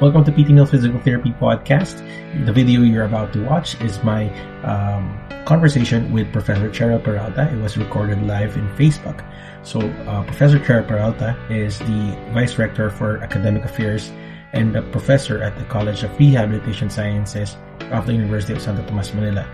Welcome 0.00 0.22
to 0.26 0.30
PT 0.30 0.50
Neil 0.50 0.64
Physical 0.64 1.00
Therapy 1.00 1.30
Podcast. 1.30 2.06
The 2.46 2.52
video 2.52 2.82
you're 2.82 3.04
about 3.04 3.32
to 3.32 3.44
watch 3.44 3.74
is 3.80 4.00
my 4.04 4.30
um, 4.62 5.18
conversation 5.44 6.12
with 6.12 6.32
Professor 6.32 6.70
Cheryl 6.70 7.02
Peralta. 7.02 7.50
It 7.52 7.60
was 7.60 7.76
recorded 7.76 8.22
live 8.22 8.56
in 8.56 8.68
Facebook. 8.76 9.26
So, 9.64 9.80
uh, 10.06 10.22
Professor 10.22 10.60
Cheryl 10.60 10.86
Peralta 10.86 11.36
is 11.50 11.80
the 11.80 12.16
Vice 12.32 12.56
Rector 12.58 12.90
for 12.90 13.18
Academic 13.24 13.64
Affairs 13.64 14.12
and 14.52 14.76
a 14.76 14.82
professor 14.82 15.42
at 15.42 15.58
the 15.58 15.64
College 15.64 16.04
of 16.04 16.16
Rehabilitation 16.16 16.90
Sciences 16.90 17.56
of 17.90 18.06
the 18.06 18.12
University 18.12 18.52
of 18.52 18.62
Santo 18.62 18.86
Tomas, 18.86 19.12
Manila. 19.12 19.44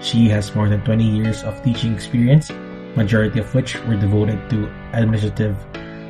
She 0.00 0.26
has 0.30 0.54
more 0.54 0.70
than 0.70 0.80
20 0.84 1.04
years 1.04 1.42
of 1.42 1.62
teaching 1.62 1.92
experience, 1.92 2.50
majority 2.96 3.40
of 3.40 3.54
which 3.54 3.78
were 3.84 3.96
devoted 3.96 4.40
to 4.48 4.72
administrative 4.94 5.54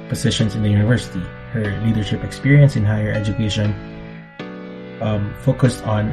positions 0.09 0.55
in 0.55 0.63
the 0.63 0.71
university 0.71 1.25
her 1.53 1.69
leadership 1.85 2.25
experience 2.25 2.77
in 2.77 2.85
higher 2.85 3.13
education 3.13 3.77
um, 5.01 5.35
focused 5.43 5.85
on 5.85 6.11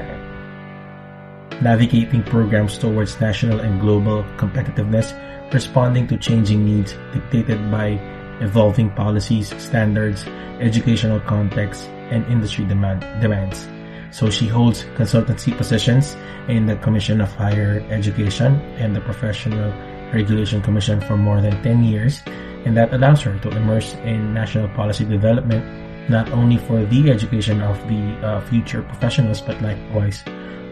navigating 1.62 2.24
programs 2.24 2.78
towards 2.78 3.20
national 3.20 3.60
and 3.60 3.80
global 3.80 4.24
competitiveness, 4.38 5.16
responding 5.54 6.08
to 6.08 6.18
changing 6.18 6.66
needs 6.66 6.94
dictated 7.14 7.60
by 7.72 8.00
evolving 8.42 8.90
policies, 8.92 9.50
standards, 9.62 10.26
educational 10.60 11.20
contexts, 11.22 11.86
and 12.12 12.26
industry 12.28 12.66
demand, 12.66 13.02
demands. 13.22 13.68
So 14.12 14.30
she 14.30 14.48
holds 14.48 14.84
consultancy 14.96 15.56
positions 15.56 16.16
in 16.48 16.66
the 16.66 16.76
Commission 16.78 17.22
of 17.22 17.32
Higher 17.36 17.86
Education 17.90 18.56
and 18.78 18.96
the 18.96 19.02
Professional 19.02 19.72
Regulation 20.12 20.62
Commission 20.62 21.00
for 21.02 21.16
more 21.16 21.42
than 21.42 21.62
10 21.62 21.84
years 21.84 22.24
and 22.66 22.76
that 22.76 22.94
allows 22.94 23.22
her 23.22 23.38
to 23.40 23.50
immerse 23.52 23.94
in 24.04 24.34
national 24.34 24.68
policy 24.70 25.06
development 25.06 25.64
not 26.10 26.30
only 26.32 26.58
for 26.58 26.84
the 26.86 27.12
education 27.12 27.62
of 27.62 27.78
the 27.88 28.02
uh, 28.26 28.42
future 28.42 28.82
professionals 28.82 29.42
but 29.42 29.62
likewise 29.62 30.24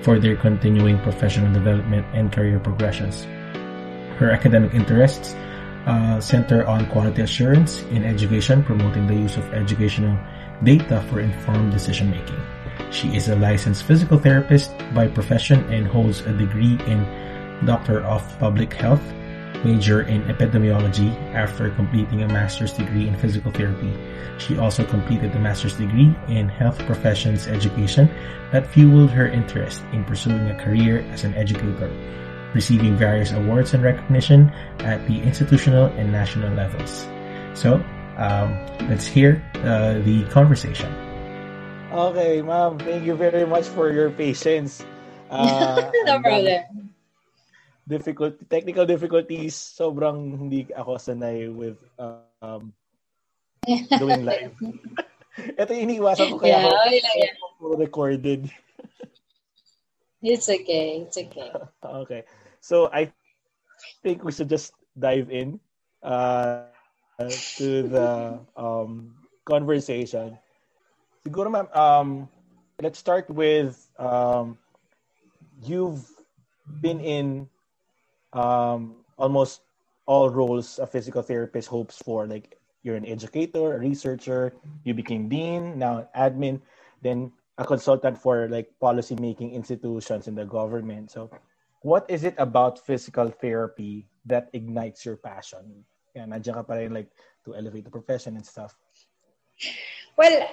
for 0.02 0.20
their 0.20 0.36
continuing 0.36 1.00
professional 1.00 1.52
development 1.54 2.06
and 2.14 2.32
career 2.32 2.60
progressions. 2.60 3.24
Her 4.18 4.32
academic 4.32 4.74
interests 4.74 5.36
uh, 5.86 6.20
center 6.20 6.66
on 6.68 6.86
quality 6.88 7.22
assurance 7.22 7.82
in 7.94 8.04
education, 8.04 8.64
promoting 8.64 9.08
the 9.08 9.16
use 9.16 9.38
of 9.38 9.54
educational 9.54 10.18
data 10.64 11.02
for 11.10 11.20
informed 11.20 11.72
decision 11.72 12.10
making. 12.10 12.42
She 12.92 13.16
is 13.16 13.30
a 13.30 13.36
licensed 13.36 13.84
physical 13.84 14.18
therapist 14.18 14.72
by 14.94 15.08
profession 15.08 15.64
and 15.72 15.88
holds 15.88 16.22
a 16.22 16.34
degree 16.34 16.78
in 16.88 17.06
Doctor 17.66 18.02
of 18.02 18.22
Public 18.40 18.74
Health 18.74 19.02
major 19.64 20.02
in 20.02 20.24
epidemiology 20.24 21.14
after 21.34 21.70
completing 21.72 22.24
a 22.24 22.28
master's 22.28 22.74
degree 22.74 23.08
in 23.08 23.16
physical 23.16 23.52
therapy. 23.52 23.92
She 24.38 24.58
also 24.58 24.84
completed 24.86 25.36
a 25.36 25.40
master's 25.40 25.76
degree 25.78 26.16
in 26.28 26.50
health 26.50 26.78
professions 26.86 27.48
education 27.48 28.10
that 28.52 28.68
fueled 28.68 29.12
her 29.12 29.28
interest 29.28 29.84
in 29.92 30.04
pursuing 30.04 30.50
a 30.50 30.56
career 30.56 31.00
as 31.12 31.24
an 31.24 31.34
educator, 31.36 31.92
receiving 32.54 32.96
various 32.96 33.32
awards 33.32 33.74
and 33.74 33.84
recognition 33.84 34.50
at 34.80 35.06
the 35.08 35.22
institutional 35.22 35.86
and 35.98 36.12
national 36.12 36.54
levels. 36.54 37.08
So, 37.54 37.84
um, 38.18 38.58
let's 38.90 39.06
hear 39.06 39.44
uh, 39.64 40.00
the 40.00 40.26
conversation. 40.30 40.92
Okay, 41.92 42.42
ma'am. 42.42 42.78
Thank 42.80 43.06
you 43.06 43.16
very 43.16 43.46
much 43.46 43.66
for 43.66 43.92
your 43.92 44.10
patience. 44.10 44.84
Uh, 45.30 45.92
no 46.06 46.22
problem 46.22 46.87
difficult 47.88 48.36
technical 48.52 48.84
difficulties 48.84 49.56
sobrang 49.56 50.36
hindi 50.36 50.68
ako 50.76 51.00
sanay 51.00 51.48
with 51.48 51.80
um 52.44 52.76
doing 54.04 54.28
live. 54.28 54.54
Ito 55.60 55.70
yung 55.72 55.86
iniiwasan 55.88 56.34
ko 56.34 56.38
kaya 56.42 56.66
yeah, 56.66 56.68
ako 56.68 56.76
yeah. 57.16 57.80
recorded. 57.86 58.42
It's 60.22 60.50
okay. 60.50 61.06
It's 61.06 61.18
okay. 61.18 61.50
okay. 61.84 62.22
So 62.60 62.90
I 62.90 63.14
think 64.02 64.26
we 64.26 64.34
should 64.34 64.50
just 64.50 64.74
dive 64.98 65.30
in 65.30 65.62
uh, 66.02 66.74
to 67.62 67.86
the 67.86 68.42
um, 68.58 69.14
conversation. 69.46 70.38
Siguro 71.22 71.54
ma'am, 71.54 71.70
um, 71.70 72.10
let's 72.82 72.98
start 72.98 73.30
with 73.30 73.78
um, 74.02 74.58
you've 75.62 76.02
been 76.82 77.00
in 77.00 77.46
um, 78.34 79.04
almost 79.18 79.62
all 80.06 80.30
roles 80.30 80.80
a 80.80 80.88
physical 80.88 81.22
therapist 81.22 81.68
hopes 81.68 81.98
for. 81.98 82.26
Like 82.26 82.58
you're 82.84 82.96
an 82.96 83.06
educator, 83.06 83.76
a 83.76 83.80
researcher, 83.80 84.54
you 84.84 84.94
became 84.94 85.28
dean, 85.28 85.78
now 85.78 86.08
admin, 86.16 86.62
then 87.02 87.32
a 87.58 87.66
consultant 87.66 88.18
for 88.18 88.48
like 88.50 88.72
policy 88.80 89.16
making 89.20 89.52
institutions 89.52 90.28
in 90.28 90.36
the 90.36 90.46
government. 90.46 91.12
So 91.12 91.30
what 91.82 92.06
is 92.10 92.24
it 92.24 92.36
about 92.38 92.80
physical 92.80 93.30
therapy 93.30 94.08
that 94.26 94.50
ignites 94.54 95.06
your 95.06 95.18
passion? 95.18 95.84
Yeah, 96.16 96.26
nandiyan 96.26 96.54
ka 96.54 96.64
pa 96.64 96.74
rin 96.82 96.94
like 96.94 97.12
to 97.46 97.54
elevate 97.54 97.86
the 97.86 97.94
profession 97.94 98.36
and 98.36 98.46
stuff. 98.46 98.74
Well, 100.18 100.50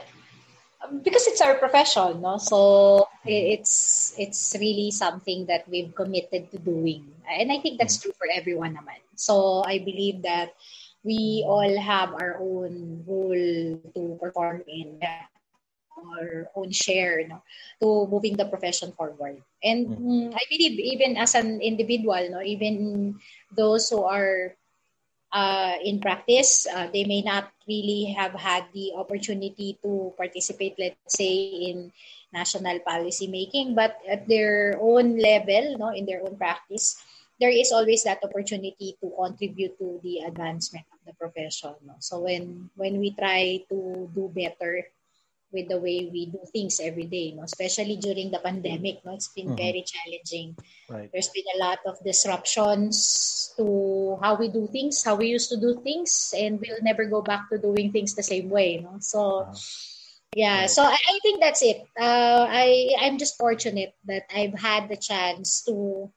because 1.03 1.27
it's 1.27 1.41
our 1.41 1.55
profession, 1.57 2.21
no? 2.21 2.39
So 2.39 3.09
it's 3.25 4.15
it's 4.19 4.57
really 4.59 4.91
something 4.91 5.47
that 5.47 5.69
we've 5.69 5.95
committed 5.95 6.51
to 6.53 6.59
doing, 6.59 7.05
and 7.29 7.53
I 7.53 7.59
think 7.61 7.79
that's 7.79 7.99
true 8.01 8.13
for 8.17 8.29
everyone, 8.33 8.77
naman. 8.77 9.01
So 9.17 9.65
I 9.65 9.79
believe 9.79 10.23
that 10.23 10.55
we 11.05 11.45
all 11.47 11.77
have 11.79 12.17
our 12.17 12.41
own 12.41 13.05
role 13.07 13.81
to 13.95 14.03
perform 14.21 14.65
in 14.67 14.99
our 16.05 16.49
own 16.57 16.73
share 16.73 17.27
no, 17.29 17.43
to 17.81 18.09
moving 18.11 18.37
the 18.37 18.45
profession 18.45 18.93
forward. 18.93 19.41
And 19.63 19.87
mm-hmm. 19.89 20.35
I 20.35 20.43
believe 20.51 20.79
even 20.81 21.17
as 21.17 21.35
an 21.35 21.61
individual, 21.61 22.29
no, 22.31 22.43
even 22.43 23.17
those 23.55 23.89
who 23.89 24.03
are 24.05 24.57
uh, 25.35 25.75
in 25.83 25.99
practice, 25.99 26.65
uh, 26.71 26.87
they 26.95 27.05
may 27.05 27.21
not 27.21 27.51
really 27.67 28.15
have 28.17 28.33
had 28.39 28.65
the 28.73 28.95
opportunity 28.95 29.77
to 29.83 30.15
participate, 30.17 30.79
let's 30.79 31.19
say, 31.19 31.75
in 31.75 31.93
national 32.33 32.79
policy 32.87 33.27
making, 33.27 33.75
but 33.75 33.99
at 34.09 34.27
their 34.29 34.79
own 34.81 35.19
level, 35.19 35.77
no, 35.77 35.91
in 35.91 36.07
their 36.07 36.23
own 36.23 36.39
practice, 36.39 37.03
there 37.41 37.51
is 37.51 37.73
always 37.73 38.05
that 38.05 38.23
opportunity 38.23 38.97
to 39.03 39.11
contribute 39.19 39.77
to 39.79 39.99
the 40.03 40.23
advancement 40.23 40.87
of 40.95 40.99
the 41.05 41.13
profession. 41.19 41.75
No? 41.85 41.99
So 41.99 42.23
when 42.23 42.71
when 42.79 43.03
we 43.03 43.11
try 43.11 43.67
to 43.69 44.09
do 44.15 44.31
better 44.31 44.87
with 45.55 45.69
the 45.69 45.79
way 45.79 46.11
we 46.11 46.27
do 46.27 46.43
things 46.53 46.81
every 46.83 47.07
day, 47.07 47.33
no? 47.33 47.45
especially 47.45 47.97
during 47.97 48.31
the 48.31 48.43
pandemic. 48.43 49.01
No? 49.07 49.15
It's 49.15 49.29
been 49.29 49.55
mm-hmm. 49.55 49.63
very 49.63 49.85
challenging. 49.87 50.57
Right. 50.91 51.09
There's 51.13 51.31
been 51.31 51.47
a 51.55 51.59
lot 51.63 51.79
of 51.87 52.03
disruptions 52.05 53.55
to 53.57 54.19
how 54.21 54.35
we 54.35 54.49
do 54.49 54.67
things, 54.67 55.03
how 55.05 55.15
we 55.15 55.29
used 55.29 55.49
to 55.51 55.57
do 55.57 55.81
things, 55.81 56.35
and 56.37 56.61
we'll 56.61 56.83
never 56.83 57.07
go 57.07 57.23
back 57.23 57.49
to 57.51 57.59
doing 57.59 57.93
things 57.93 58.15
the 58.15 58.27
same 58.27 58.51
way. 58.51 58.83
No? 58.83 58.99
So, 58.99 59.47
uh-huh. 59.47 59.55
yeah, 60.35 60.61
right. 60.67 60.71
so 60.71 60.83
I, 60.83 60.99
I, 60.99 61.19
think 61.23 61.41
that's 61.41 61.63
it. 61.63 61.87
Uh, 61.99 62.47
I, 62.51 62.91
I'm 63.01 63.17
just 63.17 63.39
fortunate 63.39 63.95
that 64.07 64.27
I've 64.35 64.59
had 64.59 64.89
the 64.89 64.97
chance 64.97 65.63
to 65.65 66.13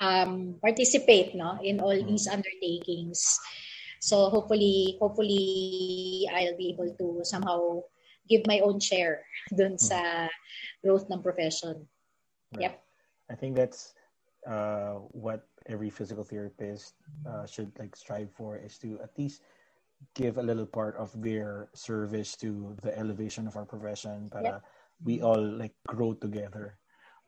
um, 0.00 0.56
participate 0.62 1.34
no, 1.34 1.58
in 1.62 1.80
all 1.80 1.92
mm-hmm. 1.92 2.08
these 2.08 2.26
undertakings. 2.26 3.38
So 4.00 4.30
hopefully, 4.30 4.96
hopefully 4.98 6.26
I'll 6.32 6.56
be 6.56 6.72
able 6.72 6.88
to 6.96 7.24
somehow 7.24 7.84
give 8.30 8.46
my 8.46 8.62
own 8.62 8.78
share 8.78 9.26
dun 9.50 9.76
sa 9.76 9.98
hmm. 9.98 10.30
growth 10.86 11.10
ng 11.10 11.20
profession. 11.20 11.82
Right. 12.54 12.70
Yep. 12.70 12.74
I 13.30 13.34
think 13.34 13.58
that's 13.58 13.94
uh, 14.46 15.02
what 15.10 15.46
every 15.66 15.90
physical 15.90 16.24
therapist 16.24 16.94
uh, 17.26 17.44
should 17.44 17.70
like 17.78 17.94
strive 17.94 18.30
for 18.32 18.56
is 18.56 18.78
to 18.78 18.98
at 19.02 19.10
least 19.18 19.42
give 20.14 20.38
a 20.38 20.42
little 20.42 20.64
part 20.64 20.96
of 20.96 21.12
their 21.20 21.68
service 21.74 22.34
to 22.40 22.74
the 22.80 22.96
elevation 22.96 23.46
of 23.46 23.54
our 23.58 23.68
profession 23.68 24.32
para 24.32 24.42
yep. 24.42 24.64
we 25.04 25.20
all 25.20 25.42
like 25.42 25.76
grow 25.86 26.14
together. 26.14 26.78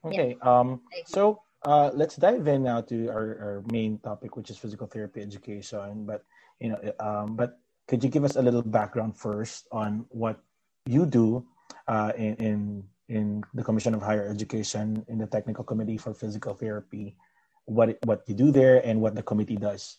Okay. 0.07 0.41
Yep. 0.41 0.47
Um 0.47 0.81
so 1.05 1.43
uh, 1.63 1.91
let's 1.95 2.17
dive 2.17 2.47
in 2.49 2.65
now 2.65 2.81
to 2.81 3.07
our, 3.09 3.39
our 3.39 3.65
main 3.71 3.99
topic, 3.99 4.37
which 4.37 4.51
is 4.51 4.59
physical 4.59 4.87
therapy 4.87 5.23
education. 5.23 6.05
But 6.05 6.25
you 6.59 6.71
know, 6.71 6.81
um, 6.99 7.37
but 7.37 7.59
could 7.87 8.03
you 8.03 8.11
give 8.11 8.25
us 8.25 8.37
a 8.37 8.43
little 8.43 8.63
background 8.63 9.17
first 9.17 9.69
on 9.71 10.07
what 10.11 10.43
you 10.87 11.07
do 11.07 11.47
uh, 11.89 12.13
in, 12.17 12.35
in 12.37 12.85
in 13.09 13.45
the 13.53 13.63
Commission 13.63 13.95
of 13.95 14.03
Higher 14.03 14.29
Education 14.29 15.05
in 15.09 15.19
the 15.19 15.27
Technical 15.27 15.65
Committee 15.65 15.99
for 15.99 16.15
Physical 16.15 16.55
Therapy, 16.55 17.17
what 17.65 17.99
what 18.05 18.23
you 18.27 18.35
do 18.35 18.51
there 18.51 18.81
and 18.85 19.01
what 19.01 19.15
the 19.15 19.23
committee 19.23 19.57
does. 19.57 19.99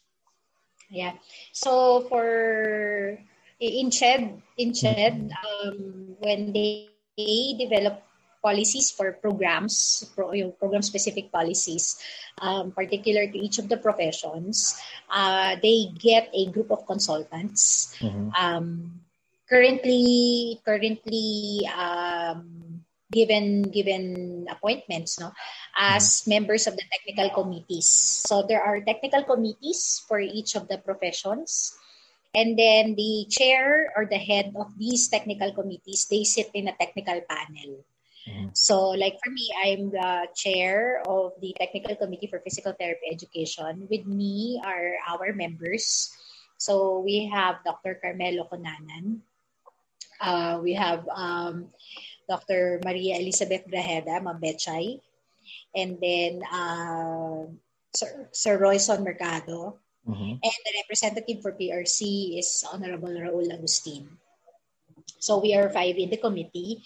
Yeah. 0.89 1.13
So 1.51 2.01
for 2.09 3.17
in 3.59 3.91
CHED, 3.91 4.41
in 4.57 4.73
CHED, 4.73 5.31
um, 5.31 6.15
when 6.19 6.51
they, 6.53 6.89
they 7.17 7.55
develop 7.57 8.03
policies 8.43 8.91
for 8.91 9.13
programs, 9.13 10.11
pro, 10.15 10.51
program 10.51 10.81
specific 10.81 11.31
policies, 11.31 11.97
um, 12.39 12.71
particular 12.71 13.25
to 13.25 13.37
each 13.37 13.57
of 13.57 13.69
the 13.69 13.77
professions, 13.77 14.79
uh, 15.09 15.55
they 15.63 15.87
get 15.97 16.29
a 16.33 16.51
group 16.51 16.71
of 16.71 16.85
consultants. 16.85 17.95
Mm-hmm. 17.99 18.29
Um, 18.35 19.02
currently 19.53 20.57
currently 20.65 21.61
um, 21.69 22.81
given 23.13 23.61
given 23.69 24.49
appointments 24.49 25.21
no? 25.21 25.29
As 25.77 26.25
mm-hmm. 26.25 26.41
members 26.41 26.65
of 26.65 26.73
the 26.73 26.81
technical 26.89 27.29
committees. 27.29 27.85
So 28.25 28.41
there 28.41 28.65
are 28.65 28.81
technical 28.81 29.21
committees 29.21 30.01
for 30.09 30.17
each 30.17 30.57
of 30.57 30.65
the 30.65 30.81
professions. 30.81 31.77
And 32.33 32.57
then 32.57 32.97
the 32.97 33.29
chair 33.29 33.93
or 33.93 34.09
the 34.09 34.17
head 34.17 34.57
of 34.57 34.73
these 34.73 35.05
technical 35.05 35.53
committees 35.53 36.09
they 36.09 36.25
sit 36.25 36.49
in 36.57 36.65
a 36.65 36.73
technical 36.73 37.21
panel. 37.29 37.85
Mm-hmm. 38.23 38.55
so 38.55 38.95
like 38.95 39.19
for 39.19 39.35
me 39.35 39.51
i'm 39.51 39.91
the 39.91 40.31
chair 40.31 41.03
of 41.03 41.35
the 41.43 41.51
technical 41.59 41.91
committee 41.99 42.31
for 42.31 42.39
physical 42.39 42.73
therapy 42.73 43.11
education. 43.11 43.85
With 43.91 44.07
me 44.07 44.63
are 44.63 44.95
our 45.05 45.35
members. 45.35 46.09
So 46.57 47.03
we 47.03 47.27
have 47.27 47.61
dr 47.67 47.99
carmelo 48.01 48.47
conanan 48.47 49.21
uh, 50.21 50.59
we 50.61 50.73
have 50.73 51.07
um, 51.09 51.69
Dr. 52.29 52.81
Maria 52.83 53.17
Elizabeth 53.17 53.63
Grajeda, 53.67 54.21
Mambechay, 54.21 54.99
and 55.75 55.97
then 56.01 56.41
uh, 56.51 57.45
Sir, 57.95 58.29
Sir 58.31 58.57
Royson 58.57 59.03
Mercado, 59.03 59.79
mm-hmm. 60.07 60.39
and 60.41 60.59
the 60.65 60.73
representative 60.83 61.41
for 61.41 61.53
PRC 61.53 62.39
is 62.39 62.63
Honorable 62.71 63.09
Raul 63.09 63.53
Agustin. 63.53 64.17
So 65.19 65.39
we 65.39 65.55
are 65.55 65.69
five 65.69 65.95
in 65.95 66.09
the 66.09 66.17
committee. 66.17 66.83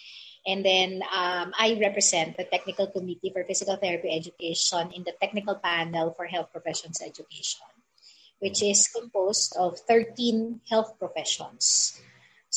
And 0.47 0.63
then 0.63 1.03
um, 1.11 1.51
I 1.59 1.77
represent 1.81 2.37
the 2.37 2.45
Technical 2.45 2.87
Committee 2.87 3.31
for 3.35 3.43
Physical 3.43 3.75
Therapy 3.75 4.15
Education 4.15 4.95
in 4.95 5.03
the 5.03 5.11
Technical 5.19 5.55
Panel 5.55 6.15
for 6.15 6.25
Health 6.25 6.53
Professions 6.53 7.01
Education, 7.03 7.67
which 8.39 8.63
is 8.63 8.87
composed 8.87 9.57
of 9.59 9.77
13 9.91 10.61
health 10.69 10.95
professions. 10.97 11.99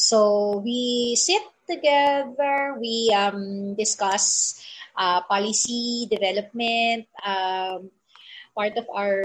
So 0.01 0.65
we 0.65 1.13
sit 1.13 1.45
together, 1.69 2.81
we 2.81 3.13
um, 3.13 3.77
discuss 3.77 4.57
uh, 4.97 5.21
policy 5.29 6.09
development, 6.09 7.05
um, 7.21 7.93
part 8.57 8.81
of 8.81 8.89
our 8.89 9.21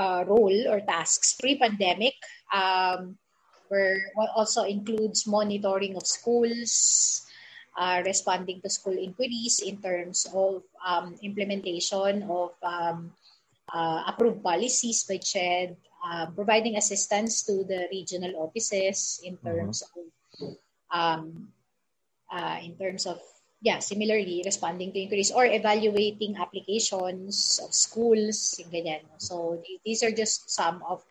uh, 0.00 0.24
role 0.24 0.64
or 0.64 0.80
tasks. 0.80 1.36
Pre-pandemic, 1.36 2.16
um, 2.48 3.20
where 3.68 4.00
also 4.32 4.64
includes 4.64 5.28
monitoring 5.28 5.92
of 5.92 6.08
schools, 6.08 7.28
uh, 7.76 8.00
responding 8.00 8.64
to 8.64 8.72
school 8.72 8.96
inquiries 8.96 9.60
in 9.60 9.76
terms 9.76 10.24
of 10.32 10.64
um, 10.80 11.20
implementation 11.20 12.24
of 12.32 12.56
um, 12.64 13.12
uh, 13.68 14.08
approved 14.08 14.42
policies 14.42 15.04
by 15.04 15.20
CHED, 15.20 15.76
uh, 16.04 16.26
providing 16.34 16.76
assistance 16.76 17.42
to 17.42 17.64
the 17.64 17.88
regional 17.90 18.32
offices 18.36 19.20
in 19.24 19.36
mm-hmm. 19.36 19.46
terms 19.46 19.82
mm-hmm. 19.84 20.46
of 20.46 20.56
um, 20.90 21.48
uh, 22.32 22.58
in 22.62 22.76
terms 22.76 23.06
of 23.06 23.20
yeah 23.60 23.78
similarly 23.78 24.42
responding 24.44 24.92
to 24.92 24.98
inquiries 24.98 25.30
or 25.30 25.44
evaluating 25.44 26.36
applications 26.36 27.60
of 27.62 27.74
schools 27.74 28.56
ganyan. 28.72 29.04
so 29.18 29.60
these 29.84 30.02
are 30.02 30.10
just 30.10 30.48
some 30.50 30.82
of 30.88 31.04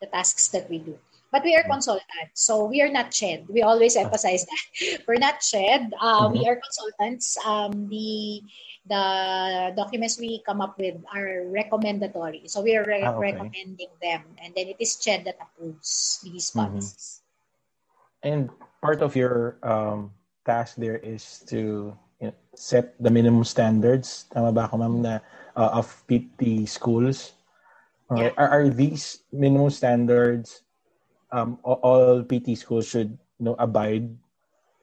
the 0.00 0.06
tasks 0.06 0.48
that 0.48 0.68
we 0.68 0.78
do 0.78 0.98
but 1.32 1.42
we 1.42 1.56
are 1.56 1.64
mm-hmm. 1.64 1.80
consultants 1.80 2.38
so 2.38 2.64
we 2.66 2.82
are 2.82 2.92
not 2.92 3.10
CHED 3.10 3.48
we 3.48 3.62
always 3.62 3.96
emphasize 3.96 4.44
that 4.44 4.62
we're 5.08 5.22
not 5.22 5.40
CHED 5.40 5.94
uh, 6.00 6.28
mm-hmm. 6.28 6.38
we 6.38 6.48
are 6.48 6.60
consultants 6.60 7.38
um, 7.46 7.88
the 7.88 8.42
the 8.86 9.72
documents 9.76 10.20
we 10.20 10.44
come 10.44 10.60
up 10.60 10.78
with 10.78 11.00
are 11.12 11.48
recommendatory. 11.48 12.44
So 12.46 12.60
we 12.60 12.76
are 12.76 12.84
re- 12.84 13.02
ah, 13.02 13.16
okay. 13.16 13.32
recommending 13.32 13.92
them. 14.00 14.22
And 14.42 14.52
then 14.54 14.68
it 14.68 14.76
is 14.78 14.96
CHED 14.96 15.24
that 15.24 15.40
approves 15.40 16.20
these 16.22 16.50
mm-hmm. 16.50 16.76
policies. 16.76 17.20
Mm-hmm. 17.20 18.28
And 18.28 18.38
part 18.80 19.00
of 19.00 19.16
your 19.16 19.56
um, 19.62 20.12
task 20.44 20.76
there 20.76 20.96
is 20.96 21.44
to 21.48 21.96
you 22.20 22.26
know, 22.28 22.34
set 22.54 22.94
the 23.00 23.10
minimum 23.10 23.44
standards, 23.44 24.24
tama 24.32 24.52
ba 24.52 24.68
ako 24.68 24.76
ma'am, 24.80 25.02
na, 25.02 25.14
uh, 25.56 25.80
of 25.80 25.88
PT 26.08 26.68
schools. 26.68 27.32
Okay. 28.12 28.28
Yeah. 28.28 28.36
Are, 28.36 28.48
are 28.48 28.68
these 28.68 29.24
minimum 29.32 29.70
standards 29.72 30.64
um, 31.34 31.58
all 31.64 32.22
PT 32.22 32.54
schools 32.54 32.86
should 32.86 33.18
you 33.40 33.44
know, 33.50 33.56
abide 33.58 34.06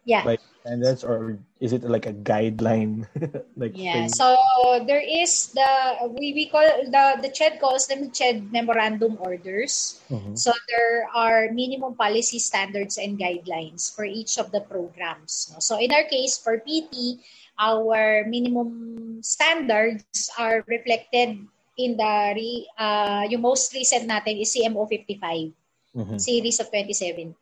yeah. 0.03 0.25
by 0.25 0.37
standards 0.61 1.03
or 1.03 1.37
is 1.59 1.73
it 1.73 1.83
like 1.83 2.05
a 2.05 2.13
guideline 2.13 3.05
like 3.57 3.73
yeah 3.75 4.05
thing? 4.05 4.09
so 4.09 4.37
there 4.85 5.01
is 5.01 5.49
the 5.57 5.69
we, 6.17 6.33
we 6.37 6.45
call 6.45 6.63
the 6.63 7.05
the 7.21 7.29
ched 7.33 7.59
calls 7.59 7.87
them 7.87 8.13
ched 8.13 8.45
memorandum 8.53 9.17
orders 9.19 9.99
mm-hmm. 10.09 10.37
so 10.37 10.53
there 10.69 11.09
are 11.13 11.49
minimum 11.51 11.97
policy 11.97 12.37
standards 12.37 12.97
and 12.97 13.17
guidelines 13.17 13.89
for 13.93 14.05
each 14.05 14.37
of 14.37 14.51
the 14.53 14.61
programs 14.61 15.49
so 15.59 15.81
in 15.81 15.91
our 15.91 16.05
case 16.05 16.37
for 16.37 16.61
pt 16.61 17.17
our 17.57 18.25
minimum 18.29 19.19
standards 19.21 20.29
are 20.37 20.63
reflected 20.67 21.41
in 21.77 21.97
the 21.97 22.13
re, 22.35 22.67
uh, 22.77 23.25
yung 23.29 23.41
most 23.41 23.73
recent 23.73 24.05
natin 24.05 24.41
is 24.41 24.53
CMO 24.53 24.85
55 24.85 25.53
mm-hmm. 25.95 26.17
series 26.17 26.59
of 26.59 26.67
2017 26.69 27.33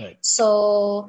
right. 0.00 0.18
so 0.20 1.08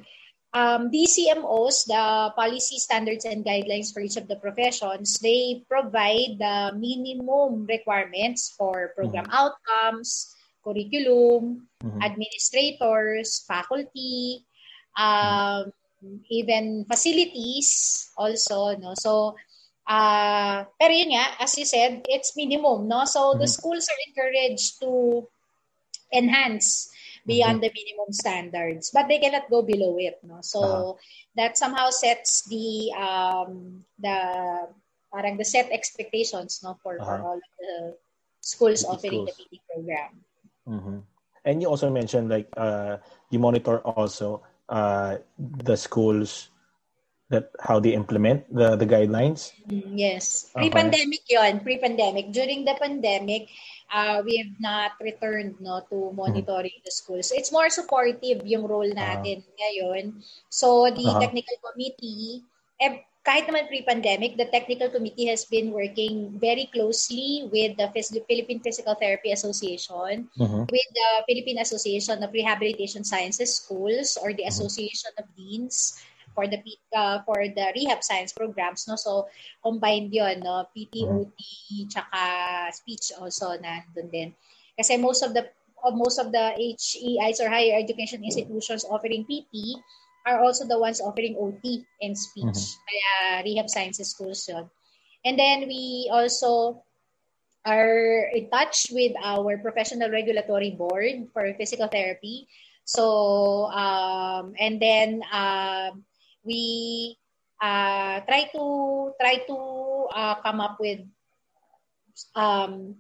um, 0.53 0.91
DCMOs, 0.91 1.85
the 1.89 2.33
policy 2.35 2.77
standards 2.77 3.25
and 3.25 3.43
guidelines 3.43 3.93
for 3.93 4.01
each 4.01 4.17
of 4.17 4.27
the 4.27 4.35
professions, 4.37 5.19
they 5.19 5.65
provide 5.67 6.37
the 6.37 6.71
minimum 6.77 7.65
requirements 7.65 8.53
for 8.57 8.93
program 8.95 9.25
mm-hmm. 9.25 9.33
outcomes, 9.33 10.35
curriculum, 10.63 11.67
mm-hmm. 11.83 12.01
administrators, 12.01 13.43
faculty, 13.47 14.45
um, 14.97 15.73
even 16.29 16.85
facilities 16.85 18.11
also. 18.15 18.77
No? 18.77 18.93
So, 18.93 19.35
uh, 19.87 20.65
pero 20.79 20.93
yun 20.93 21.17
nga, 21.17 21.41
as 21.41 21.57
you 21.57 21.65
said, 21.65 22.05
it's 22.05 22.37
minimum. 22.37 22.87
No? 22.87 23.05
So, 23.05 23.33
mm-hmm. 23.33 23.41
the 23.41 23.47
schools 23.47 23.89
are 23.89 24.01
encouraged 24.07 24.79
to 24.81 25.27
enhance 26.13 26.92
beyond 27.25 27.59
mm-hmm. 27.59 27.71
the 27.71 27.71
minimum 27.71 28.11
standards 28.11 28.91
but 28.91 29.07
they 29.07 29.19
cannot 29.19 29.49
go 29.49 29.61
below 29.61 29.95
it 29.97 30.19
no 30.23 30.39
so 30.41 30.61
uh-huh. 30.61 30.93
that 31.35 31.57
somehow 31.57 31.89
sets 31.89 32.43
the 32.47 32.91
um 32.95 33.83
the 33.99 34.67
parang 35.11 35.37
the 35.37 35.45
set 35.45 35.69
expectations 35.71 36.61
no 36.63 36.75
for, 36.83 36.99
uh-huh. 36.99 37.05
for 37.05 37.17
all 37.23 37.37
of 37.39 37.51
the 37.59 37.95
schools 38.41 38.83
offering 38.83 39.27
schools. 39.27 39.37
the 39.49 39.57
PT 39.57 39.61
program 39.71 40.11
mm-hmm. 40.67 40.97
and 41.45 41.61
you 41.61 41.67
also 41.67 41.89
mentioned 41.89 42.29
like 42.29 42.47
uh 42.57 42.97
you 43.29 43.39
monitor 43.39 43.79
also 43.79 44.43
uh 44.69 45.17
the 45.39 45.75
schools 45.75 46.49
that 47.29 47.49
how 47.59 47.79
they 47.79 47.93
implement 47.95 48.45
the 48.53 48.75
the 48.75 48.85
guidelines 48.85 49.55
mm, 49.65 49.95
yes 49.95 50.51
pre-pandemic 50.53 51.23
okay. 51.25 51.39
yon 51.39 51.59
pre-pandemic 51.63 52.29
during 52.35 52.61
the 52.67 52.75
pandemic 52.77 53.47
uh, 53.93 54.25
we 54.25 54.41
have 54.41 54.53
not 54.59 54.91
returned 54.99 55.61
no 55.61 55.85
to 55.87 56.11
monitoring 56.17 56.81
the 56.83 56.91
schools. 56.91 57.29
So 57.29 57.37
it's 57.37 57.53
more 57.53 57.69
supportive 57.69 58.41
yung 58.43 58.65
role 58.65 58.89
ah. 58.97 58.97
natin 58.97 59.45
uh, 59.45 59.53
ngayon. 59.61 60.03
So 60.49 60.89
the 60.89 61.05
uh-huh. 61.05 61.21
technical 61.21 61.57
committee, 61.61 62.41
eh, 62.81 63.05
kahit 63.23 63.47
naman 63.47 63.71
pre-pandemic, 63.71 64.35
the 64.35 64.51
technical 64.51 64.91
committee 64.91 65.31
has 65.31 65.47
been 65.47 65.71
working 65.71 66.35
very 66.41 66.67
closely 66.73 67.47
with 67.47 67.79
the 67.79 67.87
Philippine 68.27 68.59
Physical 68.59 68.99
Therapy 68.99 69.31
Association, 69.31 70.27
uh-huh. 70.35 70.65
with 70.67 70.89
the 70.91 71.09
Philippine 71.29 71.63
Association 71.63 72.19
of 72.19 72.35
Rehabilitation 72.35 73.07
Sciences 73.07 73.55
Schools, 73.63 74.19
or 74.19 74.35
the 74.35 74.43
uh-huh. 74.43 74.51
Association 74.51 75.15
of 75.15 75.23
Deans, 75.39 76.03
for 76.33 76.49
the 76.49 76.59
uh, 76.93 77.21
for 77.25 77.37
the 77.45 77.71
rehab 77.77 78.03
science 78.03 78.33
programs 78.33 78.85
no? 78.89 78.95
So 78.97 79.29
combined 79.63 80.13
yon 80.13 80.41
no? 80.41 80.65
PTOT 80.75 81.37
tsaka 81.89 82.21
speech 82.73 83.13
also 83.17 83.53
na 83.61 83.85
doon 83.95 84.09
din. 84.09 84.29
Kasi 84.77 84.97
most 84.97 85.21
of 85.21 85.33
the 85.33 85.47
most 85.93 86.17
of 86.17 86.31
the 86.31 86.55
HEIs 86.57 87.41
or 87.41 87.49
higher 87.49 87.77
education 87.77 88.23
institutions 88.23 88.85
offering 88.87 89.25
PT 89.27 89.77
are 90.25 90.39
also 90.39 90.65
the 90.65 90.79
ones 90.79 91.01
offering 91.01 91.35
OT 91.35 91.83
and 92.01 92.15
speech. 92.15 92.55
Mm-hmm. 92.55 92.83
kaya 92.87 93.43
rehab 93.43 93.67
sciences 93.69 94.15
schools 94.15 94.47
yun. 94.47 94.71
And 95.25 95.39
then 95.39 95.67
we 95.67 96.09
also 96.11 96.83
are 97.65 98.31
in 98.35 98.49
touch 98.49 98.91
with 98.91 99.15
our 99.23 99.57
professional 99.57 100.11
regulatory 100.11 100.71
board 100.71 101.31
for 101.31 101.47
physical 101.55 101.87
therapy. 101.87 102.47
So 102.83 103.71
um, 103.71 104.55
and 104.59 104.79
then 104.79 105.23
um, 105.31 106.03
we 106.43 107.17
uh, 107.61 108.19
try 108.27 108.47
to 108.51 108.63
try 109.19 109.35
to 109.47 109.57
uh, 110.13 110.35
come 110.43 110.59
up 110.59 110.77
with 110.79 110.99
um, 112.35 112.95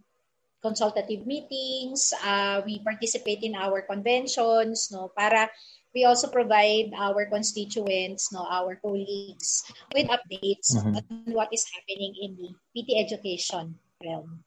consultative 0.63 1.27
meetings. 1.27 2.13
Uh, 2.23 2.61
we 2.65 2.79
participate 2.79 3.43
in 3.43 3.55
our 3.55 3.83
conventions, 3.83 4.89
no, 4.91 5.11
para 5.15 5.51
we 5.93 6.05
also 6.05 6.27
provide 6.27 6.89
our 6.97 7.25
constituents, 7.29 8.33
no, 8.33 8.47
our 8.49 8.75
colleagues 8.81 9.61
with 9.93 10.09
updates 10.09 10.73
mm-hmm. 10.73 10.97
on 10.97 11.33
what 11.33 11.53
is 11.53 11.65
happening 11.69 12.13
in 12.17 12.31
the 12.35 12.49
PT 12.73 12.97
education 12.97 13.77
realm. 14.03 14.43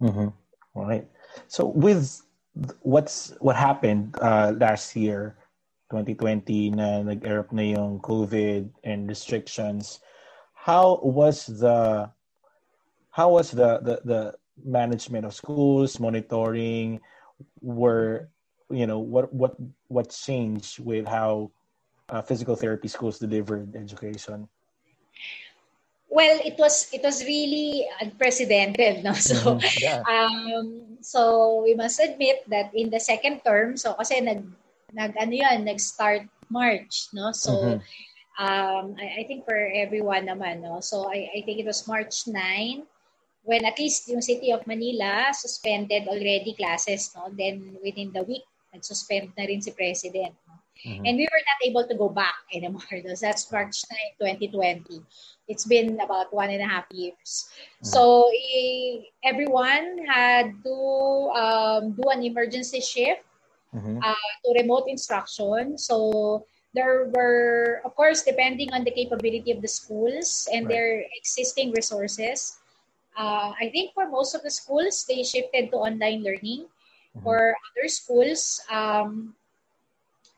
Mm-hmm. 0.00 0.28
All 0.74 0.86
right. 0.86 1.08
So 1.48 1.66
with 1.66 2.22
what's 2.80 3.34
what 3.40 3.56
happened 3.56 4.14
uh, 4.22 4.54
last 4.56 4.94
year 4.96 5.36
2020 5.90 6.70
na 6.70 7.02
nag-erupt 7.02 7.52
na 7.52 7.62
yung 7.62 8.00
COVID 8.00 8.70
and 8.84 9.08
restrictions, 9.08 10.00
how 10.54 10.98
was 11.02 11.46
the 11.46 12.10
how 13.10 13.30
was 13.30 13.50
the 13.50 13.78
the, 13.80 13.96
the 14.04 14.22
management 14.64 15.24
of 15.24 15.34
schools, 15.34 16.00
monitoring, 16.00 17.00
were 17.62 18.28
you 18.70 18.86
know 18.86 18.98
what 18.98 19.32
what 19.32 19.54
what 19.88 20.10
changed 20.10 20.82
with 20.82 21.06
how 21.06 21.50
uh, 22.10 22.22
physical 22.22 22.56
therapy 22.56 22.88
schools 22.88 23.18
delivered 23.18 23.74
education? 23.76 24.48
Well, 26.08 26.38
it 26.42 26.58
was 26.58 26.88
it 26.92 27.02
was 27.02 27.22
really 27.22 27.86
unprecedented, 28.00 29.04
no. 29.04 29.12
So, 29.18 29.58
mm-hmm. 29.58 29.78
yeah. 29.82 30.02
um, 30.06 30.98
so 31.00 31.62
we 31.62 31.74
must 31.74 32.00
admit 32.00 32.42
that 32.48 32.74
in 32.74 32.90
the 32.90 33.00
second 33.00 33.42
term, 33.44 33.76
so 33.76 33.94
kasi 33.94 34.20
nag 34.22 34.42
nag 34.92 35.16
ano 35.18 35.34
yan, 35.34 35.64
nag-start 35.66 36.28
March, 36.50 37.10
no. 37.10 37.32
So, 37.32 37.52
mm-hmm. 37.52 37.80
um, 38.38 38.94
I, 38.98 39.22
I 39.22 39.24
think 39.26 39.44
for 39.44 39.56
everyone 39.56 40.30
naman, 40.30 40.62
no. 40.62 40.78
So 40.80 41.10
I, 41.10 41.30
I 41.34 41.42
think 41.42 41.58
it 41.58 41.66
was 41.66 41.88
March 41.88 42.26
9 42.26 42.86
when 43.46 43.64
at 43.64 43.78
least 43.78 44.10
yung 44.10 44.22
City 44.22 44.50
of 44.50 44.66
Manila 44.66 45.30
suspended 45.30 46.06
already 46.10 46.54
classes, 46.54 47.10
no. 47.14 47.30
Then 47.34 47.78
within 47.82 48.12
the 48.12 48.22
week, 48.22 48.46
nag-suspend 48.74 49.34
na 49.38 49.46
rin 49.46 49.62
si 49.62 49.70
President. 49.70 50.34
No? 50.46 50.54
Mm-hmm. 50.86 51.02
And 51.06 51.14
we 51.16 51.26
were 51.26 51.44
not 51.46 51.60
able 51.64 51.84
to 51.88 51.96
go 51.96 52.08
back 52.10 52.36
anymore. 52.52 52.84
So 52.90 53.14
That's 53.26 53.50
March 53.50 53.82
9, 54.20 54.38
2020. 54.50 55.02
It's 55.48 55.64
been 55.64 55.98
about 56.00 56.34
one 56.34 56.50
and 56.50 56.62
a 56.62 56.66
half 56.66 56.86
years. 56.90 57.50
Mm-hmm. 57.82 57.86
So 57.86 58.30
eh, 58.30 59.06
everyone 59.24 60.04
had 60.06 60.52
to 60.62 60.76
um, 61.34 61.82
do 61.94 62.02
an 62.10 62.22
emergency 62.22 62.82
shift 62.82 63.22
mm-hmm. 63.76 63.98
uh, 64.00 64.30
to 64.44 64.48
remote 64.56 64.88
instruction. 64.88 65.76
So 65.76 66.46
there 66.72 67.12
were, 67.12 67.80
of 67.84 67.94
course, 67.96 68.22
depending 68.24 68.72
on 68.72 68.84
the 68.84 68.90
capability 68.90 69.52
of 69.52 69.60
the 69.60 69.68
schools 69.68 70.48
and 70.52 70.66
right. 70.66 70.72
their 70.72 71.04
existing 71.16 71.72
resources. 71.72 72.58
Uh, 73.16 73.52
I 73.56 73.70
think 73.72 73.92
for 73.94 74.08
most 74.08 74.34
of 74.34 74.42
the 74.42 74.50
schools, 74.50 75.04
they 75.08 75.24
shifted 75.24 75.72
to 75.72 75.76
online 75.80 76.22
learning. 76.22 76.68
Mm-hmm. 76.68 77.24
For 77.24 77.56
other 77.56 77.88
schools, 77.88 78.60
um, 78.68 79.34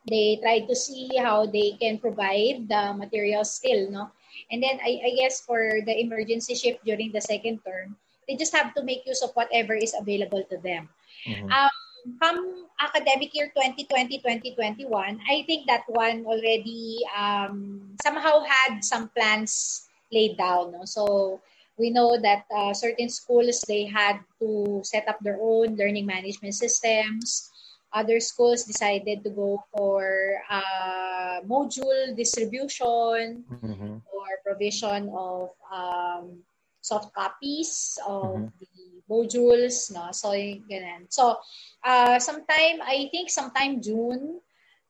they 0.06 0.38
try 0.42 0.62
to 0.62 0.74
see 0.74 1.10
how 1.18 1.46
they 1.46 1.74
can 1.80 1.98
provide 1.98 2.70
the 2.70 2.94
materials 2.94 3.50
still, 3.50 3.90
no? 3.90 4.10
And 4.50 4.62
then 4.62 4.78
I, 4.78 5.00
I 5.04 5.10
guess 5.18 5.42
for 5.42 5.82
the 5.84 5.94
emergency 6.00 6.54
shift 6.54 6.84
during 6.84 7.10
the 7.10 7.20
second 7.20 7.60
term, 7.66 7.96
they 8.28 8.36
just 8.36 8.54
have 8.54 8.74
to 8.74 8.82
make 8.82 9.06
use 9.06 9.22
of 9.22 9.34
whatever 9.34 9.74
is 9.74 9.94
available 9.98 10.44
to 10.48 10.56
them. 10.58 10.88
Mm-hmm. 11.26 11.50
Um, 11.50 11.77
come 12.20 12.66
academic 12.80 13.34
year 13.34 13.52
2020-2021, 13.56 15.18
I 15.28 15.44
think 15.46 15.66
that 15.66 15.82
one 15.88 16.24
already 16.26 17.02
um, 17.16 17.96
somehow 18.02 18.42
had 18.44 18.84
some 18.84 19.08
plans 19.10 19.88
laid 20.12 20.38
down. 20.38 20.72
No? 20.72 20.84
So 20.84 21.40
we 21.78 21.90
know 21.90 22.18
that 22.20 22.44
uh, 22.54 22.74
certain 22.74 23.08
schools, 23.08 23.64
they 23.66 23.86
had 23.86 24.20
to 24.40 24.80
set 24.84 25.08
up 25.08 25.18
their 25.20 25.38
own 25.40 25.76
learning 25.76 26.06
management 26.06 26.54
systems. 26.54 27.50
Other 27.92 28.20
schools 28.20 28.64
decided 28.64 29.24
to 29.24 29.30
go 29.30 29.64
for 29.72 30.42
uh, 30.50 31.40
module 31.46 32.14
distribution 32.14 33.44
mm-hmm. 33.48 33.96
or 34.12 34.26
provision 34.44 35.08
of 35.14 35.50
um, 35.72 36.44
soft 36.88 37.12
copies 37.12 38.00
of 38.08 38.48
mm-hmm. 38.48 38.56
the 38.60 39.04
modules. 39.04 39.92
No? 39.92 40.08
So, 40.12 40.32
ganun. 40.32 41.12
So, 41.12 41.36
uh, 41.84 42.18
sometime, 42.18 42.80
I 42.80 43.08
think 43.12 43.28
sometime 43.28 43.84
June, 43.84 44.40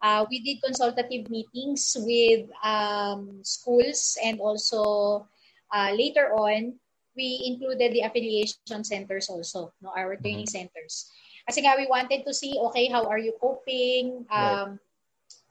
uh, 0.03 0.25
we 0.31 0.41
did 0.41 0.63
consultative 0.63 1.27
meetings 1.31 1.97
with 1.99 2.47
um, 2.63 3.43
schools 3.43 4.17
and 4.23 4.39
also 4.39 5.27
uh, 5.75 5.91
later 5.91 6.33
on, 6.35 6.79
we 7.19 7.43
included 7.51 7.93
the 7.93 8.07
affiliation 8.07 8.85
centers 8.85 9.29
also, 9.29 9.75
no, 9.83 9.91
our 9.91 10.15
training 10.17 10.47
mm-hmm. 10.47 10.71
centers. 10.71 11.11
Kasi 11.49 11.67
nga, 11.67 11.75
we 11.75 11.91
wanted 11.91 12.23
to 12.23 12.33
see, 12.33 12.55
okay, 12.71 12.87
how 12.87 13.09
are 13.11 13.19
you 13.19 13.35
coping? 13.41 14.23
Um, 14.31 14.79
right. 14.79 14.88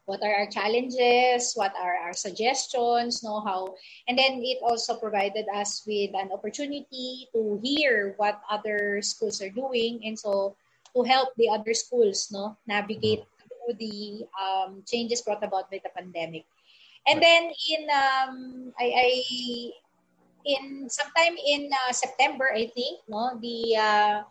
What 0.08 0.24
are 0.24 0.32
our 0.32 0.48
challenges? 0.48 1.52
What 1.60 1.76
are 1.76 2.00
our 2.00 2.16
suggestions? 2.16 3.28
Know 3.28 3.44
how, 3.44 3.76
and 4.08 4.16
then 4.16 4.40
it 4.40 4.64
also 4.64 4.96
provided 4.96 5.52
us 5.52 5.84
with 5.84 6.16
an 6.16 6.32
opportunity 6.32 7.28
to 7.36 7.60
hear 7.60 8.16
what 8.16 8.40
other 8.48 9.04
schools 9.04 9.44
are 9.44 9.52
doing, 9.52 10.00
and 10.08 10.16
so 10.16 10.56
to 10.96 11.04
help 11.04 11.36
the 11.36 11.52
other 11.52 11.76
schools, 11.76 12.32
no, 12.32 12.56
navigate 12.64 13.28
through 13.52 13.76
the 13.76 14.24
um, 14.40 14.80
changes 14.88 15.22
brought 15.22 15.44
about 15.44 15.68
by 15.68 15.84
the 15.84 15.92
pandemic. 15.92 16.48
And 17.04 17.20
then 17.20 17.52
in 17.52 17.84
um, 17.92 18.36
I, 18.80 18.88
I 18.96 19.12
in 20.48 20.88
sometime 20.88 21.36
in 21.36 21.68
uh, 21.68 21.92
September, 21.92 22.48
I 22.48 22.72
think, 22.72 23.04
no, 23.12 23.36
the 23.44 23.76
uh, 23.76 24.24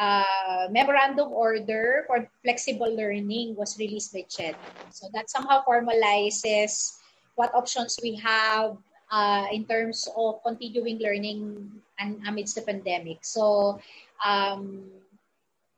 uh, 0.00 0.72
memorandum 0.72 1.28
order 1.28 2.08
for 2.08 2.24
flexible 2.40 2.88
learning 2.88 3.52
was 3.54 3.76
released 3.76 4.16
by 4.16 4.24
CHED. 4.24 4.56
So 4.90 5.12
that 5.12 5.28
somehow 5.28 5.60
formalizes 5.68 6.96
what 7.36 7.52
options 7.52 8.00
we 8.02 8.16
have 8.16 8.80
uh, 9.12 9.44
in 9.52 9.68
terms 9.68 10.08
of 10.16 10.40
continuing 10.42 10.98
learning 11.04 11.68
and 12.00 12.16
amidst 12.26 12.56
the 12.56 12.64
pandemic. 12.64 13.20
So 13.20 13.78
um, 14.24 14.88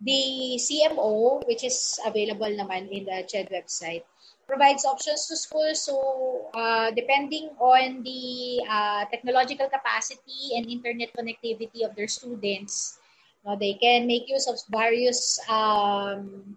the 0.01 0.55
CMO, 0.55 1.43
which 1.51 1.65
is 1.67 1.99
available 2.07 2.51
naman 2.55 2.95
in 2.95 3.05
the 3.11 3.27
CHED 3.27 3.51
website, 3.51 4.07
provides 4.47 4.87
options 4.87 5.27
to 5.27 5.37
schools. 5.37 5.83
So 5.83 6.47
uh, 6.55 6.95
depending 6.95 7.51
on 7.59 8.07
the 8.07 8.63
uh, 8.71 9.03
technological 9.11 9.67
capacity 9.67 10.55
and 10.55 10.71
internet 10.71 11.11
connectivity 11.11 11.83
of 11.83 11.97
their 11.99 12.09
students, 12.09 13.02
No, 13.45 13.57
they 13.59 13.75
can 13.75 14.07
make 14.07 14.29
use 14.29 14.47
of 14.47 14.59
various 14.71 15.39
um, 15.51 16.57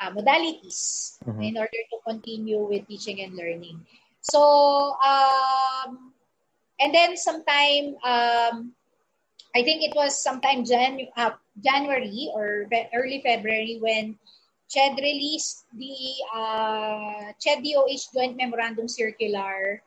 uh, 0.00 0.10
modalities 0.10 1.20
mm-hmm. 1.24 1.42
in 1.42 1.56
order 1.58 1.80
to 1.92 1.96
continue 2.06 2.64
with 2.64 2.88
teaching 2.88 3.20
and 3.20 3.36
learning. 3.36 3.84
So, 4.22 4.96
um, 4.96 6.12
and 6.80 6.94
then 6.94 7.16
sometime, 7.16 7.96
um, 8.02 8.72
I 9.54 9.60
think 9.62 9.84
it 9.84 9.92
was 9.94 10.16
sometime 10.16 10.64
Jan- 10.64 11.12
uh, 11.16 11.36
January 11.60 12.30
or 12.32 12.66
fe- 12.70 12.88
early 12.94 13.20
February 13.20 13.78
when 13.80 14.16
CHED 14.72 14.96
released 14.96 15.68
the 15.76 15.96
uh, 16.32 17.36
CHED 17.38 17.60
DOH 17.60 18.08
Joint 18.14 18.36
Memorandum 18.36 18.88
Circular 18.88 19.82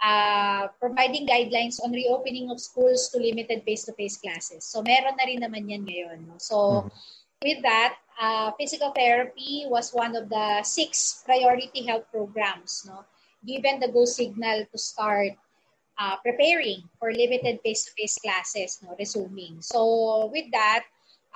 uh, 0.00 0.68
providing 0.80 1.26
guidelines 1.26 1.78
on 1.84 1.92
reopening 1.92 2.50
of 2.50 2.60
schools 2.60 3.08
to 3.12 3.18
limited 3.20 3.62
face-to-face 3.64 4.16
classes. 4.18 4.64
So 4.64 4.82
meron 4.82 5.16
na 5.16 5.24
rin 5.28 5.40
naman 5.44 5.68
yan 5.68 5.84
ngayon. 5.84 6.26
No? 6.26 6.36
So 6.40 6.56
mm-hmm. 6.56 6.88
with 7.44 7.60
that, 7.62 7.96
uh, 8.20 8.52
physical 8.58 8.92
therapy 8.92 9.64
was 9.68 9.92
one 9.92 10.16
of 10.16 10.28
the 10.28 10.62
six 10.62 11.22
priority 11.24 11.86
health 11.86 12.08
programs. 12.10 12.84
No? 12.88 13.04
Given 13.44 13.80
the 13.80 13.88
go 13.88 14.04
signal 14.04 14.64
to 14.72 14.78
start 14.78 15.32
uh, 16.00 16.16
preparing 16.24 16.84
for 16.98 17.12
limited 17.12 17.60
face-to-face 17.60 18.18
classes, 18.24 18.80
no, 18.82 18.96
resuming. 18.98 19.60
So 19.60 20.30
with 20.32 20.48
that, 20.52 20.84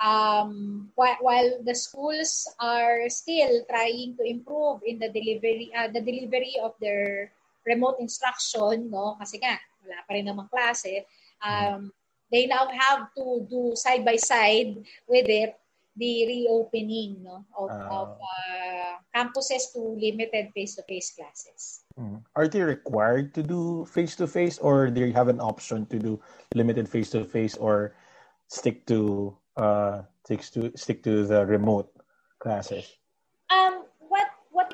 um, 0.01 0.89
while, 0.95 1.17
while 1.21 1.51
the 1.63 1.75
schools 1.75 2.49
are 2.59 3.07
still 3.09 3.63
trying 3.69 4.17
to 4.17 4.23
improve 4.25 4.81
in 4.85 4.99
the 4.99 5.09
delivery, 5.09 5.71
uh, 5.77 5.87
the 5.87 6.01
delivery 6.01 6.57
of 6.61 6.73
their 6.81 7.31
remote 7.65 7.97
instruction, 7.99 8.89
no? 8.89 9.17
Kasi 9.19 9.41
nga, 9.41 9.57
wala 9.83 10.01
pa 10.05 10.11
rin 10.13 10.25
namang 10.25 10.49
klase. 10.49 11.05
Um, 11.41 11.91
they 12.31 12.47
now 12.47 12.65
have 12.69 13.13
to 13.17 13.45
do 13.49 13.73
side 13.75 14.05
by 14.05 14.15
side 14.15 14.81
with 15.05 15.29
it 15.29 15.53
the 15.95 16.27
reopening 16.27 17.23
no 17.23 17.45
of, 17.57 17.71
uh, 17.71 17.87
of 17.87 18.07
uh, 18.19 18.93
campuses 19.15 19.71
to 19.71 19.95
limited 19.95 20.51
face-to-face 20.53 21.15
classes. 21.15 21.87
Hmm. 21.95 22.19
Are 22.35 22.47
they 22.47 22.61
required 22.61 23.33
to 23.35 23.43
do 23.43 23.85
face-to-face 23.85 24.59
or 24.59 24.91
do 24.91 25.05
you 25.05 25.13
have 25.13 25.29
an 25.29 25.39
option 25.39 25.85
to 25.87 25.99
do 25.99 26.19
limited 26.53 26.89
face-to-face 26.89 27.55
or 27.55 27.95
stick 28.47 28.85
to 28.85 29.35
uh 29.55 30.03
stick 30.27 30.41
to 30.51 30.71
stick 30.75 31.01
to 31.03 31.23
the 31.25 31.45
remote 31.45 31.87
classes? 32.39 32.91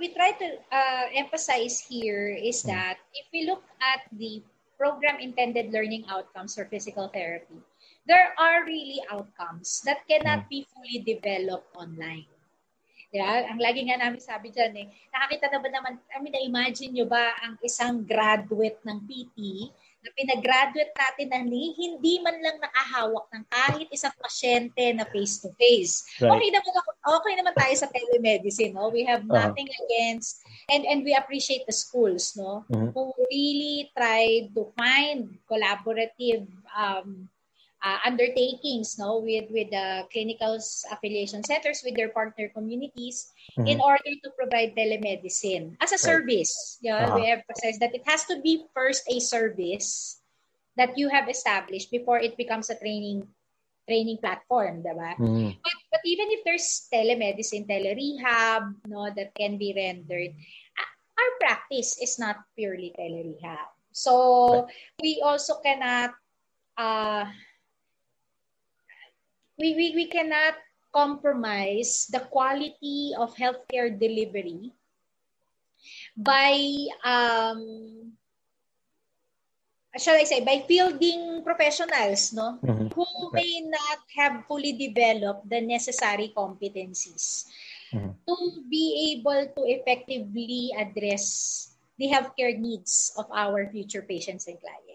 We 0.02 0.10
try 0.18 0.34
to 0.34 0.48
uh, 0.74 1.06
emphasize 1.14 1.78
here 1.78 2.34
is 2.34 2.66
hmm. 2.66 2.74
that 2.74 2.98
if 3.14 3.30
we 3.30 3.46
look 3.46 3.62
at 3.78 4.10
the 4.10 4.42
program 4.82 5.22
intended 5.22 5.70
learning 5.70 6.10
outcomes 6.10 6.58
for 6.58 6.66
physical 6.66 7.06
therapy, 7.14 7.62
there 8.10 8.34
are 8.34 8.66
really 8.66 8.98
outcomes 9.14 9.86
that 9.86 10.02
cannot 10.10 10.50
hmm. 10.50 10.50
be 10.50 10.60
fully 10.74 11.06
developed 11.06 11.70
online. 11.78 12.26
Yeah, 13.14 13.46
ang 13.46 13.62
lagi 13.62 13.86
nga 13.86 14.02
namin 14.02 14.24
sabi 14.24 14.50
dyan 14.56 14.72
eh, 14.74 14.88
nakakita 15.12 15.52
na 15.52 15.60
ba 15.60 15.70
naman, 15.70 15.94
I 16.16 16.18
mean, 16.24 16.32
na-imagine 16.32 16.96
nyo 16.96 17.06
ba 17.06 17.36
ang 17.44 17.60
isang 17.60 18.08
graduate 18.08 18.80
ng 18.88 19.04
PT 19.06 19.38
na 20.02 20.10
pinagraduate 20.18 20.94
natin 20.94 21.28
na 21.30 21.40
hindi 21.46 22.14
man 22.20 22.38
lang 22.42 22.58
nakahawak 22.60 23.26
ng 23.32 23.46
kahit 23.48 23.88
isang 23.94 24.14
pasyente 24.18 24.82
na 24.94 25.06
face-to-face. 25.06 26.22
Right. 26.22 26.30
Okay 26.30 26.50
naman 26.50 26.74
okay 27.02 27.34
naman 27.38 27.54
tayo 27.56 27.74
sa 27.78 27.88
telemedicine, 27.90 28.74
no? 28.76 28.92
We 28.92 29.06
have 29.08 29.24
uh-huh. 29.26 29.50
nothing 29.50 29.70
uh-huh. 29.70 29.86
against 29.88 30.42
and 30.70 30.84
and 30.86 31.02
we 31.08 31.16
appreciate 31.16 31.64
the 31.66 31.76
schools, 31.76 32.36
no? 32.36 32.68
Uh-huh. 32.68 32.92
Who 32.94 33.14
really 33.32 33.90
try 33.96 34.52
to 34.52 34.62
find 34.76 35.40
collaborative 35.48 36.50
um 36.76 37.31
uh, 37.82 38.00
undertakings 38.06 38.98
no 38.98 39.20
with 39.20 39.50
with 39.50 39.70
the 39.74 40.06
clinical 40.14 40.58
affiliation 40.92 41.44
centers 41.44 41.82
with 41.84 41.96
their 41.98 42.10
partner 42.10 42.50
communities 42.54 43.34
mm-hmm. 43.58 43.68
in 43.68 43.82
order 43.82 44.14
to 44.24 44.30
provide 44.38 44.74
telemedicine 44.78 45.76
as 45.82 45.92
a 45.92 45.98
right. 45.98 46.10
service 46.10 46.78
yeah 46.82 47.06
uh-huh. 47.06 47.18
we 47.18 47.30
emphasize 47.30 47.78
that 47.82 47.94
it 47.94 48.06
has 48.06 48.26
to 48.26 48.40
be 48.42 48.66
first 48.74 49.04
a 49.10 49.20
service 49.20 50.22
that 50.78 50.98
you 50.98 51.10
have 51.10 51.28
established 51.28 51.92
before 51.92 52.20
it 52.20 52.38
becomes 52.38 52.70
a 52.70 52.78
training 52.78 53.26
training 53.90 54.18
platform 54.22 54.86
diba 54.86 55.18
mm-hmm. 55.18 55.52
but 55.58 55.78
but 55.90 56.04
even 56.06 56.30
if 56.32 56.46
there's 56.46 56.88
telemedicine 56.94 57.66
telerehab 57.66 58.78
no 58.86 59.10
that 59.10 59.34
can 59.34 59.58
be 59.58 59.74
rendered 59.74 60.32
our 61.18 61.32
practice 61.42 61.98
is 61.98 62.22
not 62.22 62.38
purely 62.54 62.94
telerehab 62.94 63.74
so 63.92 64.14
right. 64.64 64.70
we 65.02 65.20
also 65.26 65.58
cannot 65.66 66.14
uh 66.78 67.26
we, 69.62 69.78
we, 69.78 69.88
we 69.94 70.06
cannot 70.10 70.58
compromise 70.92 72.10
the 72.12 72.20
quality 72.34 73.14
of 73.16 73.38
healthcare 73.38 73.94
delivery 73.94 74.74
by 76.18 76.60
um 77.06 78.12
shall 79.96 80.20
I 80.20 80.26
say 80.26 80.44
by 80.44 80.66
fielding 80.68 81.44
professionals 81.48 82.34
no 82.34 82.60
mm-hmm. 82.60 82.92
who 82.92 83.08
may 83.32 83.64
not 83.64 84.04
have 84.18 84.44
fully 84.50 84.74
developed 84.76 85.48
the 85.48 85.62
necessary 85.62 86.34
competencies 86.36 87.48
mm-hmm. 87.94 88.12
to 88.28 88.36
be 88.68 89.16
able 89.16 89.48
to 89.48 89.62
effectively 89.64 90.76
address 90.76 91.72
the 91.98 92.12
healthcare 92.12 92.58
needs 92.58 93.14
of 93.16 93.32
our 93.32 93.70
future 93.72 94.04
patients 94.04 94.48
and 94.48 94.60
clients 94.60 94.91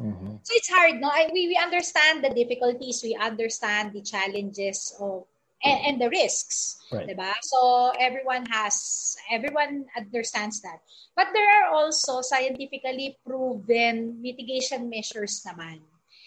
Mm-hmm. 0.00 0.42
So 0.42 0.52
it's 0.54 0.70
hard, 0.70 1.00
no? 1.00 1.08
I, 1.08 1.28
we, 1.32 1.48
we 1.48 1.58
understand 1.60 2.24
the 2.24 2.30
difficulties, 2.30 3.02
we 3.02 3.14
understand 3.14 3.92
the 3.92 4.02
challenges 4.02 4.94
of 5.00 5.24
and, 5.62 5.80
and 5.86 5.96
the 6.00 6.10
risks, 6.10 6.78
right. 6.92 7.08
diba? 7.08 7.32
So 7.42 7.92
everyone 7.98 8.46
has, 8.46 9.16
everyone 9.30 9.86
understands 9.96 10.60
that. 10.62 10.80
But 11.16 11.28
there 11.32 11.48
are 11.48 11.74
also 11.74 12.20
scientifically 12.20 13.16
proven 13.26 14.20
mitigation 14.20 14.90
measures 14.90 15.42
naman, 15.48 15.80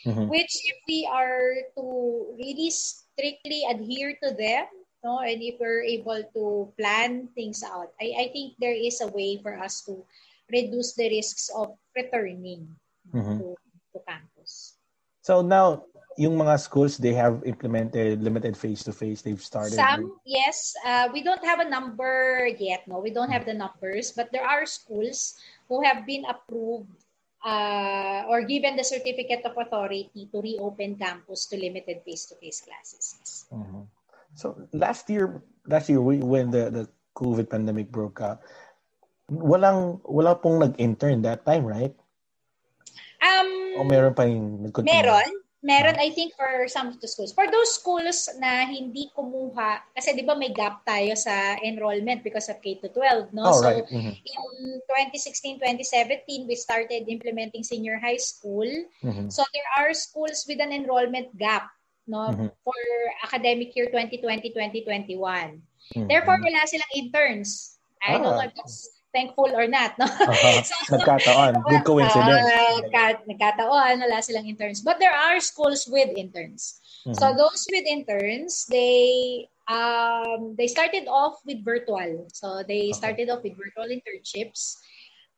mm-hmm. 0.05 0.27
which 0.29 0.49
if 0.65 0.77
we 0.87 1.07
are 1.11 1.53
to 1.77 2.35
really 2.37 2.71
strictly 2.71 3.63
adhere 3.69 4.17
to 4.23 4.33
them, 4.33 4.65
no, 5.03 5.19
and 5.19 5.39
if 5.41 5.55
we're 5.59 5.83
able 5.83 6.19
to 6.33 6.73
plan 6.77 7.29
things 7.33 7.63
out, 7.63 7.93
I, 8.01 8.27
I 8.27 8.29
think 8.33 8.55
there 8.59 8.75
is 8.75 8.99
a 8.99 9.07
way 9.07 9.39
for 9.41 9.57
us 9.57 9.81
to 9.85 10.03
reduce 10.51 10.93
the 10.93 11.07
risks 11.07 11.49
of 11.55 11.77
returning 11.95 12.75
mm-hmm. 13.13 13.37
to, 13.39 13.55
to 13.93 13.99
campus. 14.07 14.75
So 15.21 15.41
now, 15.41 15.85
yung 16.17 16.35
mga 16.35 16.59
schools, 16.59 16.97
they 16.97 17.13
have 17.13 17.39
implemented 17.45 18.19
limited 18.21 18.57
face-to-face. 18.57 19.21
They've 19.21 19.39
started. 19.39 19.79
Some, 19.79 20.19
yes. 20.25 20.75
Uh, 20.83 21.07
we 21.13 21.23
don't 21.23 21.43
have 21.45 21.59
a 21.59 21.69
number 21.69 22.49
yet. 22.59 22.83
No, 22.87 22.99
we 22.99 23.11
don't 23.11 23.31
have 23.31 23.45
the 23.45 23.53
numbers, 23.53 24.11
but 24.11 24.27
there 24.31 24.43
are 24.43 24.65
schools 24.65 25.39
who 25.69 25.79
have 25.83 26.05
been 26.05 26.25
approved 26.27 26.91
uh, 27.45 28.27
or 28.27 28.43
given 28.43 28.75
the 28.75 28.83
certificate 28.83 29.45
of 29.45 29.55
authority 29.55 30.27
to 30.31 30.41
reopen 30.41 30.95
campus 30.95 31.45
to 31.47 31.55
limited 31.55 32.01
face-to-face 32.03 32.67
classes. 32.67 33.45
Mm-hmm. 33.53 33.87
So 34.35 34.67
last 34.73 35.09
year, 35.09 35.41
last 35.67 35.89
year 35.89 36.01
when 36.01 36.51
the 36.51 36.69
the 36.69 36.83
COVID 37.15 37.49
pandemic 37.49 37.91
broke 37.91 38.21
out, 38.21 38.43
walang 39.31 40.03
wala 40.03 40.35
pong 40.35 40.59
nag-intern 40.59 41.21
that 41.23 41.45
time, 41.45 41.63
right? 41.63 41.95
O 43.79 43.87
meron 43.87 44.11
pa 44.11 44.27
yung 44.27 44.67
nag-continue? 44.67 44.91
Meron. 44.91 45.31
Meron, 45.59 45.99
I 45.99 46.07
think, 46.15 46.39
for 46.39 46.71
some 46.71 46.87
of 46.87 47.03
the 47.03 47.07
schools. 47.07 47.35
For 47.35 47.43
those 47.51 47.75
schools 47.75 48.31
na 48.39 48.63
hindi 48.63 49.11
kumuha, 49.11 49.83
kasi 49.91 50.15
di 50.15 50.23
ba 50.23 50.31
may 50.31 50.55
gap 50.55 50.87
tayo 50.87 51.11
sa 51.19 51.59
enrollment 51.59 52.23
because 52.23 52.47
of 52.47 52.63
K-12, 52.63 53.35
no? 53.35 53.43
Oh, 53.43 53.59
so, 53.59 53.67
right. 53.67 53.83
mm-hmm. 53.91 54.15
in 54.15 54.79
2016-2017, 54.87 56.47
we 56.47 56.55
started 56.55 57.11
implementing 57.11 57.67
senior 57.67 57.99
high 57.99 58.19
school. 58.19 58.67
Mm-hmm. 59.03 59.27
So, 59.27 59.43
there 59.51 59.67
are 59.75 59.91
schools 59.91 60.47
with 60.47 60.63
an 60.63 60.71
enrollment 60.71 61.35
gap, 61.35 61.67
no? 62.07 62.31
Mm-hmm. 62.31 62.55
For 62.63 62.79
academic 63.27 63.75
year 63.75 63.91
2020-2021. 63.91 65.11
Mm-hmm. 65.11 66.07
Therefore, 66.07 66.39
wala 66.39 66.63
silang 66.71 66.93
interns. 66.95 67.75
I 67.99 68.15
ah. 68.15 68.23
don't 68.23 68.23
know 68.23 68.47
if 68.47 68.55
that's 68.55 68.98
thankful 69.13 69.49
or 69.53 69.67
not. 69.67 69.97
No? 69.97 70.05
Uh-huh. 70.29 70.61
so, 70.63 70.97
nagkataon. 70.97 71.63
Good 71.65 71.83
coincidence. 71.85 72.45
Uh, 72.45 72.81
nagka, 72.85 73.03
nagkataon. 73.25 73.93
Wala 74.05 74.21
silang 74.21 74.47
interns. 74.47 74.81
But 74.81 74.99
there 74.99 75.13
are 75.13 75.39
schools 75.39 75.87
with 75.89 76.09
interns. 76.15 76.79
Mm-hmm. 77.07 77.17
So 77.17 77.33
those 77.33 77.65
with 77.71 77.85
interns, 77.87 78.65
they 78.69 79.47
um, 79.67 80.55
they 80.57 80.67
started 80.67 81.07
off 81.07 81.41
with 81.45 81.63
virtual. 81.63 82.27
So 82.33 82.63
they 82.67 82.91
started 82.91 83.29
off 83.29 83.43
with 83.43 83.57
virtual 83.57 83.89
internships. 83.89 84.77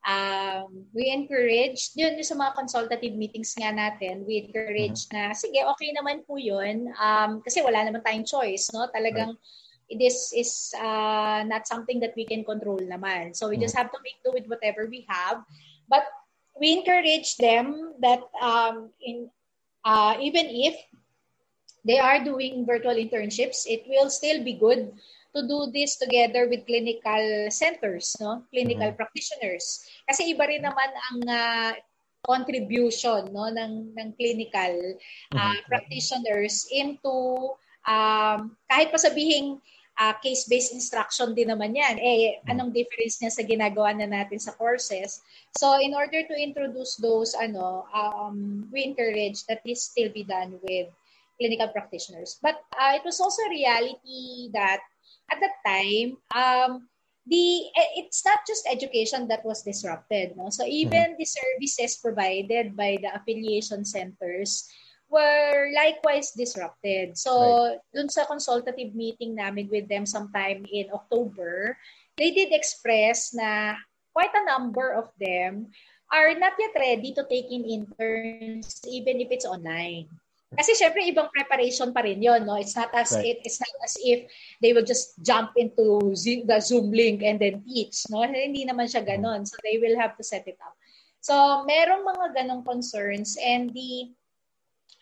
Um, 0.01 0.89
we 0.97 1.13
encourage, 1.13 1.93
yun 1.93 2.17
sa 2.25 2.33
mga 2.33 2.57
consultative 2.57 3.13
meetings 3.13 3.53
nga 3.53 3.69
natin, 3.69 4.25
we 4.25 4.41
encourage 4.49 5.05
mm-hmm. 5.05 5.29
na, 5.29 5.37
sige, 5.37 5.61
okay 5.61 5.93
naman 5.93 6.25
po 6.25 6.41
yun. 6.41 6.89
Um, 6.97 7.45
kasi 7.45 7.61
wala 7.61 7.85
naman 7.85 8.01
tayong 8.01 8.25
choice, 8.25 8.73
no? 8.73 8.89
Talagang 8.89 9.37
right 9.37 9.59
this 9.97 10.33
is 10.35 10.73
uh, 10.79 11.43
not 11.47 11.67
something 11.67 11.99
that 11.99 12.13
we 12.15 12.25
can 12.25 12.43
control 12.43 12.79
naman. 12.79 13.35
So 13.35 13.49
we 13.49 13.57
just 13.57 13.75
mm. 13.75 13.79
have 13.79 13.91
to 13.91 13.99
make 14.03 14.19
do 14.23 14.31
with 14.31 14.47
whatever 14.47 14.87
we 14.87 15.05
have. 15.09 15.43
But 15.89 16.05
we 16.59 16.73
encourage 16.73 17.37
them 17.37 17.93
that 17.99 18.21
um, 18.41 18.89
in 19.01 19.29
uh, 19.83 20.15
even 20.21 20.47
if 20.47 20.75
they 21.83 21.99
are 21.99 22.23
doing 22.23 22.65
virtual 22.65 22.95
internships, 22.95 23.65
it 23.65 23.83
will 23.87 24.09
still 24.09 24.43
be 24.43 24.53
good 24.53 24.93
to 25.35 25.47
do 25.47 25.71
this 25.73 25.95
together 25.95 26.47
with 26.47 26.67
clinical 26.67 27.47
centers, 27.49 28.15
no? 28.19 28.43
Clinical 28.51 28.91
mm-hmm. 28.91 28.99
practitioners. 28.99 29.87
Kasi 30.07 30.35
iba 30.35 30.43
rin 30.45 30.61
naman 30.61 30.89
ang 30.91 31.19
uh, 31.25 31.73
contribution 32.21 33.33
no 33.33 33.49
ng 33.49 33.97
ng 33.97 34.09
clinical 34.13 34.73
uh, 35.33 35.37
mm-hmm. 35.37 35.65
practitioners 35.65 36.69
into 36.69 37.49
um, 37.89 38.53
kahit 38.69 38.93
pa 38.93 38.99
sabihin 39.01 39.57
uh, 40.01 40.13
case-based 40.17 40.73
instruction 40.73 41.37
din 41.37 41.53
naman 41.53 41.77
yan. 41.77 42.01
Eh, 42.01 42.41
anong 42.49 42.73
difference 42.73 43.21
niya 43.21 43.29
sa 43.29 43.45
ginagawa 43.45 43.93
na 43.93 44.09
natin 44.09 44.41
sa 44.41 44.57
courses? 44.57 45.21
So, 45.53 45.77
in 45.77 45.93
order 45.93 46.25
to 46.25 46.33
introduce 46.33 46.97
those, 46.97 47.37
ano, 47.37 47.85
um, 47.93 48.65
we 48.73 48.81
encourage 48.81 49.45
that 49.45 49.61
this 49.61 49.93
still 49.93 50.09
be 50.09 50.25
done 50.25 50.57
with 50.65 50.89
clinical 51.37 51.69
practitioners. 51.69 52.41
But 52.41 52.65
uh, 52.73 52.97
it 52.97 53.05
was 53.05 53.21
also 53.21 53.45
a 53.45 53.53
reality 53.53 54.49
that 54.57 54.81
at 55.29 55.37
that 55.37 55.57
time, 55.61 56.17
um, 56.33 56.89
the 57.29 57.69
eh, 57.77 58.01
it's 58.01 58.25
not 58.25 58.41
just 58.49 58.65
education 58.65 59.29
that 59.29 59.45
was 59.45 59.61
disrupted. 59.61 60.33
No? 60.33 60.49
So, 60.49 60.65
even 60.65 61.13
mm-hmm. 61.13 61.21
the 61.21 61.29
services 61.29 62.01
provided 62.01 62.73
by 62.73 62.97
the 62.97 63.13
affiliation 63.13 63.85
centers 63.85 64.65
were 65.11 65.69
likewise 65.75 66.31
disrupted. 66.31 67.19
So, 67.19 67.35
right. 67.35 67.77
dun 67.91 68.07
sa 68.07 68.23
consultative 68.23 68.95
meeting 68.95 69.35
namin 69.35 69.67
with 69.67 69.91
them 69.91 70.07
sometime 70.07 70.63
in 70.71 70.87
October, 70.95 71.75
they 72.15 72.31
did 72.31 72.55
express 72.55 73.35
na 73.35 73.75
quite 74.15 74.31
a 74.31 74.47
number 74.47 74.95
of 74.95 75.11
them 75.19 75.67
are 76.11 76.31
not 76.35 76.55
yet 76.59 76.75
ready 76.75 77.11
to 77.15 77.23
take 77.27 77.51
in 77.51 77.63
interns 77.63 78.79
even 78.87 79.19
if 79.19 79.31
it's 79.31 79.47
online. 79.47 80.07
Kasi 80.51 80.75
syempre 80.75 80.99
ibang 81.07 81.31
preparation 81.31 81.95
pa 81.95 82.03
rin 82.03 82.19
'yon, 82.19 82.43
no? 82.43 82.59
It's 82.59 82.75
not 82.75 82.91
as 82.91 83.15
right. 83.15 83.23
it, 83.23 83.47
it's 83.47 83.63
not 83.63 83.71
as 83.87 83.95
if 84.03 84.27
they 84.59 84.75
will 84.75 84.83
just 84.83 85.15
jump 85.23 85.55
into 85.55 86.11
the 86.43 86.59
Zoom 86.59 86.91
link 86.91 87.23
and 87.23 87.39
then 87.39 87.63
teach, 87.63 88.03
no? 88.11 88.27
Hindi 88.27 88.67
naman 88.67 88.91
siya 88.91 89.07
ganon. 89.07 89.47
So 89.47 89.55
they 89.63 89.79
will 89.79 89.95
have 89.95 90.19
to 90.19 90.23
set 90.27 90.43
it 90.51 90.59
up. 90.59 90.75
So, 91.23 91.63
merong 91.63 92.03
mga 92.03 92.27
ganong 92.35 92.67
concerns 92.67 93.39
and 93.39 93.71
the 93.71 94.11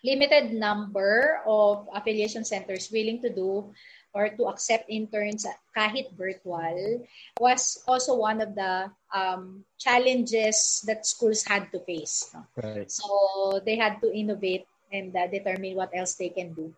limited 0.03 0.53
number 0.53 1.41
of 1.45 1.87
affiliation 1.93 2.45
centers 2.45 2.89
willing 2.91 3.21
to 3.21 3.29
do 3.29 3.71
or 4.13 4.29
to 4.29 4.49
accept 4.49 4.89
interns 4.89 5.45
kahit 5.77 6.09
virtual 6.17 7.05
was 7.39 7.83
also 7.85 8.17
one 8.17 8.41
of 8.41 8.55
the 8.55 8.89
um, 9.13 9.63
challenges 9.77 10.81
that 10.87 11.05
schools 11.05 11.45
had 11.45 11.69
to 11.71 11.79
face. 11.85 12.33
No? 12.33 12.41
Right. 12.57 12.89
So 12.89 13.61
they 13.65 13.77
had 13.77 14.01
to 14.01 14.09
innovate 14.09 14.65
and 14.91 15.15
uh, 15.15 15.27
determine 15.27 15.75
what 15.75 15.93
else 15.93 16.15
they 16.15 16.29
can 16.29 16.53
do. 16.53 16.73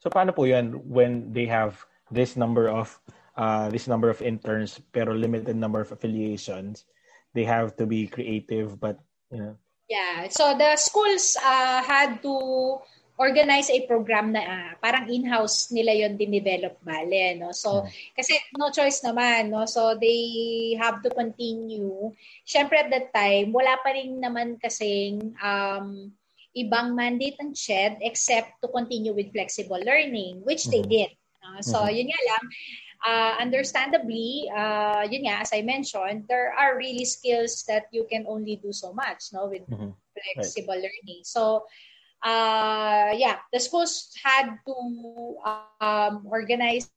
So 0.00 0.08
paano 0.08 0.36
po 0.36 0.44
'yan 0.44 0.80
when 0.84 1.32
they 1.32 1.48
have 1.48 1.80
this 2.12 2.36
number 2.36 2.68
of 2.68 2.92
uh, 3.36 3.72
this 3.72 3.88
number 3.88 4.12
of 4.12 4.20
interns 4.20 4.80
pero 4.92 5.16
limited 5.16 5.56
number 5.56 5.80
of 5.80 5.92
affiliations? 5.92 6.84
They 7.32 7.44
have 7.48 7.76
to 7.78 7.86
be 7.86 8.10
creative 8.10 8.76
but 8.76 9.00
you 9.32 9.40
know 9.40 9.54
Yeah. 9.90 10.30
So 10.30 10.54
the 10.54 10.78
schools 10.78 11.34
uh, 11.42 11.82
had 11.82 12.22
to 12.22 12.78
organize 13.20 13.68
a 13.68 13.84
program 13.84 14.32
na 14.32 14.40
uh, 14.40 14.72
parang 14.80 15.12
in-house 15.12 15.68
nila 15.68 15.92
yon 15.92 16.16
din-develop 16.16 16.80
bale, 16.80 17.36
no? 17.36 17.52
So, 17.52 17.84
hmm. 17.84 17.92
kasi 18.16 18.40
no 18.56 18.72
choice 18.72 19.04
naman, 19.04 19.52
no? 19.52 19.68
So, 19.68 19.92
they 20.00 20.72
have 20.80 21.04
to 21.04 21.12
continue. 21.12 22.16
Siyempre 22.48 22.80
at 22.80 22.88
that 22.88 23.12
time, 23.12 23.52
wala 23.52 23.76
pa 23.84 23.92
rin 23.92 24.24
naman 24.24 24.56
kasing 24.56 25.36
um, 25.36 26.08
ibang 26.56 26.96
mandate 26.96 27.36
ng 27.44 27.52
CHED 27.52 28.00
except 28.00 28.56
to 28.64 28.72
continue 28.72 29.12
with 29.12 29.36
flexible 29.36 29.78
learning, 29.84 30.40
which 30.48 30.64
mm-hmm. 30.64 30.80
they 30.80 30.82
did. 30.88 31.10
Uh, 31.44 31.60
so, 31.60 31.76
mm-hmm. 31.84 31.92
yun 31.92 32.08
nga 32.08 32.20
lang, 32.24 32.44
uh, 33.06 33.34
understandably, 33.40 34.50
uh, 34.54 35.06
yun 35.08 35.24
nga, 35.24 35.40
as 35.40 35.50
I 35.52 35.62
mentioned, 35.62 36.28
there 36.28 36.52
are 36.52 36.76
really 36.76 37.04
skills 37.04 37.64
that 37.68 37.88
you 37.92 38.06
can 38.10 38.24
only 38.28 38.56
do 38.56 38.72
so 38.72 38.92
much 38.92 39.32
no, 39.32 39.48
with 39.48 39.64
mm-hmm. 39.68 39.96
flexible 40.34 40.74
right. 40.74 40.84
learning. 40.84 41.24
So, 41.24 41.64
uh, 42.22 43.16
yeah, 43.16 43.40
the 43.52 43.60
schools 43.60 44.12
had 44.22 44.58
to 44.66 44.76
um, 45.80 46.26
organize 46.28 46.90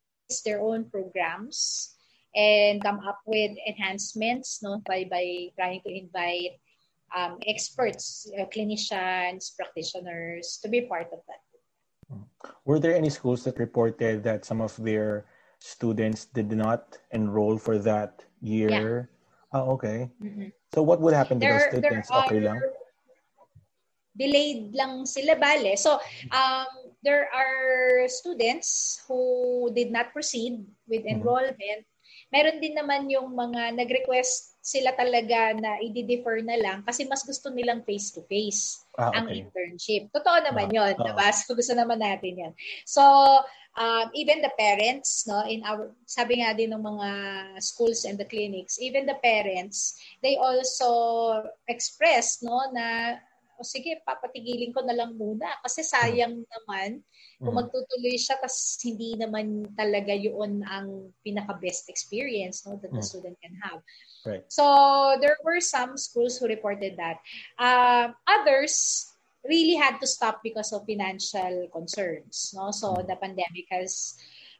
their 0.43 0.59
own 0.59 0.89
programs 0.89 1.95
and 2.35 2.81
come 2.81 2.99
up 2.99 3.19
with 3.25 3.51
enhancements 3.67 4.61
no, 4.63 4.81
by, 4.85 5.07
by 5.09 5.53
trying 5.55 5.81
to 5.85 5.91
invite 5.91 6.59
um, 7.15 7.37
experts, 7.47 8.27
uh, 8.39 8.45
clinicians, 8.45 9.55
practitioners 9.55 10.59
to 10.63 10.67
be 10.67 10.81
part 10.81 11.07
of 11.13 11.19
that. 11.27 11.41
Were 12.65 12.79
there 12.79 12.95
any 12.95 13.09
schools 13.09 13.43
that 13.45 13.57
reported 13.57 14.23
that 14.23 14.45
some 14.45 14.61
of 14.61 14.75
their 14.77 15.25
students 15.63 16.27
did 16.27 16.51
not 16.51 16.99
enroll 17.15 17.55
for 17.55 17.79
that 17.79 18.19
year? 18.43 19.07
Yeah. 19.55 19.55
Oh, 19.55 19.79
okay. 19.79 20.11
Mm-hmm. 20.19 20.51
So 20.75 20.83
what 20.83 20.99
would 20.99 21.15
happen 21.15 21.39
to 21.39 21.45
there, 21.45 21.71
those 21.71 21.79
students? 21.79 22.11
Okay 22.11 22.43
lang? 22.43 22.59
delayed 24.13 24.69
lang 24.77 25.05
sila 25.09 25.33
bale. 25.37 25.73
So, 25.73 25.97
um, 26.29 26.69
there 27.01 27.27
are 27.33 28.05
students 28.07 29.01
who 29.09 29.69
did 29.73 29.89
not 29.89 30.13
proceed 30.13 30.61
with 30.85 31.01
mm-hmm. 31.03 31.19
enrollment. 31.19 31.83
Meron 32.29 32.61
din 32.61 32.77
naman 32.77 33.09
yung 33.13 33.33
mga 33.33 33.77
nag-request 33.77 34.57
sila 34.63 34.95
talaga 34.97 35.53
na 35.53 35.77
i-defer 35.81 36.41
na 36.41 36.57
lang 36.57 36.81
kasi 36.81 37.05
mas 37.05 37.21
gusto 37.21 37.51
nilang 37.53 37.85
face-to-face 37.85 38.89
ah, 38.97 39.11
okay. 39.11 39.17
ang 39.17 39.27
internship. 39.29 40.09
Totoo 40.09 40.41
naman 40.41 40.71
ah, 40.71 40.73
yun, 40.73 40.93
ah. 40.97 41.03
diba? 41.03 41.27
So, 41.29 41.53
gusto 41.59 41.73
naman 41.77 42.01
natin 42.01 42.33
yan. 42.37 42.53
So, 42.89 43.01
um, 43.77 44.09
even 44.13 44.41
the 44.41 44.51
parents, 44.57 45.25
no, 45.27 45.43
in 45.45 45.63
our, 45.63 45.91
sabi 46.05 46.41
nga 46.41 46.53
din 46.53 46.73
ng 46.73 46.83
mga 46.83 47.09
schools 47.61 48.05
and 48.05 48.17
the 48.17 48.25
clinics, 48.25 48.77
even 48.79 49.05
the 49.05 49.17
parents, 49.23 49.97
they 50.21 50.37
also 50.37 51.43
express, 51.67 52.41
no, 52.41 52.61
na 52.73 53.17
o 53.57 53.65
sige, 53.65 54.01
papatigilin 54.01 54.73
ko 54.73 54.81
na 54.81 54.97
lang 54.97 55.13
muna 55.13 55.45
kasi 55.61 55.85
sayang 55.85 56.41
naman 56.41 57.05
kung 57.37 57.53
mm. 57.53 57.59
magtutuloy 57.61 58.17
siya 58.17 58.41
kasi 58.41 58.93
hindi 58.93 59.13
naman 59.13 59.69
talaga 59.77 60.09
yun 60.09 60.65
ang 60.65 61.13
pinaka-best 61.21 61.87
experience 61.87 62.65
no, 62.65 62.81
that 62.81 62.89
the 62.89 63.01
mm. 63.01 63.05
student 63.05 63.37
can 63.39 63.53
have. 63.61 63.79
Right. 64.25 64.43
So, 64.49 64.63
there 65.19 65.37
were 65.43 65.59
some 65.59 65.99
schools 65.99 66.39
who 66.39 66.47
reported 66.47 66.97
that. 66.97 67.19
Uh, 67.59 68.15
others 68.25 69.12
really 69.43 69.75
had 69.75 69.99
to 69.99 70.07
stop 70.07 70.41
because 70.43 70.71
of 70.71 70.85
financial 70.85 71.67
concerns. 71.71 72.51
No? 72.55 72.71
So, 72.71 72.95
mm. 72.95 73.07
the 73.07 73.15
pandemic 73.15 73.67
has 73.71 74.15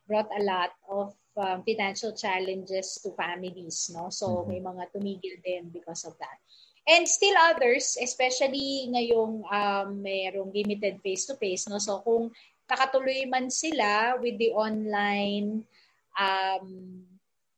brought 0.08 0.28
a 0.38 0.43
lot 0.43 0.72
of 0.89 1.15
um, 1.38 1.63
financial 1.63 2.15
challenges 2.15 3.00
to 3.04 3.15
families. 3.15 3.89
No? 3.93 4.10
So, 4.10 4.43
mm-hmm. 4.43 4.50
may 4.50 4.60
mga 4.60 4.84
tumigil 4.91 5.38
din 5.43 5.69
because 5.72 6.04
of 6.06 6.13
that. 6.19 6.38
And 6.84 7.08
still 7.08 7.36
others, 7.39 7.96
especially 7.96 8.91
ngayong 8.91 9.48
um, 9.48 10.04
mayroong 10.04 10.52
limited 10.52 11.00
face-to-face, 11.00 11.72
no? 11.72 11.80
so 11.80 12.04
kung 12.04 12.28
nakatuloy 12.67 13.24
man 13.24 13.48
sila 13.48 14.19
with 14.19 14.36
the 14.36 14.52
online 14.52 15.63
um, 16.19 16.67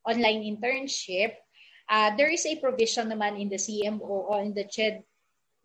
online 0.06 0.46
internship, 0.46 1.42
uh, 1.90 2.14
there 2.14 2.30
is 2.30 2.46
a 2.46 2.62
provision 2.62 3.10
naman 3.10 3.42
in 3.42 3.50
the 3.50 3.58
CMO 3.58 4.30
or 4.30 4.46
in 4.46 4.54
the 4.54 4.70
CHED 4.70 5.02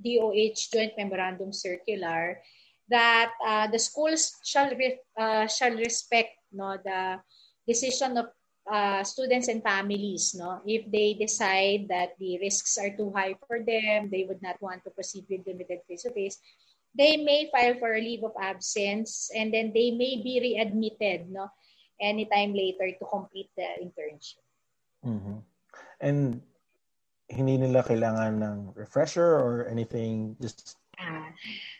DOH 0.04 0.72
Joint 0.72 0.92
Memorandum 0.96 1.52
Circular 1.52 2.40
that 2.88 3.32
uh, 3.46 3.66
the 3.70 3.78
schools 3.78 4.36
shall 4.44 4.74
re- 4.74 4.98
uh, 5.16 5.46
shall 5.46 5.72
respect 5.76 6.34
no 6.52 6.76
the 6.82 7.22
decision 7.66 8.18
of 8.18 8.34
uh, 8.70 9.02
students 9.02 9.48
and 9.48 9.62
families, 9.62 10.34
no, 10.38 10.60
if 10.66 10.86
they 10.90 11.14
decide 11.14 11.86
that 11.88 12.14
the 12.18 12.38
risks 12.38 12.78
are 12.78 12.90
too 12.94 13.12
high 13.14 13.34
for 13.46 13.58
them, 13.62 14.08
they 14.10 14.24
would 14.28 14.42
not 14.42 14.60
want 14.62 14.84
to 14.84 14.90
proceed 14.90 15.24
with 15.28 15.46
limited 15.46 15.80
face-to-face, 15.88 16.38
they 16.96 17.16
may 17.16 17.50
file 17.50 17.74
for 17.78 17.94
a 17.94 18.00
leave 18.00 18.22
of 18.22 18.32
absence 18.40 19.30
and 19.34 19.54
then 19.54 19.72
they 19.74 19.90
may 19.90 20.22
be 20.22 20.38
readmitted, 20.38 21.30
no, 21.30 21.50
anytime 22.00 22.52
later 22.54 22.90
to 22.98 23.04
complete 23.06 23.50
the 23.56 23.66
internship. 23.82 24.42
Mm-hmm. 25.06 25.38
And 26.00 26.42
hindi 27.30 27.62
nila 27.62 27.86
kailangan 27.86 28.42
ng 28.42 28.58
refresher 28.74 29.38
or 29.38 29.70
anything, 29.70 30.34
just 30.42 30.76
ah, 30.98 31.30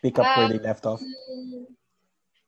pick 0.01 0.17
up 0.19 0.27
um, 0.27 0.37
where 0.39 0.51
they 0.55 0.63
left 0.63 0.87
off? 0.87 1.03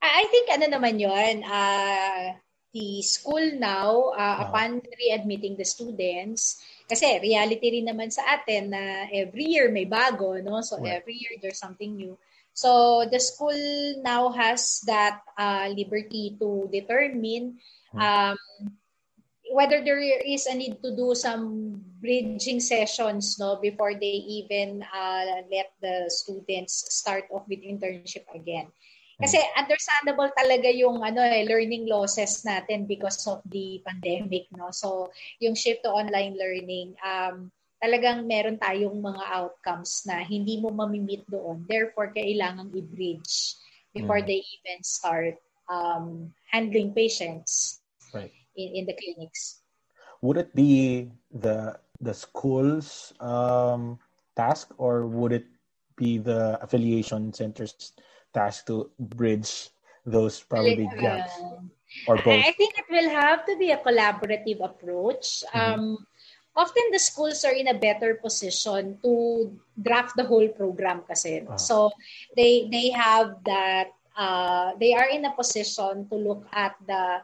I 0.02 0.26
think 0.30 0.50
ano 0.50 0.66
naman 0.70 0.98
yon 1.02 1.42
uh, 1.42 2.38
the 2.72 3.02
school 3.02 3.42
now, 3.58 4.14
uh, 4.16 4.48
upon 4.48 4.80
readmitting 4.96 5.58
the 5.58 5.66
students, 5.66 6.62
kasi 6.88 7.20
reality 7.20 7.78
rin 7.78 7.86
naman 7.86 8.10
sa 8.10 8.22
atin 8.38 8.72
na 8.72 9.06
every 9.12 9.52
year 9.52 9.68
may 9.70 9.84
bago, 9.84 10.40
no? 10.40 10.62
So 10.64 10.80
right. 10.80 10.98
every 10.98 11.20
year 11.20 11.38
there's 11.42 11.60
something 11.60 11.94
new. 11.94 12.16
So 12.52 13.04
the 13.08 13.20
school 13.20 13.56
now 14.04 14.28
has 14.32 14.84
that 14.84 15.24
uh, 15.36 15.72
liberty 15.72 16.36
to 16.40 16.68
determine 16.68 17.60
hmm. 17.92 17.98
um, 18.00 18.36
whether 19.52 19.84
there 19.84 20.00
is 20.00 20.48
a 20.48 20.54
need 20.56 20.80
to 20.80 20.96
do 20.96 21.14
some 21.14 21.76
bridging 22.00 22.58
sessions 22.58 23.38
no 23.38 23.60
before 23.60 23.94
they 23.94 24.24
even 24.40 24.82
uh, 24.90 25.44
let 25.52 25.70
the 25.84 26.08
students 26.08 26.88
start 26.90 27.28
off 27.30 27.44
with 27.46 27.60
internship 27.62 28.24
again. 28.34 28.66
Kasi 29.22 29.38
understandable 29.54 30.26
talaga 30.34 30.66
yung 30.74 30.98
ano 31.04 31.22
eh 31.22 31.46
learning 31.46 31.86
losses 31.86 32.42
natin 32.42 32.90
because 32.90 33.22
of 33.30 33.38
the 33.46 33.78
pandemic 33.86 34.50
no. 34.50 34.74
So 34.74 35.14
yung 35.38 35.54
shift 35.54 35.86
to 35.86 35.94
online 35.94 36.34
learning 36.34 36.98
um 37.04 37.52
talagang 37.78 38.26
meron 38.26 38.58
tayong 38.58 38.98
mga 38.98 39.22
outcomes 39.30 40.02
na 40.10 40.26
hindi 40.26 40.58
mo 40.58 40.74
mamimit 40.74 41.22
doon. 41.30 41.62
Therefore 41.70 42.10
kailangan 42.10 42.74
i-bridge 42.74 43.62
before 43.94 44.18
mm. 44.18 44.26
they 44.26 44.42
even 44.42 44.80
start 44.82 45.38
um 45.70 46.34
handling 46.50 46.90
patients 46.90 47.78
right. 48.10 48.34
In 48.56 48.82
in 48.82 48.84
the 48.86 48.96
clinics. 48.96 49.62
Would 50.22 50.36
it 50.36 50.54
be 50.54 51.10
the 51.30 51.78
the 52.00 52.14
school's 52.14 53.12
um 53.20 53.98
task 54.36 54.72
or 54.78 55.06
would 55.06 55.32
it 55.32 55.46
be 55.96 56.18
the 56.18 56.58
affiliation 56.62 57.32
centers 57.32 57.92
task 58.32 58.66
to 58.66 58.90
bridge 58.98 59.68
those 60.06 60.40
probably 60.42 60.88
uh, 60.88 61.00
gaps 61.00 61.32
or 62.08 62.16
both? 62.16 62.42
I 62.42 62.52
think 62.56 62.74
it 62.78 62.88
will 62.90 63.10
have 63.10 63.44
to 63.46 63.56
be 63.58 63.70
a 63.70 63.78
collaborative 63.78 64.64
approach. 64.64 65.44
Mm-hmm. 65.52 65.60
Um, 65.60 66.06
often 66.56 66.82
the 66.92 66.98
schools 66.98 67.44
are 67.44 67.52
in 67.52 67.68
a 67.68 67.78
better 67.78 68.14
position 68.14 68.98
to 69.02 69.52
draft 69.80 70.16
the 70.16 70.24
whole 70.24 70.48
program 70.48 71.02
kasi. 71.06 71.40
Uh-huh. 71.40 71.56
So 71.56 71.92
they 72.36 72.68
they 72.72 72.90
have 72.90 73.36
that 73.44 73.92
uh, 74.16 74.72
they 74.80 74.94
are 74.94 75.08
in 75.08 75.24
a 75.24 75.32
position 75.32 76.08
to 76.08 76.16
look 76.16 76.46
at 76.52 76.76
the 76.86 77.20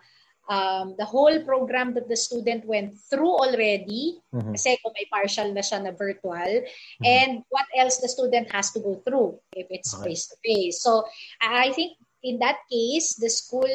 um, 0.49 0.97
the 0.99 1.05
whole 1.05 1.45
program 1.45 1.95
that 1.95 2.09
the 2.09 2.17
student 2.17 2.65
went 2.65 2.97
through 2.97 3.37
already, 3.37 4.19
mm-hmm. 4.35 4.57
kasi 4.57 4.81
kung 4.81 4.97
may 4.97 5.07
partial 5.13 5.53
na 5.53 5.61
siya 5.61 5.85
na 5.85 5.93
virtual, 5.93 6.65
mm-hmm. 6.65 7.05
and 7.05 7.45
what 7.53 7.69
else 7.77 8.01
the 8.01 8.09
student 8.09 8.49
has 8.51 8.73
to 8.73 8.81
go 8.81 8.97
through 9.05 9.37
if 9.53 9.69
it's 9.71 9.95
okay. 9.95 10.11
face-to-face. 10.11 10.81
So 10.81 11.05
I 11.41 11.71
think 11.77 12.01
in 12.25 12.41
that 12.41 12.65
case, 12.73 13.15
the 13.15 13.31
school 13.31 13.71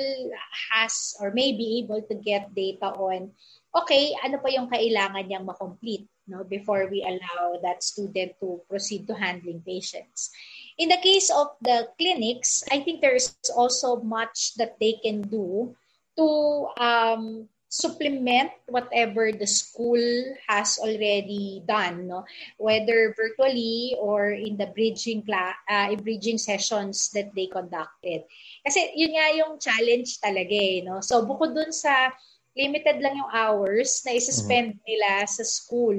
has 0.73 1.15
or 1.21 1.31
may 1.31 1.53
be 1.53 1.86
able 1.86 2.01
to 2.09 2.15
get 2.15 2.51
data 2.51 2.91
on, 2.91 3.31
okay, 3.71 4.12
ano 4.25 4.41
pa 4.41 4.49
yung 4.49 4.67
kailangan 4.67 5.29
niyang 5.29 5.47
makomplete 5.47 6.09
no, 6.27 6.43
before 6.43 6.89
we 6.91 7.05
allow 7.05 7.59
that 7.62 7.83
student 7.83 8.33
to 8.41 8.59
proceed 8.67 9.07
to 9.07 9.15
handling 9.15 9.62
patients. 9.62 10.31
In 10.77 10.89
the 10.89 10.97
case 10.99 11.29
of 11.29 11.53
the 11.62 11.88
clinics, 12.01 12.63
I 12.71 12.81
think 12.81 12.99
there 12.99 13.15
is 13.15 13.36
also 13.55 14.01
much 14.01 14.55
that 14.57 14.75
they 14.81 14.97
can 15.03 15.21
do 15.21 15.75
to 16.17 16.67
um, 16.78 17.49
supplement 17.73 18.54
whatever 18.69 19.34
the 19.34 19.49
school 19.49 19.97
has 20.45 20.78
already 20.78 21.65
done, 21.65 22.06
no? 22.06 22.21
whether 22.62 23.17
virtually 23.17 23.97
or 23.97 24.30
in 24.30 24.58
the 24.62 24.69
bridging 24.78 25.26
cla- 25.26 25.58
uh, 25.65 25.89
bridging 25.97 26.38
sessions 26.38 27.10
that 27.17 27.34
they 27.34 27.49
conducted. 27.49 28.30
Kasi 28.62 28.93
yun 28.93 29.17
nga 29.17 29.28
yung 29.34 29.58
challenge 29.58 30.21
talaga 30.21 30.54
eh. 30.54 30.86
No? 30.86 31.02
So 31.02 31.26
bukod 31.26 31.58
dun 31.58 31.73
sa 31.73 32.13
limited 32.54 33.02
lang 33.02 33.17
yung 33.17 33.34
hours 33.34 34.06
na 34.06 34.13
isa-spend 34.13 34.78
mm-hmm. 34.78 34.86
nila 34.86 35.26
sa 35.26 35.41
school 35.41 35.97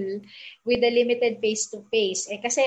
with 0.63 0.79
the 0.79 0.91
limited 0.95 1.43
face-to-face. 1.43 2.31
Eh 2.31 2.39
kasi 2.39 2.63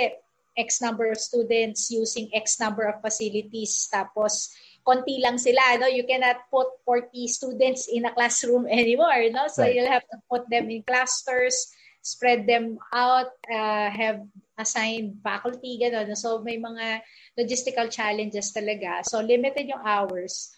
X 0.60 0.84
number 0.84 1.08
of 1.08 1.22
students 1.22 1.88
using 1.88 2.28
X 2.36 2.60
number 2.60 2.84
of 2.92 3.00
facilities 3.00 3.88
tapos 3.88 4.52
konti 4.88 5.20
lang 5.20 5.36
sila 5.36 5.76
no? 5.76 5.92
You 5.92 6.08
cannot 6.08 6.48
put 6.48 6.72
40 6.88 7.28
students 7.28 7.92
in 7.92 8.08
a 8.08 8.16
classroom 8.16 8.64
anymore 8.72 9.28
no? 9.36 9.52
So 9.52 9.68
right. 9.68 9.76
you'll 9.76 9.92
have 9.92 10.08
to 10.08 10.18
put 10.32 10.48
them 10.48 10.72
in 10.72 10.88
clusters 10.88 11.76
spread 12.08 12.48
them 12.48 12.80
out 12.96 13.36
uh, 13.52 13.92
have 13.92 14.24
assigned 14.56 15.20
faculty 15.20 15.76
gano'n. 15.76 16.16
So 16.16 16.40
may 16.40 16.56
mga 16.56 17.04
logistical 17.36 17.92
challenges 17.92 18.56
talaga. 18.56 19.04
So 19.04 19.20
limited 19.20 19.68
yung 19.68 19.84
hours. 19.84 20.56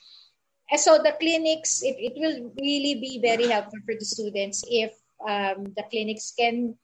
And 0.70 0.78
so 0.78 1.02
the 1.02 1.18
clinics 1.18 1.82
it, 1.82 1.98
it 1.98 2.14
will 2.14 2.54
really 2.54 3.02
be 3.02 3.18
very 3.18 3.50
helpful 3.50 3.82
for 3.82 3.98
the 3.98 4.06
students 4.06 4.62
if 4.70 4.94
um, 5.26 5.74
the 5.74 5.82
clinics 5.90 6.30
can 6.38 6.78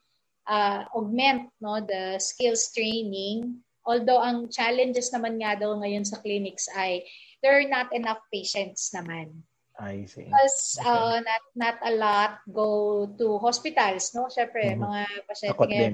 uh, 0.50 0.90
augment 0.98 1.54
no 1.62 1.86
the 1.86 2.18
skills 2.18 2.74
training. 2.74 3.62
Although 3.86 4.18
ang 4.18 4.50
challenges 4.50 5.14
naman 5.14 5.38
nga 5.38 5.54
daw 5.62 5.78
ngayon 5.78 6.10
sa 6.10 6.18
clinics 6.26 6.66
ay 6.74 7.06
there 7.46 7.62
are 7.62 7.70
not 7.70 7.94
enough 7.94 8.18
patients 8.34 8.90
naman. 8.90 9.46
I 9.78 10.10
see. 10.10 10.26
Because 10.26 10.82
okay. 10.82 10.90
uh, 10.90 11.22
not 11.22 11.44
not 11.54 11.78
a 11.86 11.94
lot 11.94 12.32
go 12.50 13.06
to 13.22 13.38
hospitals, 13.38 14.18
no? 14.18 14.26
Syempre, 14.34 14.74
mm-hmm. 14.74 14.82
mga 14.82 15.02
pasyente 15.30 15.62
ngayon, 15.62 15.94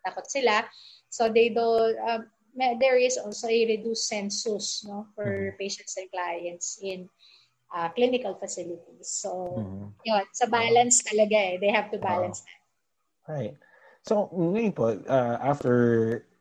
takot 0.00 0.24
sila. 0.24 0.64
So 1.12 1.28
they 1.28 1.52
do, 1.52 1.92
uh, 2.00 2.24
there 2.56 2.96
is 2.96 3.20
also 3.20 3.52
a 3.52 3.60
reduced 3.68 4.08
census, 4.08 4.88
no? 4.88 5.12
For 5.12 5.52
mm-hmm. 5.52 5.60
patients 5.60 6.00
and 6.00 6.08
clients 6.08 6.80
in 6.80 7.12
uh, 7.74 7.92
clinical 7.92 8.38
facilities. 8.40 9.20
So, 9.20 9.60
mm-hmm. 9.60 9.86
yun, 10.08 10.24
sa 10.32 10.48
balance 10.48 11.04
talaga 11.04 11.36
eh. 11.36 11.54
They 11.60 11.74
have 11.74 11.92
to 11.92 11.98
balance 12.00 12.40
that. 12.40 12.60
Right. 13.28 13.56
So, 14.06 14.30
ngayon 14.30 14.72
po, 14.72 14.96
uh, 15.02 15.36
after 15.42 15.74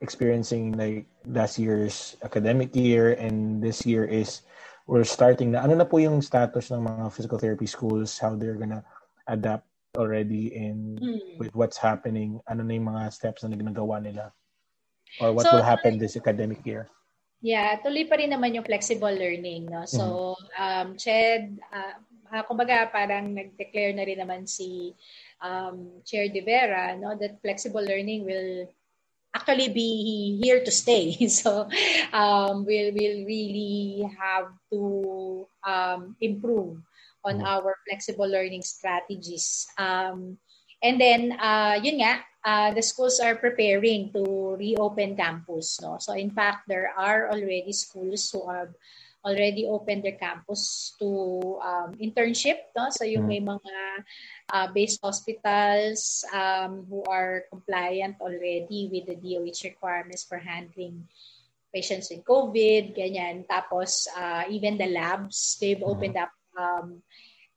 experiencing 0.05 0.77
like 0.77 1.09
last 1.25 1.57
year's 1.57 2.13
academic 2.21 2.69
year 2.77 3.17
and 3.17 3.57
this 3.57 3.81
year 3.81 4.05
is 4.05 4.45
we're 4.85 5.01
starting 5.01 5.57
na, 5.57 5.65
ano 5.65 5.73
na 5.73 5.89
po 5.89 5.97
yung 5.97 6.21
status 6.21 6.69
ng 6.69 6.85
mga 6.85 7.09
physical 7.09 7.41
therapy 7.41 7.65
schools, 7.65 8.21
how 8.21 8.37
they're 8.37 8.61
gonna 8.61 8.85
adapt 9.25 9.65
already 9.97 10.53
in 10.53 11.01
mm. 11.01 11.41
with 11.41 11.49
what's 11.57 11.81
happening, 11.81 12.37
ano 12.45 12.61
na 12.61 12.77
yung 12.77 12.93
mga 12.93 13.09
steps 13.09 13.41
na 13.41 13.57
ginagawa 13.57 13.97
nila? 13.97 14.29
Or 15.17 15.33
what 15.33 15.49
so, 15.49 15.57
will 15.57 15.65
happen 15.65 15.97
this 15.97 16.13
academic 16.13 16.61
year? 16.61 16.85
Yeah, 17.41 17.81
tuloy 17.81 18.05
pa 18.05 18.21
rin 18.21 18.29
naman 18.29 18.53
yung 18.53 18.67
flexible 18.67 19.09
learning, 19.09 19.65
no? 19.71 19.89
So, 19.89 20.35
mm-hmm. 20.37 20.61
um, 20.61 20.87
CHED, 20.97 21.57
uh, 21.73 21.95
uh, 22.29 22.43
kumbaga 22.45 22.91
parang 22.91 23.33
nag-declare 23.33 23.93
na 23.95 24.05
rin 24.05 24.19
naman 24.21 24.45
si 24.45 24.93
um, 25.41 26.01
Chair 26.05 26.29
De 26.29 26.41
Vera 26.41 26.95
no, 26.97 27.15
that 27.17 27.39
flexible 27.41 27.83
learning 27.83 28.25
will 28.25 28.67
actually 29.35 29.69
be 29.69 30.39
here 30.41 30.63
to 30.63 30.71
stay. 30.71 31.11
So 31.29 31.67
um, 32.15 32.63
we'll, 32.63 32.95
we'll 32.95 33.27
really 33.27 34.07
have 34.15 34.47
to 34.71 35.45
um, 35.67 36.15
improve 36.21 36.79
on 37.25 37.43
mm-hmm. 37.43 37.45
our 37.45 37.75
flexible 37.89 38.29
learning 38.29 38.63
strategies. 38.63 39.67
Um, 39.77 40.37
and 40.81 41.01
then, 41.01 41.35
uh, 41.35 41.75
yun 41.83 41.99
nga, 41.99 42.23
uh, 42.45 42.71
the 42.71 42.81
schools 42.81 43.19
are 43.19 43.35
preparing 43.35 44.13
to 44.13 44.55
reopen 44.55 45.17
campus. 45.17 45.81
No? 45.81 45.97
So 45.99 46.13
in 46.13 46.29
fact, 46.29 46.69
there 46.69 46.93
are 46.95 47.31
already 47.33 47.73
schools 47.73 48.29
who 48.31 48.47
have 48.47 48.69
already 49.25 49.65
opened 49.65 50.05
their 50.05 50.15
campus 50.21 50.93
to 51.01 51.57
um, 51.59 51.97
internship. 51.97 52.69
No? 52.77 52.93
So 52.93 53.03
yung 53.03 53.25
mm-hmm. 53.25 53.49
may 53.49 53.57
mga 53.57 53.75
uh, 54.53 54.67
based 54.71 55.01
hospitals 55.01 56.23
um, 56.29 56.85
who 56.85 57.01
are 57.09 57.49
compliant 57.49 58.21
already 58.21 58.87
with 58.93 59.09
the 59.09 59.17
DOH 59.17 59.65
requirements 59.65 60.23
for 60.23 60.37
handling 60.37 61.09
patients 61.73 62.13
with 62.13 62.23
COVID, 62.23 62.93
ganyan. 62.93 63.43
Tapos 63.49 64.07
uh, 64.13 64.45
even 64.47 64.77
the 64.77 64.87
labs, 64.87 65.57
they've 65.59 65.75
mm-hmm. 65.81 65.89
opened 65.89 66.17
up 66.21 66.31
um, 66.55 67.01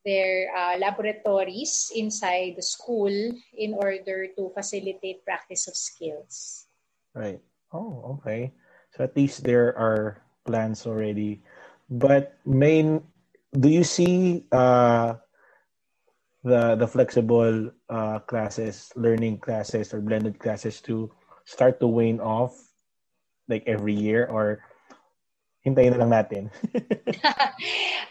their 0.08 0.48
uh, 0.56 0.80
laboratories 0.80 1.92
inside 1.94 2.56
the 2.56 2.64
school 2.64 3.12
in 3.54 3.70
order 3.76 4.26
to 4.32 4.50
facilitate 4.56 5.22
practice 5.22 5.68
of 5.68 5.76
skills. 5.76 6.66
Right. 7.12 7.44
Oh, 7.72 8.18
okay. 8.18 8.56
So 8.96 9.04
at 9.04 9.14
least 9.14 9.44
there 9.44 9.76
are 9.76 10.24
plans 10.48 10.88
already 10.88 11.44
but 11.88 12.36
main, 12.44 13.02
do 13.52 13.68
you 13.68 13.84
see 13.84 14.44
uh, 14.52 15.16
the 16.44 16.76
the 16.76 16.86
flexible 16.86 17.72
uh, 17.88 18.18
classes, 18.28 18.92
learning 18.94 19.40
classes 19.40 19.92
or 19.92 20.00
blended 20.00 20.38
classes 20.38 20.80
to 20.84 21.10
start 21.44 21.80
to 21.80 21.88
wane 21.88 22.20
off 22.20 22.54
like 23.48 23.64
every 23.66 23.96
year 23.96 24.28
or 24.28 24.60
hintayin 25.64 25.96
na 25.96 26.04
lang 26.04 26.12
natin? 26.12 26.42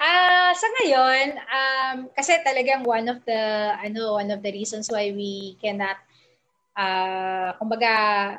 uh, 0.02 0.52
sa 0.62 0.68
ngayon, 0.82 1.38
um, 1.38 1.98
kasi 2.18 2.38
talagang 2.42 2.82
one 2.84 3.06
of 3.08 3.22
the 3.30 3.74
ano 3.78 4.18
one 4.18 4.34
of 4.34 4.42
the 4.42 4.52
reasons 4.52 4.90
why 4.90 5.14
we 5.14 5.54
cannot 5.62 6.02
uh, 6.78 7.54
kumbaga 7.62 8.38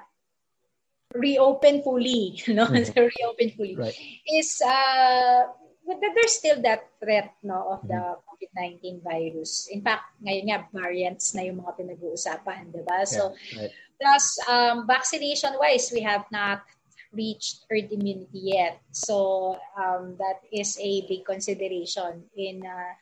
reopen 1.15 1.83
fully, 1.83 2.43
no? 2.49 2.67
Mm-hmm. 2.67 2.99
reopen 3.17 3.49
fully 3.57 3.77
right. 3.77 3.95
is 4.27 4.61
uh 4.61 5.49
there's 5.89 6.37
still 6.37 6.61
that 6.61 6.85
threat 7.01 7.33
no 7.43 7.65
of 7.73 7.81
the 7.89 7.97
mm-hmm. 7.97 8.21
COVID-19 8.29 9.03
virus. 9.03 9.73
In 9.73 9.81
fact, 9.81 10.05
ngayon 10.21 10.45
nga 10.53 10.59
variants 10.69 11.33
na 11.33 11.49
yung 11.49 11.65
mga 11.65 11.81
pinag-uusapan, 11.81 12.69
'di 12.69 12.85
ba? 12.85 13.09
So 13.09 13.33
yeah, 13.53 13.65
right. 13.65 13.73
plus 13.97 14.25
um 14.53 14.85
vaccination 14.85 15.57
wise, 15.57 15.89
we 15.89 16.05
have 16.05 16.29
not 16.29 16.61
reached 17.09 17.65
herd 17.73 17.89
immunity 17.89 18.53
yet. 18.53 18.85
So 18.93 19.57
um 19.81 20.21
that 20.21 20.45
is 20.53 20.77
a 20.77 21.09
big 21.09 21.25
consideration 21.25 22.29
in 22.37 22.61
uh, 22.69 22.93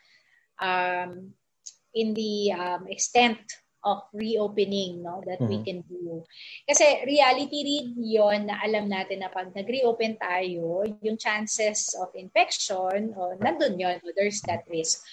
um 0.62 1.34
in 1.96 2.12
the 2.14 2.52
um, 2.52 2.86
extent 2.86 3.40
of 3.86 4.02
reopening 4.10 5.00
no 5.06 5.22
that 5.22 5.38
mm-hmm. 5.38 5.62
we 5.62 5.62
can 5.62 5.78
do. 5.86 6.26
Kasi 6.66 7.06
reality 7.06 7.62
read 7.62 7.88
'yon 7.94 8.50
na 8.50 8.58
alam 8.66 8.90
natin 8.90 9.22
na 9.22 9.30
pag 9.30 9.54
nag-reopen 9.54 10.18
tayo, 10.18 10.82
yung 11.00 11.14
chances 11.14 11.94
of 11.94 12.10
infection, 12.18 13.14
oh, 13.14 13.38
nandun 13.38 13.78
'yon, 13.78 14.02
oh, 14.02 14.12
there's 14.18 14.42
that 14.50 14.66
risk. 14.66 15.06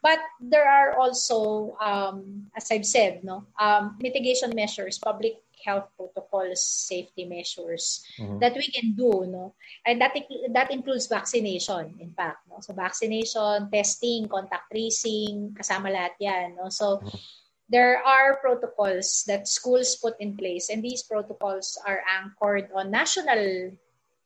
But 0.00 0.22
there 0.40 0.64
are 0.64 0.96
also 0.96 1.74
um, 1.82 2.48
as 2.54 2.70
I've 2.70 2.86
said, 2.86 3.26
no, 3.26 3.44
um, 3.58 3.98
mitigation 4.00 4.54
measures, 4.54 4.96
public 4.96 5.42
health 5.60 5.92
protocols, 5.92 6.64
safety 6.64 7.28
measures 7.28 8.00
mm-hmm. 8.16 8.40
that 8.40 8.56
we 8.56 8.64
can 8.72 8.96
do, 8.96 9.28
no? 9.28 9.52
And 9.84 10.00
that 10.00 10.16
that 10.56 10.72
includes 10.72 11.04
vaccination, 11.10 12.00
in 12.00 12.16
fact, 12.16 12.48
no? 12.48 12.64
So 12.64 12.72
vaccination, 12.72 13.68
testing, 13.68 14.24
contact 14.24 14.72
tracing, 14.72 15.52
kasama 15.52 15.92
lahat 15.92 16.16
'yan, 16.16 16.56
no? 16.56 16.72
So 16.72 17.04
mm-hmm 17.04 17.40
there 17.70 18.02
are 18.02 18.42
protocols 18.42 19.22
that 19.30 19.46
schools 19.46 19.94
put 19.96 20.18
in 20.18 20.36
place, 20.36 20.68
and 20.68 20.82
these 20.82 21.06
protocols 21.06 21.78
are 21.86 22.02
anchored 22.10 22.68
on 22.74 22.90
national 22.90 23.70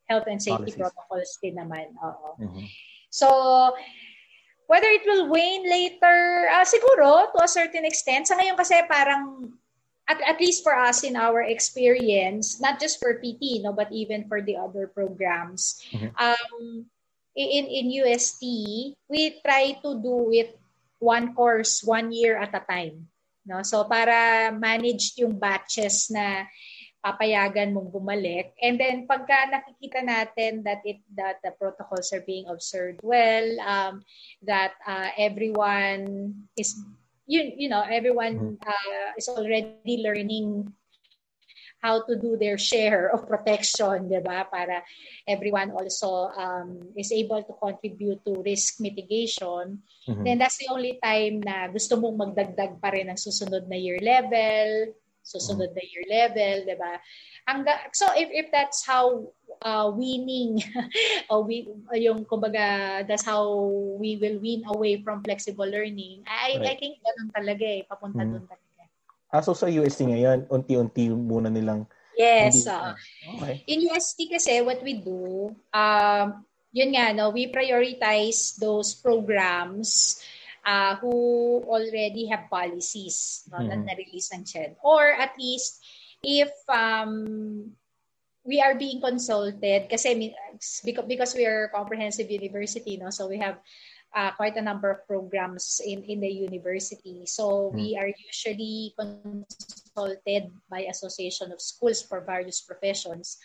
health 0.09 0.25
and 0.27 0.41
safety 0.41 0.73
Policies. 0.73 0.81
protocols 0.81 1.31
din 1.45 1.61
naman. 1.61 1.93
Oo. 2.01 2.41
Mm-hmm. 2.41 2.67
So, 3.13 3.29
whether 4.67 4.89
it 4.89 5.05
will 5.05 5.29
wane 5.29 5.69
later, 5.69 6.49
uh, 6.49 6.65
siguro 6.65 7.29
to 7.37 7.39
a 7.45 7.49
certain 7.49 7.85
extent. 7.85 8.27
Sa 8.27 8.35
ngayon 8.41 8.57
kasi 8.57 8.81
parang 8.89 9.53
at, 10.09 10.21
at 10.25 10.41
least 10.41 10.65
for 10.65 10.77
us 10.77 11.05
in 11.05 11.17
our 11.17 11.45
experience, 11.45 12.61
not 12.61 12.81
just 12.81 13.01
for 13.01 13.21
PT, 13.21 13.61
no, 13.61 13.73
but 13.73 13.93
even 13.93 14.25
for 14.29 14.41
the 14.41 14.57
other 14.57 14.89
programs, 14.89 15.81
mm-hmm. 15.93 16.13
um, 16.17 16.85
in, 17.37 17.65
in 17.67 17.91
UST, 18.05 18.43
we 19.09 19.41
try 19.45 19.77
to 19.85 20.01
do 20.01 20.33
it 20.33 20.59
one 20.99 21.35
course, 21.35 21.85
one 21.85 22.13
year 22.13 22.37
at 22.37 22.55
a 22.55 22.65
time. 22.65 23.09
No? 23.45 23.63
So 23.63 23.85
para 23.85 24.51
manage 24.53 25.17
yung 25.21 25.37
batches 25.37 26.09
na 26.09 26.49
papayagan 27.05 27.77
mong 27.77 27.93
bumalik. 27.93 28.57
And 28.57 28.81
then 28.81 29.05
pagka 29.05 29.53
nakikita 29.53 30.01
natin 30.01 30.65
that 30.65 30.81
it 30.89 31.05
that 31.13 31.45
the 31.45 31.53
protocols 31.53 32.09
are 32.17 32.25
being 32.25 32.49
observed 32.49 33.05
well, 33.05 33.45
um, 33.61 34.01
that 34.49 34.73
uh, 34.89 35.13
everyone 35.21 36.33
is 36.57 36.81
you 37.29 37.45
you 37.45 37.69
know 37.69 37.85
everyone 37.85 38.57
mm-hmm. 38.57 38.65
uh, 38.65 39.11
is 39.21 39.29
already 39.29 40.01
learning 40.01 40.73
how 41.85 42.01
to 42.09 42.17
do 42.17 42.41
their 42.41 42.57
share 42.57 43.13
of 43.13 43.29
protection, 43.29 44.09
di 44.09 44.25
ba? 44.25 44.49
Para 44.49 44.81
everyone 45.29 45.69
also 45.77 46.33
um, 46.33 46.81
is 46.97 47.13
able 47.13 47.45
to 47.45 47.53
contribute 47.61 48.25
to 48.25 48.41
risk 48.41 48.81
mitigation. 48.81 49.85
Mm-hmm. 50.09 50.25
Then 50.25 50.41
that's 50.41 50.57
the 50.57 50.73
only 50.73 50.97
time 50.97 51.45
na 51.45 51.69
gusto 51.69 52.01
mong 52.01 52.17
magdagdag 52.17 52.81
pa 52.81 52.89
rin 52.89 53.13
ng 53.13 53.21
susunod 53.21 53.69
na 53.69 53.77
year 53.77 54.01
level, 54.01 54.97
susunod 55.21 55.77
mm-hmm. 55.77 55.85
na 55.85 55.93
year 55.93 56.07
level, 56.09 56.57
di 56.65 56.77
ba? 56.81 56.97
Hangga, 57.45 57.93
so 57.93 58.09
if, 58.17 58.33
if 58.33 58.49
that's 58.49 58.89
how 58.89 59.29
uh, 59.61 59.93
winning 59.93 60.65
or 61.31 61.45
we 61.45 61.69
yung 61.93 62.25
kumbaga 62.25 63.05
that's 63.05 63.25
how 63.25 63.45
we 64.01 64.17
will 64.17 64.41
win 64.41 64.65
away 64.73 64.97
from 65.05 65.21
flexible 65.21 65.69
learning 65.69 66.25
I 66.25 66.57
right. 66.57 66.73
I 66.73 66.75
think 66.81 67.05
ganun 67.05 67.29
talaga 67.33 67.65
eh 67.69 67.85
papunta 67.85 68.25
mm-hmm. 68.25 68.33
doon 68.33 68.45
talaga 68.49 68.64
Ah, 69.35 69.43
so 69.43 69.51
sa 69.51 69.67
UST 69.67 70.07
ngayon, 70.07 70.47
unti-unti 70.47 71.11
muna 71.11 71.51
nilang 71.51 71.91
Yes. 72.15 72.71
Uh, 72.71 72.95
okay. 73.35 73.67
In 73.67 73.91
UST 73.91 74.31
kasi, 74.31 74.63
what 74.63 74.79
we 74.87 75.03
do, 75.03 75.51
um, 75.75 76.47
yun 76.71 76.95
nga, 76.95 77.11
no, 77.11 77.35
we 77.35 77.51
prioritize 77.51 78.55
those 78.55 78.95
programs 78.95 80.23
uh, 80.63 80.95
who 81.03 81.59
already 81.67 82.31
have 82.31 82.47
policies 82.47 83.43
no, 83.51 83.59
mm-hmm. 83.59 83.83
na 83.83 83.91
na-release 83.91 84.31
ng 84.31 84.47
CHED. 84.47 84.79
Or 84.87 85.03
at 85.03 85.35
least, 85.35 85.83
if 86.23 86.55
um, 86.71 87.75
we 88.47 88.63
are 88.63 88.79
being 88.79 89.03
consulted, 89.03 89.91
kasi 89.91 90.35
because, 90.87 91.07
because 91.11 91.33
we 91.35 91.47
are 91.47 91.67
a 91.67 91.75
comprehensive 91.75 92.31
university, 92.31 92.95
no, 92.97 93.11
so 93.11 93.27
we 93.27 93.39
have 93.39 93.59
uh, 94.15 94.31
quite 94.33 94.57
a 94.57 94.63
number 94.63 94.91
of 94.91 95.07
programs 95.07 95.81
in, 95.85 96.03
in 96.05 96.21
the 96.21 96.29
university. 96.29 97.27
So 97.27 97.71
mm. 97.71 97.75
we 97.75 97.99
are 97.99 98.09
usually 98.09 98.95
consulted 98.99 100.51
by 100.71 100.87
Association 100.89 101.53
of 101.53 101.61
Schools 101.61 102.03
for 102.03 102.21
various 102.21 102.61
professions 102.61 103.39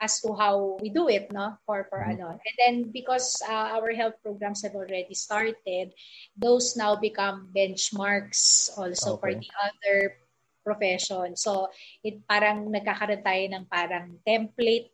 as 0.00 0.20
to 0.20 0.34
how 0.34 0.76
we 0.82 0.90
do 0.90 1.08
it 1.08 1.32
no 1.32 1.56
for 1.64 1.88
for 1.88 2.04
mm-hmm. 2.04 2.20
ano 2.20 2.36
and 2.36 2.56
then 2.60 2.92
because 2.92 3.40
uh, 3.48 3.80
our 3.80 3.96
health 3.96 4.12
programs 4.20 4.60
have 4.60 4.76
already 4.76 5.16
started 5.16 5.88
those 6.36 6.76
now 6.76 7.00
become 7.00 7.48
benchmarks 7.56 8.68
also 8.76 9.16
okay. 9.16 9.20
for 9.20 9.32
the 9.40 9.48
other 9.56 10.20
profession. 10.66 11.38
So, 11.38 11.70
it 12.02 12.26
parang 12.26 12.74
nagkakaroon 12.74 13.22
tayo 13.22 13.44
ng 13.54 13.64
parang 13.70 14.18
template 14.26 14.90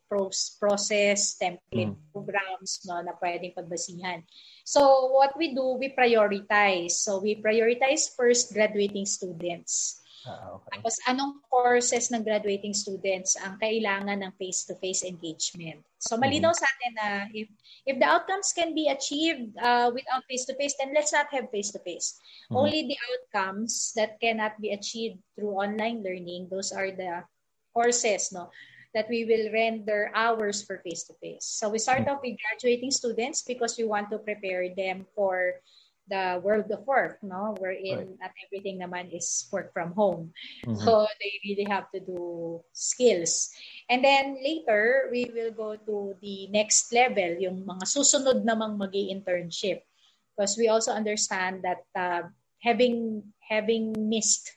process, 0.60 1.40
template 1.40 1.96
mm. 1.96 2.12
programs 2.12 2.84
no, 2.84 3.00
na 3.00 3.16
pwedeng 3.16 3.56
pagbasihan. 3.56 4.20
So, 4.64 5.10
what 5.10 5.36
we 5.36 5.54
do, 5.54 5.76
we 5.78 5.90
prioritize. 5.90 7.02
So, 7.02 7.18
we 7.18 7.40
prioritize 7.40 8.10
first 8.14 8.54
graduating 8.54 9.06
students. 9.06 9.98
Ah, 10.22 10.54
okay. 10.54 10.78
Tapos, 10.78 10.94
anong 11.10 11.42
courses 11.50 12.14
ng 12.14 12.22
graduating 12.22 12.78
students 12.78 13.34
ang 13.42 13.58
kailangan 13.58 14.22
ng 14.22 14.32
face-to-face 14.38 15.02
engagement? 15.02 15.82
So, 15.98 16.14
malinaw 16.14 16.54
mm-hmm. 16.54 16.62
sa 16.62 16.70
atin 16.70 16.92
na 16.94 17.08
if, 17.34 17.50
if 17.82 17.98
the 17.98 18.06
outcomes 18.06 18.54
can 18.54 18.70
be 18.70 18.86
achieved 18.86 19.50
uh, 19.58 19.90
without 19.90 20.22
face-to-face, 20.30 20.78
then 20.78 20.94
let's 20.94 21.10
not 21.10 21.26
have 21.34 21.50
face-to-face. 21.50 22.22
Mm-hmm. 22.46 22.54
Only 22.54 22.80
the 22.86 22.98
outcomes 23.02 23.90
that 23.98 24.22
cannot 24.22 24.62
be 24.62 24.70
achieved 24.70 25.18
through 25.34 25.58
online 25.58 26.06
learning, 26.06 26.54
those 26.54 26.70
are 26.70 26.94
the 26.94 27.26
courses 27.72 28.30
no, 28.32 28.52
that 28.94 29.08
we 29.08 29.24
will 29.24 29.52
render 29.52 30.12
hours 30.14 30.62
for 30.62 30.78
face-to-face. 30.84 31.44
So, 31.44 31.68
we 31.68 31.78
start 31.78 32.06
off 32.08 32.20
with 32.22 32.36
graduating 32.38 32.90
students 32.90 33.42
because 33.42 33.76
we 33.78 33.84
want 33.84 34.10
to 34.10 34.18
prepare 34.18 34.68
them 34.74 35.06
for 35.14 35.60
the 36.08 36.40
world 36.42 36.70
of 36.70 36.84
work, 36.86 37.18
no? 37.22 37.54
Wherein 37.58 37.98
right. 37.98 38.20
not 38.20 38.32
everything 38.44 38.82
naman 38.82 39.14
is 39.14 39.48
work 39.52 39.72
from 39.72 39.96
home. 39.96 40.36
Mm-hmm. 40.66 40.82
So 40.84 41.06
they 41.20 41.32
really 41.46 41.64
have 41.70 41.90
to 41.94 42.00
do 42.00 42.60
skills. 42.72 43.50
And 43.88 44.02
then 44.04 44.36
later, 44.42 45.08
we 45.10 45.30
will 45.32 45.52
go 45.52 45.76
to 45.76 46.14
the 46.20 46.48
next 46.50 46.92
level, 46.92 47.38
yung 47.38 47.64
mga 47.64 47.86
susunod 47.86 48.42
namang 48.44 48.76
mag 48.76 48.92
internship 48.92 49.86
Because 50.32 50.56
we 50.56 50.68
also 50.68 50.92
understand 50.92 51.60
that 51.62 51.84
uh, 51.94 52.28
having 52.64 53.22
having 53.44 53.92
missed 54.08 54.48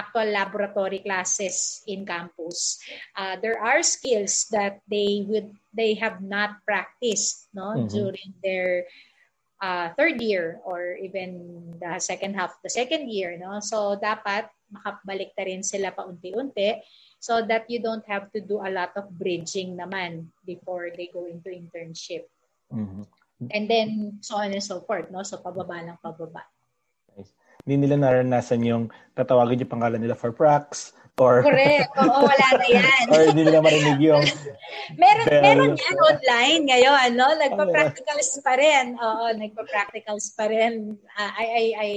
actual 0.00 0.32
laboratory 0.32 1.04
classes 1.04 1.84
in 1.84 2.08
campus, 2.08 2.80
uh, 3.20 3.36
there 3.44 3.60
are 3.60 3.84
skills 3.84 4.48
that 4.48 4.80
they 4.88 5.28
would 5.28 5.52
they 5.76 5.94
have 5.94 6.24
not 6.24 6.64
practiced 6.64 7.46
no 7.54 7.76
mm-hmm. 7.76 7.92
during 7.92 8.30
their 8.42 8.88
uh, 9.60 9.92
third 9.94 10.18
year 10.20 10.58
or 10.64 10.96
even 10.96 11.76
the 11.78 12.00
second 12.00 12.34
half 12.34 12.56
the 12.64 12.72
second 12.72 13.12
year 13.12 13.38
no 13.38 13.60
so 13.62 13.94
dapat 14.00 14.50
makabalik 14.72 15.30
ta 15.38 15.46
rin 15.46 15.62
sila 15.62 15.94
paunti-unti 15.94 16.82
so 17.20 17.44
that 17.44 17.68
you 17.68 17.78
don't 17.78 18.06
have 18.08 18.32
to 18.32 18.40
do 18.40 18.58
a 18.58 18.70
lot 18.72 18.90
of 18.96 19.06
bridging 19.14 19.76
naman 19.76 20.26
before 20.42 20.90
they 20.96 21.06
go 21.12 21.28
into 21.28 21.52
internship 21.52 22.26
mm-hmm. 22.72 23.04
and 23.52 23.64
then 23.70 24.18
so 24.24 24.40
on 24.40 24.50
and 24.50 24.64
so 24.64 24.82
forth 24.82 25.06
no 25.14 25.22
so 25.22 25.38
pababa 25.38 25.78
lang 25.78 25.98
pababa. 26.02 26.42
Hindi 27.64 27.86
nila 27.86 27.96
naranasan 28.00 28.60
yung 28.64 28.84
tatawagin 29.14 29.64
yung 29.64 29.72
pangalan 29.72 30.00
nila 30.00 30.16
for 30.16 30.32
pracs 30.32 30.96
Or, 31.20 31.44
Correct. 31.44 31.92
Oo, 32.00 32.24
wala 32.24 32.48
na 32.56 32.66
yan. 32.66 33.04
or 33.12 33.22
hindi 33.28 33.42
nila 33.44 33.60
marinig 33.60 34.00
yung... 34.00 34.24
meron, 34.96 35.26
meron 35.28 35.72
yan 35.76 35.96
online 36.00 36.62
ngayon, 36.72 37.08
no? 37.12 37.28
Nagpa-practicals 37.36 38.40
pa 38.40 38.56
rin. 38.56 38.96
Oo, 38.96 39.28
nagpa-practicals 39.36 40.32
pa 40.32 40.48
rin. 40.48 40.96
Uh, 41.20 41.32
I, 41.36 41.44
I, 41.44 41.64
I 41.76 41.90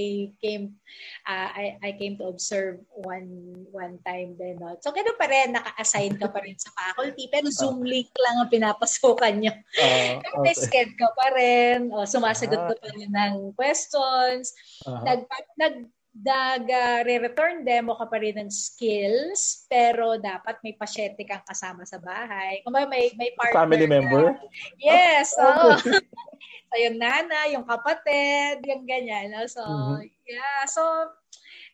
came 0.43 0.75
uh, 1.23 1.49
I, 1.55 1.79
I 1.79 1.91
came 1.95 2.19
to 2.19 2.27
observe 2.27 2.83
one 2.91 3.63
one 3.71 3.99
time 4.03 4.35
din. 4.35 4.59
No? 4.59 4.75
So, 4.83 4.91
gano'n 4.91 5.15
pa 5.15 5.31
rin, 5.31 5.55
naka-assign 5.55 6.19
ka 6.19 6.27
pa 6.27 6.43
rin 6.43 6.59
sa 6.59 6.75
faculty, 6.75 7.31
pero 7.31 7.47
Zoom 7.47 7.79
link 7.87 8.11
lang 8.19 8.43
ang 8.43 8.51
pinapasukan 8.51 9.33
nyo. 9.39 9.53
Uh, 9.79 10.19
okay. 10.43 10.83
ka 10.99 11.07
pa 11.15 11.27
rin, 11.31 11.87
o, 11.95 12.03
sumasagot 12.03 12.59
uh, 12.59 12.67
ka 12.71 12.75
pa 12.75 12.87
rin 12.91 13.07
ng 13.07 13.35
questions. 13.55 14.51
Uh-huh. 14.83 15.03
Nag, 15.07 15.23
nag, 15.55 15.75
nag 16.13 16.69
uh, 16.69 17.01
re-return 17.01 17.65
demo 17.65 17.97
ka 17.97 18.05
pa 18.05 18.21
rin 18.21 18.37
ng 18.37 18.53
skills, 18.53 19.65
pero 19.65 20.21
dapat 20.21 20.61
may 20.61 20.77
pasyente 20.77 21.25
kang 21.25 21.41
kasama 21.41 21.81
sa 21.89 21.97
bahay. 21.97 22.61
Kung 22.61 22.77
may, 22.77 23.09
may 23.17 23.33
partner. 23.33 23.65
Family 23.65 23.89
member? 23.89 24.37
Yes. 24.77 25.33
Oh. 25.41 25.73
so, 26.69 26.75
yung 26.77 27.01
nana, 27.01 27.49
yung 27.49 27.65
kapatid, 27.65 28.61
yung 28.61 28.85
ganyan. 28.85 29.33
No? 29.33 29.49
So, 29.49 29.65
mm-hmm. 29.65 30.05
yeah. 30.29 30.61
So, 30.69 30.81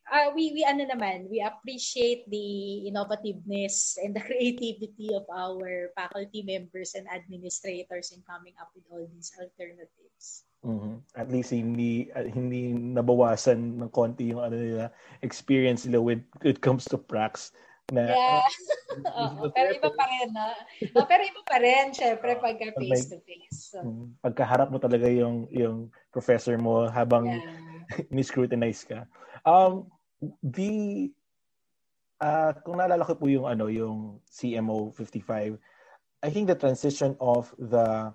uh, 0.08 0.32
we, 0.32 0.56
we, 0.56 0.64
ano 0.64 0.88
naman, 0.88 1.28
we 1.28 1.44
appreciate 1.44 2.24
the 2.32 2.88
innovativeness 2.88 4.00
and 4.00 4.16
the 4.16 4.24
creativity 4.28 5.12
of 5.20 5.28
our 5.28 5.92
faculty 6.00 6.48
members 6.48 6.96
and 6.96 7.12
administrators 7.12 8.16
in 8.16 8.24
coming 8.24 8.56
up 8.56 8.72
with 8.72 8.88
all 8.88 9.04
these 9.12 9.36
alternatives. 9.36 10.48
Mm-hmm. 10.60 10.96
At 11.16 11.28
least 11.32 11.56
hindi 11.56 12.12
uh, 12.12 12.28
hindi 12.28 12.76
nabawasan 12.76 13.80
ng 13.80 13.92
konti 13.96 14.36
yung 14.36 14.44
ano 14.44 14.60
nila 14.60 14.92
experience 15.24 15.88
nila 15.88 16.04
with 16.04 16.24
it 16.44 16.60
comes 16.60 16.84
to 16.92 17.00
pracs 17.00 17.56
na 17.96 18.12
yeah. 18.12 18.44
oh, 19.16 19.48
pero 19.54 19.70
iba 19.72 19.90
pa 19.94 20.04
rin 20.10 20.30
na. 20.34 20.52
Oh, 20.98 21.06
pero 21.06 21.22
iba 21.22 21.42
pa 21.46 21.58
rin 21.62 21.94
syempre 21.94 22.36
pagka 22.42 22.74
face 22.76 23.08
to 23.08 23.22
face. 23.24 23.72
So. 23.72 24.10
Pagkaharap 24.20 24.74
mo 24.74 24.82
talaga 24.82 25.08
yung 25.08 25.48
yung 25.54 25.94
professor 26.10 26.58
mo 26.58 26.90
habang 26.90 27.30
yeah. 27.30 28.04
ni-scrutinize 28.14 28.84
ka. 28.84 29.06
Um 29.46 29.88
the 30.44 31.08
uh, 32.20 32.52
kung 32.66 32.82
naalala 32.82 33.08
ko 33.08 33.16
po 33.16 33.32
yung 33.32 33.48
ano 33.48 33.72
yung 33.72 34.20
CMO 34.28 34.92
55 34.92 35.56
I 36.20 36.28
think 36.28 36.52
the 36.52 36.60
transition 36.60 37.16
of 37.24 37.56
the 37.56 38.12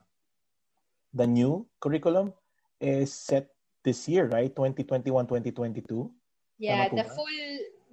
the 1.14 1.26
new 1.26 1.64
curriculum 1.80 2.34
is 2.80 3.14
set 3.14 3.54
this 3.86 4.08
year, 4.08 4.26
right? 4.26 4.50
2021, 4.50 5.26
2022. 5.26 6.10
Yeah, 6.58 6.88
the 6.88 7.04
full 7.04 7.30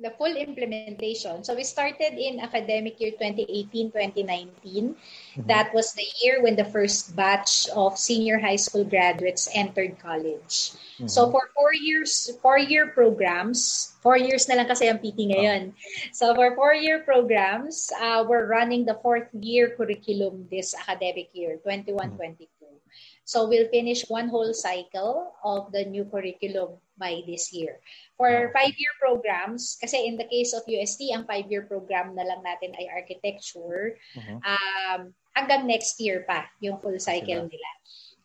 the 0.02 0.10
full 0.18 0.34
implementation. 0.34 1.46
So 1.46 1.54
we 1.54 1.64
started 1.64 2.18
in 2.18 2.42
academic 2.42 3.00
year 3.00 3.14
2018-2019. 3.22 3.94
Mm-hmm. 3.94 5.46
That 5.46 5.74
was 5.74 5.94
the 5.94 6.06
year 6.22 6.42
when 6.42 6.56
the 6.56 6.66
first 6.66 7.16
batch 7.16 7.70
of 7.70 7.98
senior 7.98 8.40
high 8.40 8.58
school 8.58 8.84
graduates 8.84 9.48
entered 9.54 10.02
college. 10.02 10.74
Mm-hmm. 10.98 11.08
So 11.08 11.30
for 11.30 11.54
four 11.54 11.74
years, 11.74 12.34
four-year 12.42 12.98
programs, 12.98 13.94
four 14.02 14.18
years 14.18 14.50
na 14.50 14.58
lang 14.58 14.68
kasi 14.68 14.90
ang 14.90 14.98
PT 14.98 15.30
ngayon. 15.30 15.62
Oh. 15.70 16.10
So 16.12 16.34
for 16.34 16.58
four-year 16.58 17.06
programs, 17.06 17.94
uh, 18.02 18.26
we're 18.26 18.50
running 18.50 18.90
the 18.90 18.98
fourth 19.06 19.30
year 19.38 19.78
curriculum 19.78 20.50
this 20.50 20.74
academic 20.74 21.30
year, 21.38 21.62
21-22. 21.62 22.50
So 23.32 23.48
we'll 23.48 23.72
finish 23.72 24.04
one 24.12 24.28
whole 24.28 24.52
cycle 24.52 25.32
of 25.40 25.72
the 25.72 25.88
new 25.88 26.04
curriculum 26.04 26.84
by 27.00 27.24
this 27.24 27.56
year. 27.56 27.80
For 28.20 28.52
five-year 28.52 28.94
programs, 29.00 29.80
kasi 29.80 30.04
in 30.04 30.20
the 30.20 30.28
case 30.28 30.52
of 30.52 30.68
UST, 30.68 31.16
ang 31.16 31.24
five-year 31.24 31.64
program 31.64 32.12
na 32.12 32.28
lang 32.28 32.44
natin 32.44 32.76
ay 32.76 32.92
architecture, 32.92 33.96
uh-huh. 34.20 34.36
um, 34.44 35.16
hanggang 35.32 35.64
next 35.64 35.96
year 36.04 36.28
pa 36.28 36.52
yung 36.60 36.84
full 36.84 37.00
cycle 37.00 37.48
nila. 37.48 37.72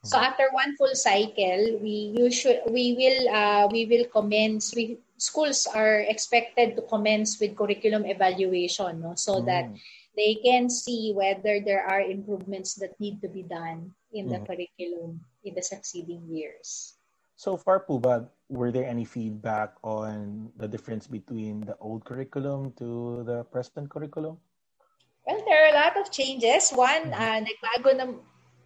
So 0.03 0.19
uh-huh. 0.19 0.27
after 0.27 0.51
one 0.51 0.75
full 0.75 0.99
cycle, 0.99 1.79
we 1.79 2.19
usually 2.19 2.67
we 2.67 2.99
will 2.99 3.31
uh, 3.31 3.71
we 3.71 3.87
will 3.87 4.11
commence 4.11 4.75
we 4.75 4.99
schools 5.23 5.71
are 5.71 6.03
expected 6.03 6.75
to 6.75 6.83
commence 6.83 7.39
with 7.39 7.57
curriculum 7.57 8.05
evaluation 8.05 9.01
no 9.01 9.17
so 9.17 9.41
mm. 9.41 9.49
that 9.49 9.65
they 10.13 10.37
can 10.45 10.69
see 10.69 11.13
whether 11.17 11.57
there 11.61 11.81
are 11.85 12.05
improvements 12.05 12.77
that 12.77 12.93
need 13.01 13.17
to 13.25 13.29
be 13.29 13.41
done 13.41 13.97
in 14.17 14.33
the 14.33 14.41
mm. 14.41 14.47
curriculum 14.49 15.21
in 15.45 15.53
the 15.53 15.63
succeeding 15.63 16.25
years. 16.27 16.97
So 17.37 17.61
far 17.61 17.85
po 17.85 18.01
ba, 18.01 18.33
were 18.49 18.73
there 18.73 18.89
any 18.89 19.05
feedback 19.05 19.77
on 19.85 20.49
the 20.57 20.65
difference 20.65 21.05
between 21.05 21.69
the 21.69 21.77
old 21.85 22.09
curriculum 22.09 22.73
to 22.81 23.23
the 23.29 23.45
present 23.53 23.93
curriculum? 23.93 24.41
Well, 25.29 25.45
there 25.45 25.69
are 25.69 25.71
a 25.71 25.77
lot 25.77 25.95
of 26.01 26.09
changes. 26.09 26.73
One, 26.73 27.13
uh, 27.13 27.45
nagbago 27.45 27.91
na 27.93 28.05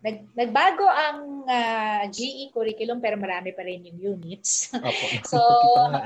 nag, 0.07 0.17
nagbago 0.39 0.87
ang 0.87 1.19
uh, 1.51 2.03
GE 2.15 2.55
curriculum 2.55 3.03
pero 3.03 3.19
marami 3.19 3.51
pa 3.51 3.67
rin 3.67 3.91
yung 3.91 3.99
units. 4.17 4.71
so, 5.31 5.41
um, 5.75 5.99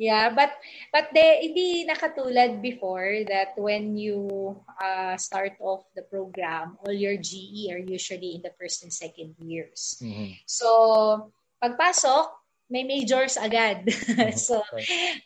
Yeah, 0.00 0.32
but 0.32 0.56
but 0.96 1.12
they 1.12 1.44
hindi 1.44 1.84
nakatulad 1.84 2.64
before 2.64 3.20
that 3.28 3.52
when 3.60 4.00
you 4.00 4.56
uh, 4.80 5.20
start 5.20 5.60
off 5.60 5.84
the 5.92 6.08
program, 6.08 6.80
all 6.80 6.96
your 6.96 7.20
GE 7.20 7.68
are 7.68 7.84
usually 7.84 8.40
in 8.40 8.42
the 8.42 8.56
first 8.56 8.80
and 8.80 8.88
second 8.88 9.36
years. 9.36 10.00
Mm-hmm. 10.00 10.40
So, 10.48 11.28
pagpasok, 11.60 12.32
may 12.72 12.88
majors 12.88 13.36
agad. 13.36 13.84
Mm-hmm. 13.84 14.40
so, 14.48 14.64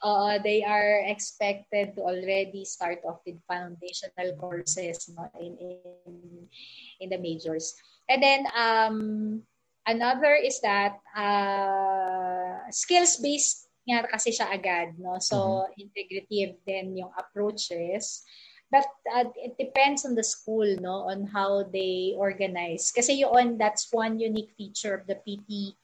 uh, 0.02 0.42
they 0.42 0.66
are 0.66 1.06
expected 1.06 1.94
to 1.94 2.10
already 2.10 2.66
start 2.66 2.98
off 3.06 3.22
with 3.22 3.38
foundational 3.46 4.34
courses 4.42 5.06
no, 5.14 5.30
in, 5.38 5.54
in, 5.54 6.50
in 6.98 7.08
the 7.14 7.22
majors. 7.22 7.78
And 8.10 8.18
then, 8.18 8.50
um, 8.58 9.46
another 9.86 10.34
is 10.34 10.58
that 10.66 10.98
uh, 11.14 12.66
skills-based 12.74 13.63
nga 13.84 14.08
kasi 14.08 14.32
siya 14.32 14.48
agad, 14.48 14.96
no? 14.96 15.20
So, 15.20 15.68
mm-hmm. 15.68 15.76
integrative 15.80 16.52
din 16.64 17.04
yung 17.04 17.12
approaches. 17.14 18.24
But 18.72 18.88
uh, 19.06 19.30
it 19.38 19.54
depends 19.60 20.02
on 20.08 20.16
the 20.16 20.24
school, 20.24 20.66
no? 20.80 21.06
On 21.06 21.28
how 21.28 21.68
they 21.68 22.16
organize. 22.16 22.90
Kasi 22.90 23.22
yun, 23.22 23.60
that's 23.60 23.92
one 23.92 24.18
unique 24.18 24.56
feature 24.56 24.96
of 24.96 25.06
the 25.06 25.20
PT 25.20 25.76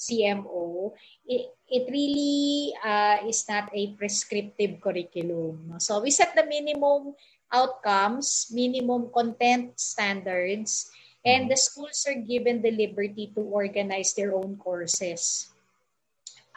CMO. 0.00 0.90
It, 1.28 1.52
it 1.70 1.84
really 1.92 2.74
uh, 2.82 3.22
is 3.28 3.46
not 3.46 3.70
a 3.70 3.94
prescriptive 3.94 4.80
curriculum. 4.80 5.70
No? 5.70 5.78
So, 5.78 6.00
we 6.00 6.10
set 6.10 6.34
the 6.34 6.48
minimum 6.48 7.14
outcomes, 7.52 8.48
minimum 8.50 9.12
content 9.12 9.78
standards, 9.78 10.90
and 11.22 11.46
mm-hmm. 11.46 11.50
the 11.52 11.60
schools 11.60 12.08
are 12.08 12.18
given 12.18 12.64
the 12.64 12.72
liberty 12.72 13.30
to 13.36 13.44
organize 13.44 14.16
their 14.16 14.34
own 14.34 14.56
courses. 14.56 15.51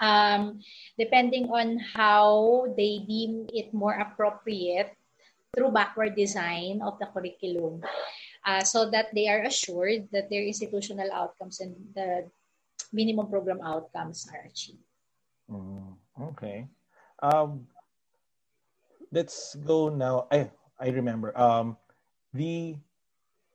Um, 0.02 0.60
depending 1.00 1.48
on 1.48 1.80
how 1.80 2.68
they 2.76 3.00
deem 3.08 3.48
it 3.54 3.74
more 3.74 3.96
appropriate 3.96 4.92
through 5.56 5.72
backward 5.72 6.16
design 6.16 6.84
of 6.84 7.00
the 7.00 7.08
curriculum 7.08 7.80
uh, 8.46 8.62
so 8.62 8.92
that 8.92 9.08
they 9.16 9.28
are 9.32 9.44
assured 9.48 10.08
that 10.12 10.30
their 10.30 10.44
institutional 10.44 11.08
outcomes 11.12 11.60
and 11.60 11.74
the 11.96 12.28
minimum 12.92 13.28
program 13.28 13.64
outcomes 13.64 14.28
are 14.36 14.44
achieved. 14.46 14.84
Mm, 15.50 15.96
okay. 16.36 16.68
Um, 17.24 17.68
let's 19.12 19.56
go 19.66 19.90
now. 19.90 20.28
I 20.32 20.52
I 20.80 20.90
remember 20.90 21.32
um, 21.40 21.78
the 22.34 22.76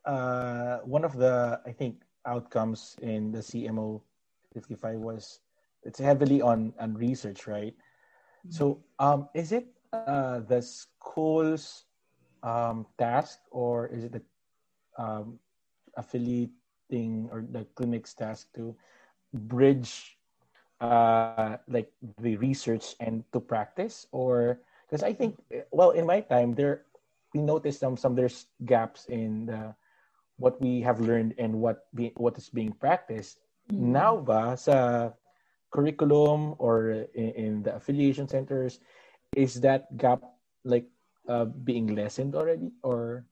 uh, 0.05 0.79
one 0.89 1.05
of 1.05 1.17
the 1.17 1.61
I 1.67 1.73
think 1.73 2.03
outcomes 2.27 2.97
in 3.03 3.33
the 3.33 3.41
CMO 3.41 4.01
55 4.53 4.99
was 4.99 5.41
it's 5.83 5.99
heavily 5.99 6.43
on 6.43 6.73
on 6.79 6.95
research, 6.95 7.47
right? 7.47 7.75
Mm-hmm. 7.75 8.53
So, 8.53 8.83
um, 8.99 9.29
is 9.35 9.53
it 9.53 9.69
uh, 9.93 10.41
the 10.41 10.63
school's 10.63 11.85
um, 12.43 12.87
task, 12.99 13.41
or 13.51 13.89
is 13.89 14.05
it 14.05 14.13
the 14.13 14.23
um, 14.99 15.39
affiliating 15.97 17.29
or 17.33 17.45
the 17.49 17.65
clinic's 17.75 18.15
task 18.15 18.49
to 18.55 18.77
bridge 19.33 20.17
uh, 20.81 21.57
like 21.69 21.93
the 22.21 22.37
research 22.37 22.97
and 23.01 23.25
to 23.33 23.41
practice, 23.41 24.07
or 24.13 24.61
because 24.89 25.03
I 25.03 25.13
think, 25.13 25.39
well, 25.71 25.91
in 25.91 26.07
my 26.07 26.21
time 26.21 26.55
there, 26.55 26.87
we 27.35 27.41
noticed 27.41 27.81
some 27.81 27.97
some 27.97 28.15
there's 28.15 28.47
gaps 28.65 29.07
in 29.07 29.47
the 29.47 29.75
what 30.41 30.57
we 30.61 30.81
have 30.81 30.99
learned 31.01 31.37
and 31.37 31.61
what 31.61 31.87
be, 31.95 32.13
what 32.17 32.37
is 32.39 32.49
being 32.49 32.73
practiced. 32.73 33.45
Mm-hmm. 33.71 33.93
Now 33.93 34.17
ba 34.17 34.57
sa 34.57 35.13
curriculum 35.71 36.55
or 36.59 37.07
in, 37.15 37.31
in 37.35 37.63
the 37.63 37.75
affiliation 37.75 38.29
centers 38.29 38.81
is 39.37 39.61
that 39.61 39.87
gap 39.97 40.23
like 40.65 40.87
uh, 41.29 41.45
being 41.45 41.95
lessened 41.95 42.35
already 42.35 42.71
or 42.83 43.25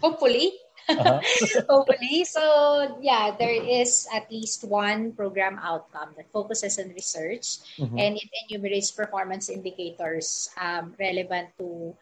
hopefully 0.00 0.52
uh-huh. 0.88 1.20
hopefully 1.68 2.24
so 2.24 2.98
yeah 3.02 3.34
there 3.36 3.52
is 3.52 4.06
at 4.14 4.30
least 4.30 4.62
one 4.64 5.12
program 5.12 5.58
outcome 5.62 6.14
that 6.16 6.30
focuses 6.32 6.78
on 6.78 6.88
research 6.94 7.58
mm-hmm. 7.76 7.98
and 7.98 8.16
it 8.16 8.30
enumerates 8.48 8.90
performance 8.90 9.48
indicators 9.48 10.48
um, 10.60 10.94
relevant 10.98 11.48
to 11.58 11.94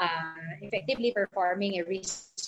uh, 0.00 0.56
effectively 0.62 1.12
performing 1.12 1.78
a 1.80 1.84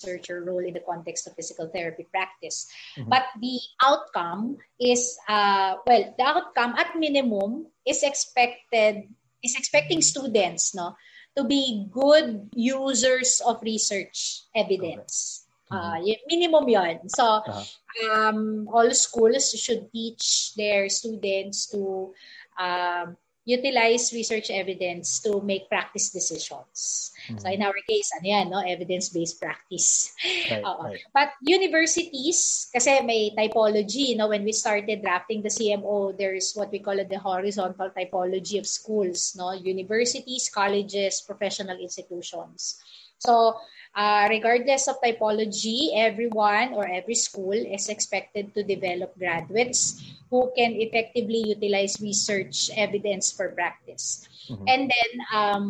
researcher 0.05 0.45
role 0.45 0.61
in 0.61 0.75
the 0.75 0.85
context 0.85 1.27
of 1.27 1.35
physical 1.35 1.69
therapy 1.69 2.07
practice. 2.11 2.69
Mm-hmm. 2.97 3.09
But 3.09 3.25
the 3.41 3.59
outcome 3.83 4.59
is, 4.79 5.19
uh, 5.29 5.77
well, 5.87 6.15
the 6.17 6.25
outcome 6.25 6.75
at 6.77 6.97
minimum 6.99 7.67
is 7.87 8.03
expected, 8.03 9.09
is 9.43 9.57
expecting 9.57 10.03
students, 10.03 10.75
no, 10.75 10.97
to 11.37 11.45
be 11.45 11.89
good 11.91 12.51
users 12.55 13.41
of 13.45 13.61
research 13.63 14.43
evidence. 14.55 15.47
Uh, 15.71 15.99
minimum 16.29 16.69
yon. 16.69 17.09
So, 17.09 17.43
uh-huh. 17.43 17.65
um, 18.07 18.69
all 18.71 18.87
schools 18.93 19.51
should 19.59 19.91
teach 19.91 20.55
their 20.55 20.89
students 20.89 21.67
to 21.73 22.15
um, 22.61 23.17
utilize 23.45 24.13
research 24.13 24.49
evidence 24.51 25.21
to 25.21 25.41
make 25.45 25.69
practice 25.69 26.11
decisions. 26.11 27.13
Mm-hmm. 27.29 27.39
So 27.39 27.47
in 27.53 27.63
our 27.63 27.77
case, 27.89 28.09
ano 28.17 28.27
yan, 28.29 28.47
no? 28.51 28.61
evidence-based 28.65 29.41
practice. 29.41 30.13
Right, 30.51 30.65
right. 30.85 31.01
But 31.13 31.37
universities, 31.45 32.69
kasi 32.73 33.05
may 33.05 33.37
typology, 33.37 34.17
no? 34.17 34.29
when 34.29 34.45
we 34.45 34.53
started 34.53 35.05
drafting 35.05 35.45
the 35.45 35.53
CMO, 35.53 36.17
there's 36.17 36.57
what 36.57 36.73
we 36.73 36.81
call 36.81 36.97
the 36.97 37.21
horizontal 37.21 37.93
typology 37.93 38.59
of 38.59 38.67
schools, 38.67 39.37
no? 39.37 39.53
universities, 39.53 40.49
colleges, 40.49 41.21
professional 41.21 41.77
institutions. 41.77 42.81
So 43.21 43.57
uh, 43.95 44.27
regardless 44.29 44.89
of 44.89 45.01
typology, 45.01 45.93
everyone 45.95 46.75
or 46.75 46.89
every 46.89 47.15
school 47.15 47.55
is 47.55 47.89
expected 47.89 48.55
to 48.55 48.65
develop 48.65 49.17
graduates 49.19 50.03
who 50.35 50.51
can 50.59 50.75
effectively 50.83 51.55
utilize 51.55 52.03
research 52.03 52.67
evidence 52.75 53.31
for 53.31 53.55
practice. 53.55 54.27
Mm-hmm. 54.51 54.67
And 54.67 54.83
then 54.91 55.11
um, 55.31 55.65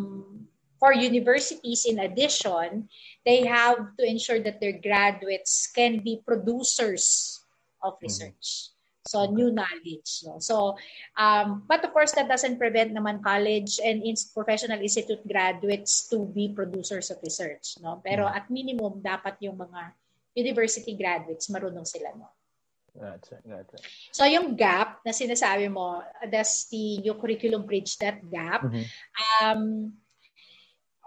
for 0.81 0.89
universities, 0.89 1.85
in 1.85 2.01
addition, 2.01 2.89
they 3.29 3.45
have 3.45 3.93
to 4.01 4.03
ensure 4.09 4.41
that 4.41 4.57
their 4.57 4.73
graduates 4.73 5.69
can 5.69 6.01
be 6.01 6.25
producers 6.25 7.45
of 7.85 7.93
mm-hmm. 7.93 8.09
research. 8.09 8.41
Mm-hmm. 8.41 8.73
So, 9.05 9.29
new 9.29 9.53
knowledge. 9.53 10.25
No? 10.25 10.41
So, 10.41 10.81
um, 11.13 11.61
but 11.69 11.85
of 11.85 11.93
course, 11.93 12.17
that 12.17 12.25
doesn't 12.25 12.57
prevent 12.57 12.89
naman 12.89 13.21
college 13.21 13.77
and 13.85 14.01
in 14.01 14.17
professional 14.33 14.81
institute 14.81 15.21
graduates 15.29 16.09
to 16.09 16.25
be 16.25 16.49
producers 16.49 17.13
of 17.13 17.21
research. 17.21 17.77
No? 17.85 18.01
Pero 18.01 18.25
mm-hmm. 18.25 18.37
at 18.41 18.49
minimum, 18.49 18.97
dapat 19.05 19.37
yung 19.45 19.61
mga 19.61 19.93
university 20.33 20.97
graduates, 20.97 21.53
marunong 21.53 21.85
sila. 21.85 22.17
No? 22.17 22.33
Gotcha, 22.95 23.43
gotcha. 23.43 23.77
So 24.15 24.23
yung 24.23 24.55
gap 24.55 25.03
na 25.03 25.11
sinasabi 25.11 25.67
mo, 25.67 25.99
that's 26.31 26.71
the 26.71 27.03
yung 27.03 27.19
curriculum 27.19 27.67
bridge 27.67 27.99
that 27.99 28.23
gap. 28.31 28.63
Mm-hmm. 28.63 28.85
Um, 29.43 29.61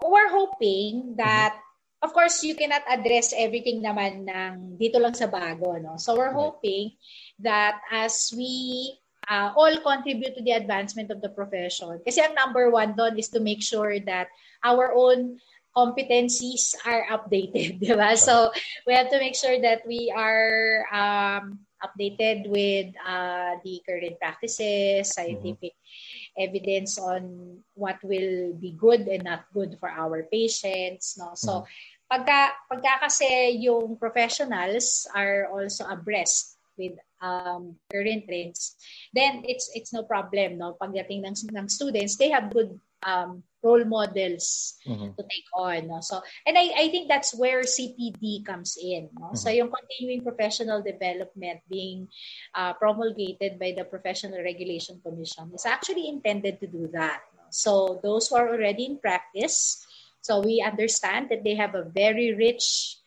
we're 0.05 0.29
hoping 0.29 1.17
that 1.17 1.57
mm-hmm. 1.57 2.05
of 2.05 2.13
course 2.13 2.45
you 2.45 2.53
cannot 2.53 2.85
address 2.85 3.33
everything 3.33 3.81
naman 3.81 4.29
ng 4.29 4.77
dito 4.77 5.01
lang 5.01 5.17
sa 5.17 5.25
bago, 5.25 5.81
no? 5.81 5.97
So 5.97 6.13
we're 6.13 6.35
hoping 6.35 6.93
that 7.41 7.81
as 7.89 8.29
we 8.37 8.93
uh, 9.25 9.53
all 9.57 9.73
contribute 9.81 10.37
to 10.37 10.43
the 10.45 10.53
advancement 10.53 11.09
of 11.09 11.21
the 11.21 11.29
profession. 11.29 12.01
Kasi 12.05 12.21
ang 12.21 12.37
number 12.37 12.69
one 12.69 12.93
doon 12.93 13.17
is 13.17 13.33
to 13.33 13.41
make 13.41 13.65
sure 13.65 13.97
that 14.05 14.29
our 14.61 14.93
own 14.93 15.41
competencies 15.73 16.73
are 16.85 17.05
updated, 17.13 17.79
di 17.83 17.93
ba? 17.93 18.17
So 18.17 18.53
we 18.85 18.93
have 18.93 19.09
to 19.09 19.21
make 19.21 19.37
sure 19.37 19.57
that 19.61 19.85
we 19.85 20.13
are 20.13 20.85
um, 20.93 21.65
updated 21.83 22.47
with 22.47 22.93
uh, 23.01 23.55
the 23.63 23.81
current 23.87 24.19
practices, 24.19 25.13
scientific 25.13 25.73
mm-hmm. 25.73 26.43
evidence 26.43 26.99
on 26.99 27.59
what 27.73 27.97
will 28.03 28.53
be 28.53 28.71
good 28.75 29.07
and 29.07 29.23
not 29.23 29.45
good 29.53 29.77
for 29.79 29.89
our 29.89 30.23
patients. 30.31 31.15
No? 31.17 31.31
So, 31.35 31.63
mm-hmm. 31.63 32.07
pagka, 32.11 32.55
pagka 32.71 32.93
kasi 33.07 33.59
yung 33.63 33.95
professionals 33.97 35.07
are 35.15 35.47
also 35.51 35.85
abreast 35.87 36.57
with 36.77 36.95
um, 37.21 37.75
current 37.91 38.23
trends, 38.23 38.75
then 39.11 39.43
it's 39.43 39.69
it's 39.75 39.91
no 39.91 40.03
problem. 40.03 40.57
No? 40.57 40.79
Pagdating 40.79 41.27
ng, 41.27 41.35
ng 41.35 41.67
students, 41.67 42.15
they 42.15 42.31
have 42.31 42.51
good 42.51 42.79
um, 43.03 43.43
role 43.63 43.83
models 43.83 44.75
mm-hmm. 44.87 45.11
to 45.15 45.21
take 45.23 45.49
on. 45.55 45.87
No? 45.87 45.99
So, 46.01 46.21
and 46.45 46.57
I, 46.57 46.71
I 46.75 46.85
think 46.89 47.07
that's 47.07 47.35
where 47.35 47.61
CPD 47.61 48.45
comes 48.45 48.77
in. 48.81 49.09
No? 49.17 49.27
Mm-hmm. 49.27 49.35
So, 49.35 49.49
yung 49.49 49.71
continuing 49.71 50.23
professional 50.23 50.81
development 50.81 51.59
being 51.69 52.07
uh, 52.55 52.73
promulgated 52.73 53.59
by 53.59 53.73
the 53.75 53.83
Professional 53.83 54.39
Regulation 54.43 55.01
Commission 55.03 55.51
is 55.53 55.65
actually 55.65 56.07
intended 56.07 56.59
to 56.61 56.67
do 56.67 56.89
that. 56.93 57.21
No? 57.35 57.43
So, 57.49 57.99
those 58.03 58.29
who 58.29 58.37
are 58.37 58.49
already 58.49 58.85
in 58.85 58.97
practice, 58.97 59.85
so 60.21 60.41
we 60.41 60.61
understand 60.61 61.29
that 61.29 61.43
they 61.43 61.55
have 61.55 61.75
a 61.75 61.83
very 61.83 62.33
rich 62.35 62.97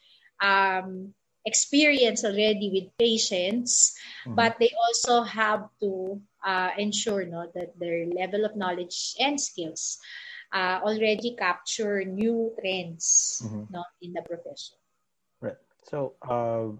um, 0.40 1.14
experience 1.45 2.24
already 2.24 2.70
with 2.72 2.99
patients, 2.99 3.95
mm-hmm. 4.24 4.34
but 4.34 4.57
they 4.59 4.72
also 4.86 5.22
have 5.22 5.68
to 5.80 6.20
uh, 6.45 6.70
ensure 6.78 7.24
no 7.24 7.51
that 7.55 7.78
their 7.78 8.07
level 8.07 8.45
of 8.45 8.57
knowledge 8.57 9.14
and 9.20 9.40
skills 9.40 9.99
uh, 10.53 10.80
already 10.82 11.34
capture 11.38 12.05
new 12.05 12.53
trends 12.61 13.43
mm-hmm. 13.45 13.64
no 13.70 13.84
in 14.03 14.12
the 14.12 14.22
profession. 14.22 14.76
Right. 15.40 15.57
So 15.82 16.14
uh, 16.22 16.76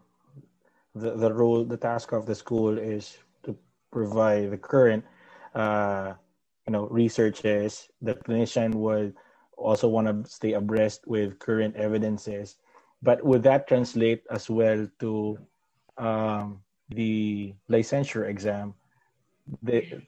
the 0.95 1.17
the 1.17 1.33
role, 1.33 1.65
the 1.65 1.77
task 1.77 2.13
of 2.13 2.27
the 2.27 2.35
school 2.35 2.79
is 2.79 3.17
to 3.45 3.57
provide 3.91 4.51
the 4.51 4.59
current, 4.59 5.05
uh, 5.55 6.15
you 6.67 6.73
know, 6.73 6.87
researches. 6.89 7.89
The 8.01 8.15
clinician 8.15 8.75
would 8.77 9.15
also 9.57 9.89
want 9.89 10.07
to 10.09 10.31
stay 10.31 10.53
abreast 10.53 11.07
with 11.07 11.39
current 11.39 11.77
evidences, 11.77 12.57
but 13.03 13.25
would 13.25 13.43
that 13.45 13.67
translate 13.67 14.25
as 14.31 14.51
well 14.51 14.89
to 15.01 15.39
um, 15.99 16.61
the 16.89 17.55
licensure 17.71 18.29
exam? 18.29 18.75
The 19.63 20.03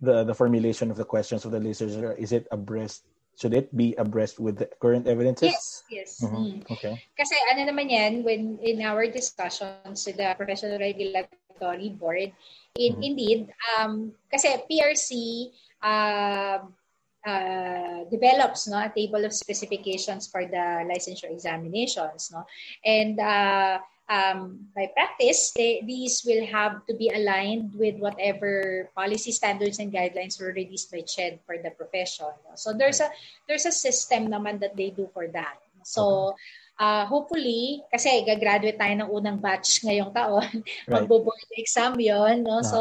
the 0.00 0.24
the 0.24 0.34
formulation 0.34 0.90
of 0.90 0.96
the 0.96 1.04
questions 1.04 1.44
of 1.44 1.50
the 1.50 1.58
licensure 1.58 2.16
is 2.16 2.32
it 2.32 2.46
abreast 2.50 3.04
should 3.38 3.54
it 3.54 3.70
be 3.70 3.94
abreast 3.94 4.42
with 4.42 4.58
the 4.58 4.66
current 4.82 5.06
evidences? 5.06 5.54
Yes, 5.54 5.82
yes. 5.90 6.10
Mm-hmm. 6.18 6.36
Mm. 6.36 6.70
Okay. 6.74 6.94
Kasi 7.14 7.38
ano 7.54 7.70
naman 7.70 7.86
yan, 7.86 8.26
when 8.26 8.58
in 8.58 8.82
our 8.82 9.06
discussions 9.06 10.02
with 10.02 10.18
the 10.18 10.34
Professional 10.34 10.74
Regulatory 10.74 11.94
Board, 11.94 12.34
in, 12.74 12.98
mm-hmm. 12.98 13.02
indeed, 13.06 13.40
um, 13.78 14.10
kasi 14.26 14.58
PRC 14.66 15.10
uh, 15.78 16.66
uh, 17.22 17.98
develops 18.10 18.66
no, 18.66 18.82
a 18.82 18.90
table 18.90 19.22
of 19.22 19.30
specifications 19.30 20.26
for 20.26 20.42
the 20.42 20.82
licensure 20.90 21.30
examinations. 21.30 22.34
No? 22.34 22.42
And 22.82 23.22
uh, 23.22 23.78
um, 24.08 24.68
by 24.74 24.88
practice, 24.92 25.52
they, 25.52 25.84
these 25.86 26.22
will 26.24 26.44
have 26.46 26.84
to 26.86 26.94
be 26.94 27.12
aligned 27.14 27.74
with 27.74 27.96
whatever 27.96 28.88
policy 28.96 29.32
standards 29.32 29.78
and 29.78 29.92
guidelines 29.92 30.40
were 30.40 30.52
released 30.52 30.90
by 30.90 31.02
CHED 31.02 31.40
for 31.46 31.56
the 31.58 31.70
profession. 31.70 32.32
So 32.56 32.72
there's 32.72 33.00
a 33.00 33.08
there's 33.46 33.66
a 33.66 33.72
system 33.72 34.28
naman 34.28 34.60
that 34.60 34.76
they 34.76 34.90
do 34.90 35.08
for 35.12 35.28
that. 35.28 35.60
So 35.84 36.34
uh, 36.78 37.04
hopefully, 37.06 37.84
kasi 37.92 38.24
gagraduate 38.24 38.80
tayo 38.80 38.94
ng 39.04 39.10
unang 39.12 39.38
batch 39.40 39.84
ngayong 39.84 40.12
taon, 40.12 40.46
right. 40.88 40.88
magbo-board 40.88 41.48
exam 41.56 41.96
yon 42.00 42.44
no? 42.44 42.60
Uh-huh. 42.60 42.68
So 42.68 42.80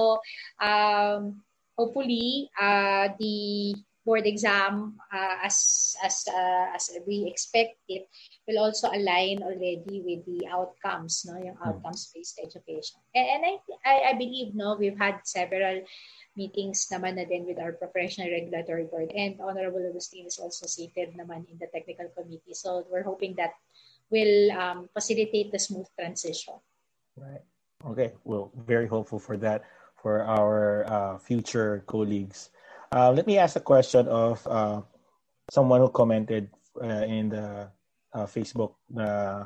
um, 0.61 1.43
hopefully 1.75 2.49
uh, 2.55 3.11
the 3.19 3.75
board 4.07 4.23
exam 4.23 4.95
uh, 5.11 5.35
as 5.43 5.99
as 5.99 6.23
uh, 6.31 6.71
as 6.71 6.95
we 7.03 7.27
expect 7.27 7.75
it 7.91 8.07
will 8.47 8.63
also 8.63 8.87
align 8.87 9.43
already 9.43 9.99
with 9.99 10.23
the 10.23 10.47
outcomes 10.47 11.27
no? 11.27 11.35
Yung 11.35 11.59
hmm. 11.59 11.67
outcomes 11.67 12.07
based 12.15 12.39
education. 12.39 13.03
And, 13.11 13.27
and 13.27 13.41
I, 13.43 13.53
I 13.83 13.95
I 14.09 14.13
believe 14.15 14.55
no 14.55 14.79
we've 14.79 14.95
had 14.95 15.27
several 15.27 15.83
meetings 16.39 16.87
naman 16.87 17.19
na 17.19 17.27
din 17.27 17.43
with 17.43 17.59
our 17.59 17.75
professional 17.75 18.31
regulatory 18.31 18.87
board 18.87 19.11
and 19.11 19.35
honorable 19.43 19.83
Agustin 19.83 20.23
is 20.23 20.39
also 20.39 20.71
seated 20.71 21.11
naman 21.19 21.43
in 21.51 21.59
the 21.59 21.67
technical 21.67 22.07
committee. 22.15 22.55
So 22.55 22.87
we're 22.87 23.03
hoping 23.03 23.35
that 23.35 23.59
will 24.07 24.55
um, 24.55 24.87
facilitate 24.95 25.51
the 25.51 25.59
smooth 25.59 25.91
transition. 25.99 26.55
Right. 27.19 27.43
Okay. 27.83 28.15
Well 28.23 28.55
very 28.55 28.87
hopeful 28.87 29.19
for 29.19 29.35
that 29.43 29.67
for 29.99 30.23
our 30.23 30.87
uh, 30.87 31.13
future 31.19 31.83
colleagues 31.91 32.55
uh, 32.91 33.11
let 33.11 33.27
me 33.27 33.37
ask 33.37 33.55
a 33.55 33.61
question 33.61 34.07
of 34.07 34.45
uh, 34.47 34.81
someone 35.51 35.81
who 35.81 35.89
commented 35.89 36.49
uh, 36.81 37.05
in 37.07 37.29
the 37.29 37.69
uh, 38.13 38.25
Facebook 38.25 38.75
uh, 38.97 39.45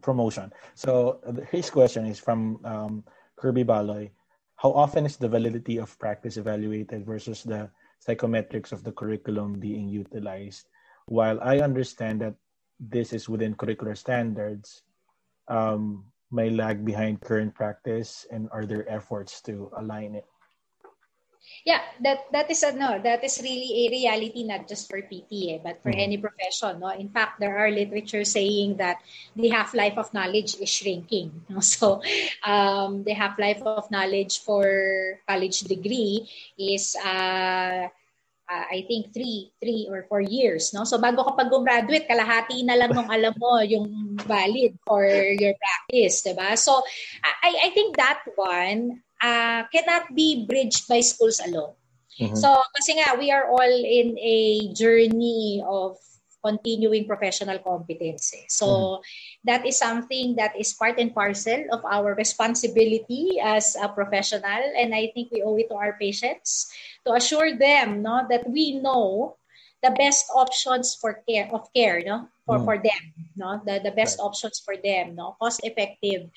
promotion. 0.00 0.52
So 0.74 1.20
his 1.50 1.70
question 1.70 2.06
is 2.06 2.18
from 2.18 2.60
um, 2.64 3.04
Kirby 3.36 3.62
Baloy. 3.62 4.10
How 4.56 4.72
often 4.72 5.06
is 5.06 5.16
the 5.16 5.28
validity 5.28 5.78
of 5.78 5.96
practice 5.98 6.36
evaluated 6.36 7.06
versus 7.06 7.44
the 7.44 7.70
psychometrics 8.02 8.72
of 8.72 8.82
the 8.82 8.92
curriculum 8.92 9.60
being 9.60 9.88
utilized? 9.88 10.66
While 11.06 11.38
I 11.40 11.60
understand 11.60 12.20
that 12.22 12.34
this 12.80 13.12
is 13.12 13.28
within 13.28 13.54
curricular 13.54 13.96
standards, 13.96 14.82
um, 15.46 16.04
may 16.30 16.50
lag 16.50 16.84
behind 16.84 17.20
current 17.20 17.54
practice, 17.54 18.26
and 18.30 18.48
are 18.52 18.66
there 18.66 18.88
efforts 18.90 19.40
to 19.42 19.70
align 19.76 20.14
it? 20.14 20.26
Yeah, 21.64 21.80
that 22.00 22.30
that 22.32 22.50
is 22.50 22.62
a 22.62 22.72
no, 22.72 22.98
that 23.02 23.24
is 23.24 23.40
really 23.42 23.86
a 23.86 23.90
reality 23.90 24.44
not 24.44 24.68
just 24.68 24.88
for 24.88 25.02
PT 25.02 25.52
eh, 25.52 25.58
but 25.62 25.82
for 25.82 25.90
mm-hmm. 25.90 26.06
any 26.06 26.16
profession. 26.16 26.80
No, 26.80 26.90
in 26.90 27.08
fact, 27.10 27.40
there 27.40 27.58
are 27.58 27.70
literature 27.70 28.24
saying 28.24 28.78
that 28.78 29.02
the 29.36 29.48
half 29.48 29.74
life 29.74 29.98
of 29.98 30.12
knowledge 30.14 30.56
is 30.56 30.70
shrinking. 30.70 31.44
No? 31.50 31.60
So, 31.60 32.02
um, 32.44 33.04
the 33.04 33.12
half 33.12 33.38
life 33.38 33.62
of 33.62 33.90
knowledge 33.90 34.40
for 34.40 35.20
college 35.26 35.60
degree 35.64 36.28
is 36.56 36.96
uh, 36.96 37.88
uh, 38.48 38.64
I 38.72 38.84
think 38.88 39.12
three, 39.12 39.52
three 39.60 39.86
or 39.90 40.08
four 40.08 40.20
years, 40.20 40.72
no? 40.72 40.84
So 40.84 40.96
bago 40.98 41.24
ka 41.24 41.32
pag 41.36 41.52
gumraduate, 41.52 42.08
kalahati 42.08 42.64
na 42.64 42.74
lang 42.80 42.96
nung 42.96 43.12
alam 43.12 43.36
mo 43.36 43.60
yung 43.60 44.16
valid 44.24 44.80
for 44.88 45.04
your 45.36 45.52
practice, 45.54 46.24
diba? 46.24 46.56
So 46.56 46.80
I, 47.22 47.68
I 47.68 47.70
think 47.76 47.96
that 48.00 48.24
one, 48.34 49.04
uh, 49.22 49.64
cannot 49.72 50.14
be 50.14 50.46
bridged 50.46 50.88
by 50.88 51.00
schools 51.00 51.40
alone. 51.40 51.74
Mm-hmm. 52.18 52.34
So, 52.34 52.50
kasi 52.74 52.98
nga, 52.98 53.14
we 53.14 53.30
are 53.30 53.46
all 53.46 53.74
in 53.86 54.18
a 54.18 54.70
journey 54.74 55.62
of 55.62 55.96
continuing 56.42 57.06
professional 57.06 57.58
competency. 57.58 58.46
So, 58.48 58.66
mm-hmm. 58.66 59.02
that 59.46 59.66
is 59.66 59.78
something 59.78 60.34
that 60.34 60.58
is 60.58 60.74
part 60.74 60.98
and 60.98 61.14
parcel 61.14 61.66
of 61.70 61.84
our 61.86 62.14
responsibility 62.14 63.38
as 63.38 63.76
a 63.78 63.88
professional. 63.88 64.62
And 64.74 64.94
I 64.94 65.14
think 65.14 65.30
we 65.30 65.42
owe 65.42 65.56
it 65.56 65.70
to 65.70 65.78
our 65.78 65.94
patients 65.94 66.70
to 67.06 67.14
assure 67.14 67.54
them 67.54 68.02
no, 68.02 68.26
that 68.30 68.48
we 68.50 68.78
know 68.82 69.38
the 69.82 69.94
best 69.94 70.26
options 70.34 70.94
for 70.94 71.22
care 71.28 71.48
of 71.54 71.72
care 71.72 72.02
no 72.02 72.26
for 72.46 72.58
mm. 72.58 72.64
for 72.64 72.76
them 72.78 73.02
no 73.36 73.62
the, 73.64 73.80
the 73.84 73.94
best 73.94 74.18
right. 74.18 74.26
options 74.26 74.58
for 74.58 74.74
them 74.76 75.14
no 75.14 75.36
cost 75.38 75.60
effective 75.62 76.30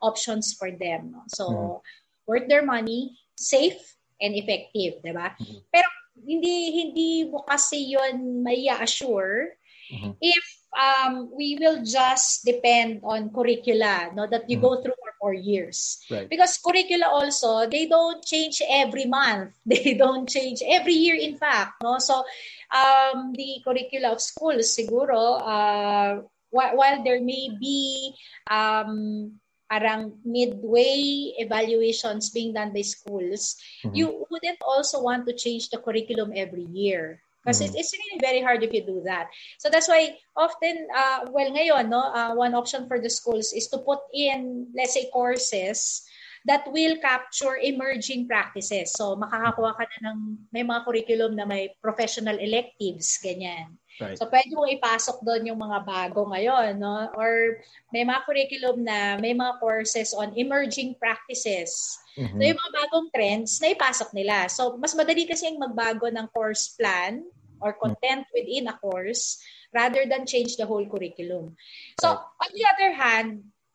options 0.00 0.54
for 0.56 0.70
them 0.70 1.12
no? 1.12 1.20
so 1.28 1.44
mm 1.48 1.80
worth 2.26 2.50
their 2.50 2.66
money, 2.66 3.16
safe, 3.38 3.78
and 4.20 4.34
effective, 4.34 5.00
di 5.00 5.12
ba? 5.14 5.32
Mm-hmm. 5.38 5.60
Pero 5.70 5.88
hindi 6.26 6.56
hindi 6.82 7.10
mo 7.28 7.44
kasi 7.44 7.92
yun 7.94 8.42
may 8.42 8.66
assure 8.72 9.54
mm-hmm. 9.92 10.16
if 10.18 10.44
um, 10.72 11.30
we 11.32 11.56
will 11.60 11.84
just 11.84 12.44
depend 12.44 13.00
on 13.04 13.30
curricula 13.30 14.10
no 14.16 14.26
that 14.26 14.48
you 14.48 14.56
mm-hmm. 14.58 14.66
go 14.66 14.82
through 14.82 14.96
for 14.96 15.12
four 15.20 15.34
years 15.34 16.00
right. 16.10 16.28
because 16.28 16.58
curricula 16.58 17.06
also 17.08 17.68
they 17.68 17.86
don't 17.86 18.24
change 18.24 18.60
every 18.68 19.06
month 19.06 19.52
they 19.68 19.94
don't 19.94 20.28
change 20.28 20.64
every 20.64 20.94
year 20.94 21.14
in 21.14 21.36
fact 21.36 21.78
no 21.82 21.98
so 21.98 22.24
um, 22.72 23.32
the 23.36 23.60
curricula 23.64 24.12
of 24.12 24.20
schools 24.20 24.72
siguro 24.72 25.40
uh, 25.40 26.20
while 26.50 27.04
there 27.04 27.20
may 27.20 27.52
be 27.60 28.14
um, 28.50 29.36
parang 29.68 30.18
midway 30.24 31.34
evaluations 31.38 32.30
being 32.30 32.54
done 32.54 32.72
by 32.72 32.82
schools, 32.82 33.56
mm-hmm. 33.84 33.94
you 33.94 34.26
wouldn't 34.30 34.62
also 34.62 35.02
want 35.02 35.26
to 35.26 35.34
change 35.34 35.70
the 35.70 35.78
curriculum 35.78 36.32
every 36.34 36.66
year. 36.70 37.22
Because 37.42 37.62
mm-hmm. 37.62 37.78
it's, 37.78 37.94
it's 37.94 37.94
really 37.94 38.18
very 38.18 38.42
hard 38.42 38.62
if 38.62 38.74
you 38.74 38.82
do 38.82 39.02
that. 39.06 39.30
So 39.58 39.70
that's 39.70 39.86
why 39.86 40.18
often, 40.34 40.88
uh, 40.90 41.30
well, 41.30 41.50
ngayon, 41.50 41.88
no, 41.90 42.02
uh, 42.02 42.34
one 42.34 42.54
option 42.54 42.88
for 42.88 42.98
the 42.98 43.10
schools 43.10 43.52
is 43.54 43.68
to 43.68 43.78
put 43.78 44.00
in, 44.14 44.66
let's 44.74 44.94
say, 44.94 45.10
courses 45.12 46.02
that 46.46 46.66
will 46.70 46.96
capture 47.02 47.58
emerging 47.58 48.26
practices. 48.26 48.94
So 48.94 49.18
makakakuha 49.18 49.78
ka 49.78 49.86
na 50.02 50.14
ng, 50.14 50.46
may 50.54 50.62
mga 50.62 50.86
curriculum 50.86 51.34
na 51.34 51.46
may 51.46 51.74
professional 51.82 52.38
electives, 52.38 53.18
ganyan. 53.18 53.78
Right. 53.96 54.16
So, 54.20 54.28
pwede 54.28 54.52
mong 54.52 54.76
ipasok 54.76 55.24
doon 55.24 55.48
yung 55.48 55.60
mga 55.60 55.78
bago 55.88 56.28
ngayon, 56.28 56.76
no? 56.76 57.08
Or 57.16 57.64
may 57.88 58.04
mga 58.04 58.28
curriculum 58.28 58.84
na 58.84 59.16
may 59.16 59.32
mga 59.32 59.56
courses 59.56 60.12
on 60.12 60.36
emerging 60.36 61.00
practices. 61.00 61.96
Mm-hmm. 62.20 62.36
So, 62.36 62.42
yung 62.44 62.60
mga 62.60 62.74
bagong 62.76 63.08
trends, 63.08 63.56
na 63.60 63.72
ipasok 63.72 64.10
nila. 64.12 64.52
So, 64.52 64.76
mas 64.76 64.92
madali 64.92 65.24
kasi 65.24 65.48
yung 65.48 65.64
magbago 65.64 66.12
ng 66.12 66.28
course 66.28 66.76
plan 66.76 67.24
or 67.60 67.72
content 67.72 68.28
within 68.36 68.68
a 68.68 68.76
course 68.76 69.40
rather 69.72 70.04
than 70.04 70.28
change 70.28 70.60
the 70.60 70.68
whole 70.68 70.84
curriculum. 70.84 71.56
So, 72.00 72.12
right. 72.12 72.20
on 72.20 72.50
the 72.52 72.64
other 72.68 72.92
hand, 72.92 73.28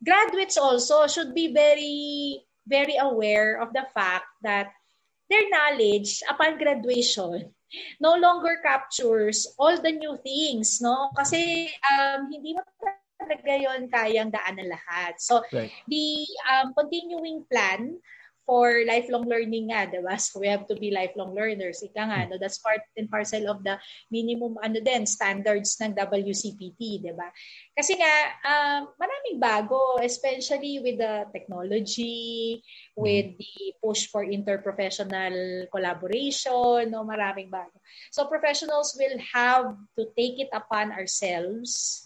graduates 0.05 0.57
also 0.57 1.09
should 1.09 1.33
be 1.33 1.49
very, 1.49 2.45
very 2.69 2.97
aware 3.01 3.57
of 3.57 3.73
the 3.73 3.89
fact 3.93 4.29
that 4.45 4.69
their 5.29 5.49
knowledge 5.49 6.21
upon 6.29 6.61
graduation 6.61 7.53
no 7.99 8.15
longer 8.15 8.59
captures 8.63 9.47
all 9.59 9.75
the 9.79 9.91
new 9.91 10.17
things, 10.23 10.79
no? 10.81 11.11
Kasi 11.15 11.71
um, 11.87 12.27
hindi 12.31 12.55
mo 12.55 12.61
talaga 13.21 13.53
yon 13.53 13.87
kayang 13.87 14.33
daan 14.33 14.57
ng 14.57 14.69
lahat. 14.69 15.17
So, 15.21 15.45
right. 15.53 15.71
the 15.87 16.25
um, 16.49 16.73
continuing 16.73 17.45
plan 17.47 18.01
for 18.51 18.83
lifelong 18.83 19.23
learning 19.31 19.71
nga, 19.71 19.87
di 19.87 20.03
ba? 20.03 20.19
So 20.19 20.43
we 20.43 20.51
have 20.51 20.67
to 20.67 20.75
be 20.75 20.91
lifelong 20.91 21.31
learners. 21.31 21.79
Ika 21.87 22.03
nga, 22.03 22.27
no? 22.27 22.35
that's 22.35 22.59
part 22.59 22.83
and 22.99 23.07
parcel 23.07 23.47
of 23.47 23.63
the 23.63 23.79
minimum 24.11 24.59
ano 24.59 24.83
din, 24.83 25.07
standards 25.07 25.79
ng 25.79 25.95
WCPT, 25.95 26.99
di 26.99 27.15
ba? 27.15 27.31
Kasi 27.71 27.95
nga, 27.95 28.13
um, 28.43 28.91
maraming 28.99 29.39
bago, 29.39 30.03
especially 30.03 30.83
with 30.83 30.99
the 30.99 31.31
technology, 31.31 32.59
with 32.99 33.39
the 33.39 33.71
push 33.79 34.11
for 34.11 34.27
interprofessional 34.27 35.71
collaboration, 35.71 36.91
no? 36.91 37.07
maraming 37.07 37.47
bago. 37.47 37.79
So 38.11 38.27
professionals 38.27 38.99
will 38.99 39.15
have 39.31 39.79
to 39.95 40.11
take 40.19 40.43
it 40.43 40.51
upon 40.51 40.91
ourselves 40.91 42.03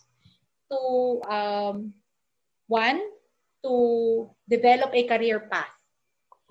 to, 0.69 0.79
um, 1.25 1.97
one, 2.69 3.01
to 3.65 4.29
develop 4.45 4.93
a 4.93 5.09
career 5.09 5.41
path 5.49 5.74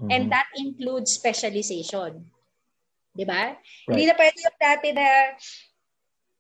Mm-hmm. 0.01 0.11
And 0.11 0.25
that 0.33 0.49
includes 0.59 1.15
specialization. 1.15 2.27
'Di 3.15 3.25
ba? 3.25 3.55
Right. 3.55 3.89
Hindi 3.89 4.05
na 4.11 4.15
pwede 4.19 4.39
yung 4.43 4.59
dati 4.59 4.89
na 4.91 5.07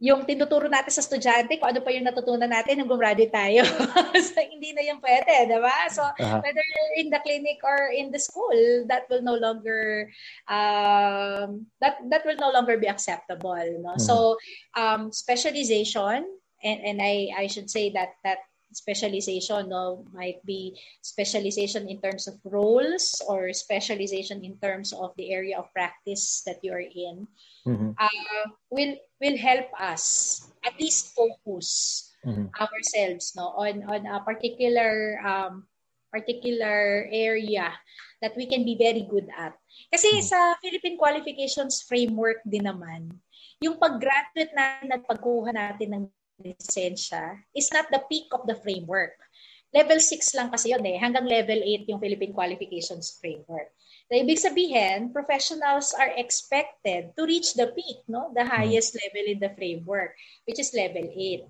yung 0.02 0.26
tinuturo 0.26 0.66
natin 0.68 0.92
sa 0.92 1.00
estudyante 1.00 1.56
kung 1.56 1.70
ano 1.70 1.80
pa 1.80 1.94
yung 1.94 2.04
natutunan 2.04 2.50
natin 2.50 2.76
nung 2.76 2.90
gumraduate 2.90 3.32
tayo. 3.32 3.64
so, 4.26 4.36
hindi 4.42 4.74
na 4.74 4.84
yung 4.90 5.00
pwede, 5.00 5.48
di 5.48 5.58
ba? 5.62 5.88
So, 5.88 6.04
uh-huh. 6.04 6.44
whether 6.44 6.66
in 7.00 7.08
the 7.08 7.22
clinic 7.24 7.62
or 7.64 7.88
in 7.88 8.12
the 8.12 8.20
school, 8.20 8.84
that 8.90 9.08
will 9.08 9.24
no 9.24 9.38
longer, 9.38 10.12
um, 10.50 11.64
that, 11.80 12.02
that 12.10 12.26
will 12.28 12.36
no 12.36 12.52
longer 12.52 12.76
be 12.76 12.90
acceptable. 12.90 13.56
No? 13.56 13.96
Mm-hmm. 13.96 14.04
So, 14.04 14.36
um, 14.76 15.08
specialization, 15.08 16.26
and, 16.60 16.78
and 16.84 16.98
I, 17.00 17.30
I 17.38 17.46
should 17.46 17.70
say 17.70 17.88
that, 17.96 18.18
that 18.28 18.44
specialization 18.74 19.70
no 19.70 20.04
might 20.12 20.42
be 20.44 20.74
specialization 21.00 21.88
in 21.88 22.00
terms 22.02 22.26
of 22.26 22.36
roles 22.44 23.22
or 23.26 23.52
specialization 23.54 24.44
in 24.44 24.58
terms 24.58 24.92
of 24.92 25.14
the 25.16 25.32
area 25.32 25.56
of 25.56 25.70
practice 25.72 26.42
that 26.44 26.58
you 26.62 26.72
are 26.74 26.84
in 26.84 27.26
mm-hmm. 27.66 27.90
uh, 27.96 28.44
will 28.70 28.94
will 29.22 29.38
help 29.38 29.70
us 29.78 30.46
at 30.66 30.74
least 30.76 31.14
focus 31.14 32.10
mm-hmm. 32.26 32.50
ourselves 32.58 33.32
no 33.38 33.54
on 33.56 33.82
on 33.86 34.06
a 34.06 34.20
particular 34.26 35.18
um, 35.22 35.64
particular 36.12 37.08
area 37.10 37.72
that 38.22 38.36
we 38.36 38.46
can 38.46 38.64
be 38.64 38.76
very 38.78 39.06
good 39.06 39.26
at 39.38 39.54
kasi 39.90 40.18
mm-hmm. 40.18 40.26
sa 40.26 40.58
Philippine 40.58 40.98
qualifications 40.98 41.82
framework 41.86 42.42
din 42.46 42.66
naman 42.66 43.10
yung 43.62 43.78
pag-graduate 43.78 44.52
natin 44.52 44.92
at 44.92 45.02
pagkuha 45.08 45.50
natin 45.54 45.88
ng 45.94 46.04
lisensya 46.40 47.42
is 47.54 47.70
not 47.70 47.86
the 47.90 48.02
peak 48.10 48.30
of 48.32 48.46
the 48.46 48.58
framework. 48.58 49.14
Level 49.74 49.98
6 49.98 50.38
lang 50.38 50.54
kasi 50.54 50.70
yun 50.70 50.86
eh. 50.86 50.98
Hanggang 51.02 51.26
level 51.26 51.58
8 51.58 51.90
yung 51.90 51.98
Philippine 51.98 52.30
Qualifications 52.30 53.18
Framework. 53.18 53.74
So, 54.06 54.14
ibig 54.14 54.38
sabihin, 54.38 55.10
professionals 55.10 55.90
are 55.96 56.14
expected 56.14 57.10
to 57.18 57.22
reach 57.26 57.58
the 57.58 57.74
peak, 57.74 58.06
no? 58.06 58.30
the 58.30 58.46
hmm. 58.46 58.54
highest 58.54 58.94
level 58.94 59.24
in 59.26 59.42
the 59.42 59.50
framework, 59.58 60.14
which 60.46 60.62
is 60.62 60.70
level 60.76 61.02
8. 61.02 61.42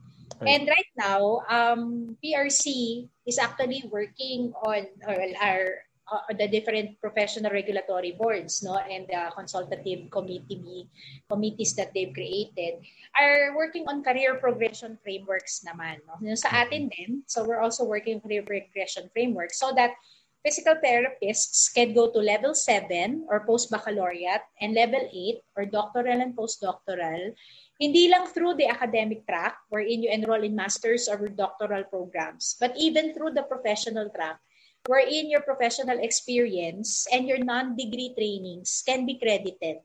And 0.44 0.66
right 0.66 0.92
now, 0.96 1.44
um, 1.48 2.16
PRC 2.18 3.06
is 3.26 3.38
actually 3.38 3.84
working 3.86 4.52
on, 4.66 4.88
or 5.06 5.16
are 5.40 5.84
uh, 6.10 6.20
the 6.36 6.48
different 6.48 7.00
professional 7.00 7.50
regulatory 7.50 8.12
boards 8.12 8.62
no 8.62 8.76
and 8.76 9.06
the 9.08 9.30
consultative 9.34 10.10
committee 10.10 10.88
committees 11.30 11.74
that 11.74 11.92
they've 11.94 12.12
created 12.12 12.84
are 13.16 13.56
working 13.56 13.84
on 13.88 14.04
career 14.04 14.36
progression 14.36 14.98
frameworks 15.02 15.64
naman 15.64 16.00
no. 16.04 16.18
Yung 16.20 16.36
sa 16.36 16.64
atin 16.64 16.90
din. 16.90 17.22
So 17.26 17.44
we're 17.44 17.62
also 17.62 17.84
working 17.84 18.20
career 18.20 18.42
progression 18.42 19.08
framework 19.14 19.54
so 19.54 19.72
that 19.78 19.94
physical 20.44 20.76
therapists 20.76 21.72
can 21.72 21.96
go 21.96 22.12
to 22.12 22.20
level 22.20 22.52
7 22.52 23.24
or 23.32 23.48
post-baccalaureate 23.48 24.44
and 24.60 24.76
level 24.76 25.00
8 25.00 25.40
or 25.56 25.64
doctoral 25.64 26.20
and 26.20 26.36
postdoctoral 26.36 27.32
hindi 27.80 28.12
lang 28.12 28.28
through 28.28 28.54
the 28.60 28.68
academic 28.68 29.24
track 29.24 29.56
wherein 29.72 30.04
you 30.04 30.12
enroll 30.12 30.44
in 30.44 30.54
master's 30.54 31.08
or 31.08 31.16
doctoral 31.32 31.82
programs 31.88 32.60
but 32.60 32.76
even 32.76 33.16
through 33.16 33.32
the 33.32 33.42
professional 33.48 34.12
track 34.12 34.36
wherein 34.86 35.30
your 35.30 35.40
professional 35.40 35.98
experience 36.00 37.06
and 37.12 37.26
your 37.26 37.40
non-degree 37.40 38.12
trainings 38.16 38.82
can 38.84 39.06
be 39.06 39.18
credited. 39.18 39.80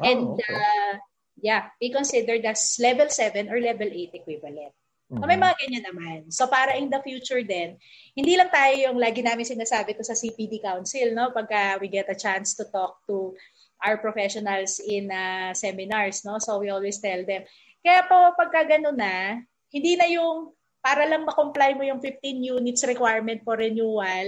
Oh, 0.00 0.04
and 0.04 0.40
okay. 0.40 0.54
uh, 0.54 0.94
yeah, 1.40 1.72
be 1.80 1.92
considered 1.92 2.44
as 2.44 2.76
level 2.80 3.08
7 3.08 3.48
or 3.48 3.60
level 3.60 3.88
8 3.88 4.10
equivalent. 4.14 4.72
Mm-hmm. 5.10 5.20
So 5.20 5.26
may 5.26 5.38
mga 5.40 5.54
ganyan 5.58 5.84
naman. 5.90 6.18
So 6.30 6.46
para 6.46 6.78
in 6.78 6.88
the 6.88 7.02
future 7.02 7.42
din, 7.42 7.76
hindi 8.14 8.38
lang 8.38 8.48
tayo 8.54 8.78
yung 8.78 8.96
lagi 8.96 9.26
namin 9.26 9.42
sinasabi 9.42 9.98
ko 9.98 10.06
sa 10.06 10.14
CPD 10.14 10.62
Council, 10.62 11.10
no? 11.12 11.34
Pagka 11.34 11.82
we 11.82 11.90
get 11.90 12.06
a 12.06 12.16
chance 12.16 12.54
to 12.54 12.64
talk 12.70 13.02
to 13.10 13.34
our 13.82 13.98
professionals 13.98 14.78
in 14.78 15.10
uh, 15.10 15.50
seminars, 15.52 16.22
no? 16.22 16.38
So 16.38 16.62
we 16.62 16.70
always 16.70 17.02
tell 17.02 17.26
them, 17.26 17.42
kaya 17.82 18.06
po 18.06 18.38
pagka 18.38 18.70
gano'n 18.70 18.96
na, 18.96 19.42
hindi 19.74 19.98
na 19.98 20.06
yung 20.06 20.54
para 20.80 21.04
lang 21.04 21.28
ma-comply 21.28 21.76
mo 21.76 21.84
yung 21.84 22.00
15 22.00 22.40
units 22.40 22.82
requirement 22.88 23.44
for 23.44 23.60
renewal. 23.60 24.26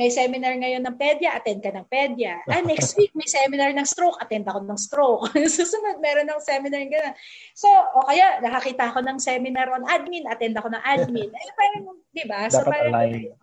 May 0.00 0.08
seminar 0.08 0.56
ngayon 0.56 0.80
ng 0.80 0.96
pedya, 0.96 1.36
attend 1.36 1.60
ka 1.60 1.68
ng 1.68 1.84
pedya. 1.92 2.40
Ah, 2.48 2.64
next 2.72 2.96
week 2.96 3.12
may 3.12 3.28
seminar 3.28 3.76
ng 3.76 3.84
stroke, 3.84 4.16
attend 4.16 4.48
ako 4.48 4.64
ng 4.64 4.80
stroke. 4.80 5.28
Susunod, 5.60 6.00
meron 6.00 6.24
ng 6.24 6.40
seminar 6.40 6.80
ng 6.80 6.92
gano'n. 6.92 7.14
So, 7.52 7.68
o 7.68 8.08
kaya, 8.08 8.40
nakakita 8.40 8.88
ako 8.88 9.04
ng 9.04 9.18
seminar 9.20 9.68
on 9.76 9.84
admin, 9.84 10.24
attend 10.24 10.56
ako 10.56 10.72
ng 10.72 10.82
admin. 10.82 11.28
Eh, 11.28 11.52
parang, 11.52 11.84
di 12.16 12.24
ba? 12.24 12.48
So, 12.48 12.64
Dapat 12.64 12.72
parang, 12.72 12.94
align. 12.96 13.36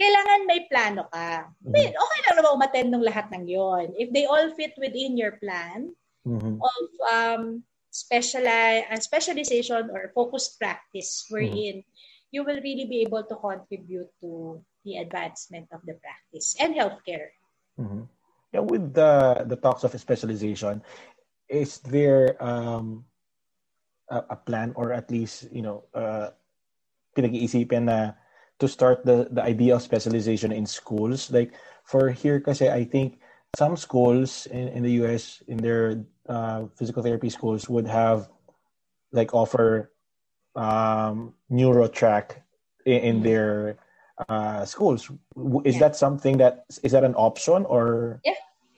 Kailangan 0.00 0.40
may 0.48 0.60
plano 0.66 1.02
ka. 1.12 1.46
Mm-hmm. 1.62 1.92
Okay 1.92 2.20
lang 2.26 2.34
naman 2.40 2.56
umattend 2.56 2.90
ng 2.90 3.04
lahat 3.04 3.26
ng 3.36 3.44
yon. 3.44 3.86
If 4.00 4.08
they 4.16 4.24
all 4.24 4.48
fit 4.56 4.72
within 4.80 5.14
your 5.14 5.36
plan 5.36 5.92
mm-hmm. 6.24 6.56
of 6.56 6.84
um, 7.04 7.42
speciali- 7.92 8.88
uh, 8.88 8.96
specialization 8.96 9.92
or 9.92 10.08
focused 10.16 10.56
practice 10.58 11.28
wherein 11.30 11.84
mm-hmm 11.84 11.89
you 12.30 12.44
will 12.44 12.60
really 12.62 12.86
be 12.86 13.02
able 13.02 13.22
to 13.24 13.36
contribute 13.36 14.08
to 14.20 14.62
the 14.84 14.98
advancement 14.98 15.68
of 15.72 15.80
the 15.86 15.94
practice 15.98 16.56
and 16.58 16.74
healthcare. 16.74 17.34
Mm-hmm. 17.78 18.06
Yeah, 18.52 18.64
with 18.66 18.94
the 18.94 19.44
the 19.46 19.56
talks 19.56 19.84
of 19.84 19.94
specialization, 19.94 20.82
is 21.46 21.78
there 21.86 22.34
um, 22.42 23.04
a, 24.10 24.34
a 24.34 24.36
plan 24.36 24.72
or 24.74 24.92
at 24.92 25.10
least 25.10 25.46
you 25.54 25.62
know 25.62 25.86
uh, 25.94 26.34
pinag-iisipan 27.14 27.86
na 27.86 28.18
to 28.58 28.66
start 28.66 29.06
the 29.06 29.30
the 29.30 29.42
idea 29.42 29.78
of 29.78 29.82
specialization 29.86 30.50
in 30.50 30.66
schools? 30.66 31.30
Like 31.30 31.54
for 31.86 32.10
here, 32.10 32.42
kasi 32.42 32.66
I 32.66 32.82
think 32.82 33.22
some 33.54 33.76
schools 33.76 34.46
in, 34.46 34.68
in 34.68 34.82
the 34.82 35.02
US 35.02 35.42
in 35.46 35.58
their 35.58 36.06
uh, 36.26 36.66
physical 36.78 37.02
therapy 37.02 37.30
schools 37.30 37.68
would 37.70 37.86
have 37.86 38.30
like 39.10 39.34
offer 39.34 39.90
um, 40.56 41.34
neuro 41.48 41.88
track 41.88 42.42
in, 42.86 42.92
in 42.92 43.14
mm-hmm. 43.16 43.24
their 43.24 43.78
uh, 44.28 44.64
schools. 44.64 45.10
Is 45.64 45.74
yeah. 45.74 45.80
that 45.80 45.96
something 45.96 46.38
that 46.38 46.66
is 46.82 46.92
that 46.92 47.04
an 47.04 47.14
option 47.14 47.64
or? 47.64 48.20
Yeah. 48.24 48.34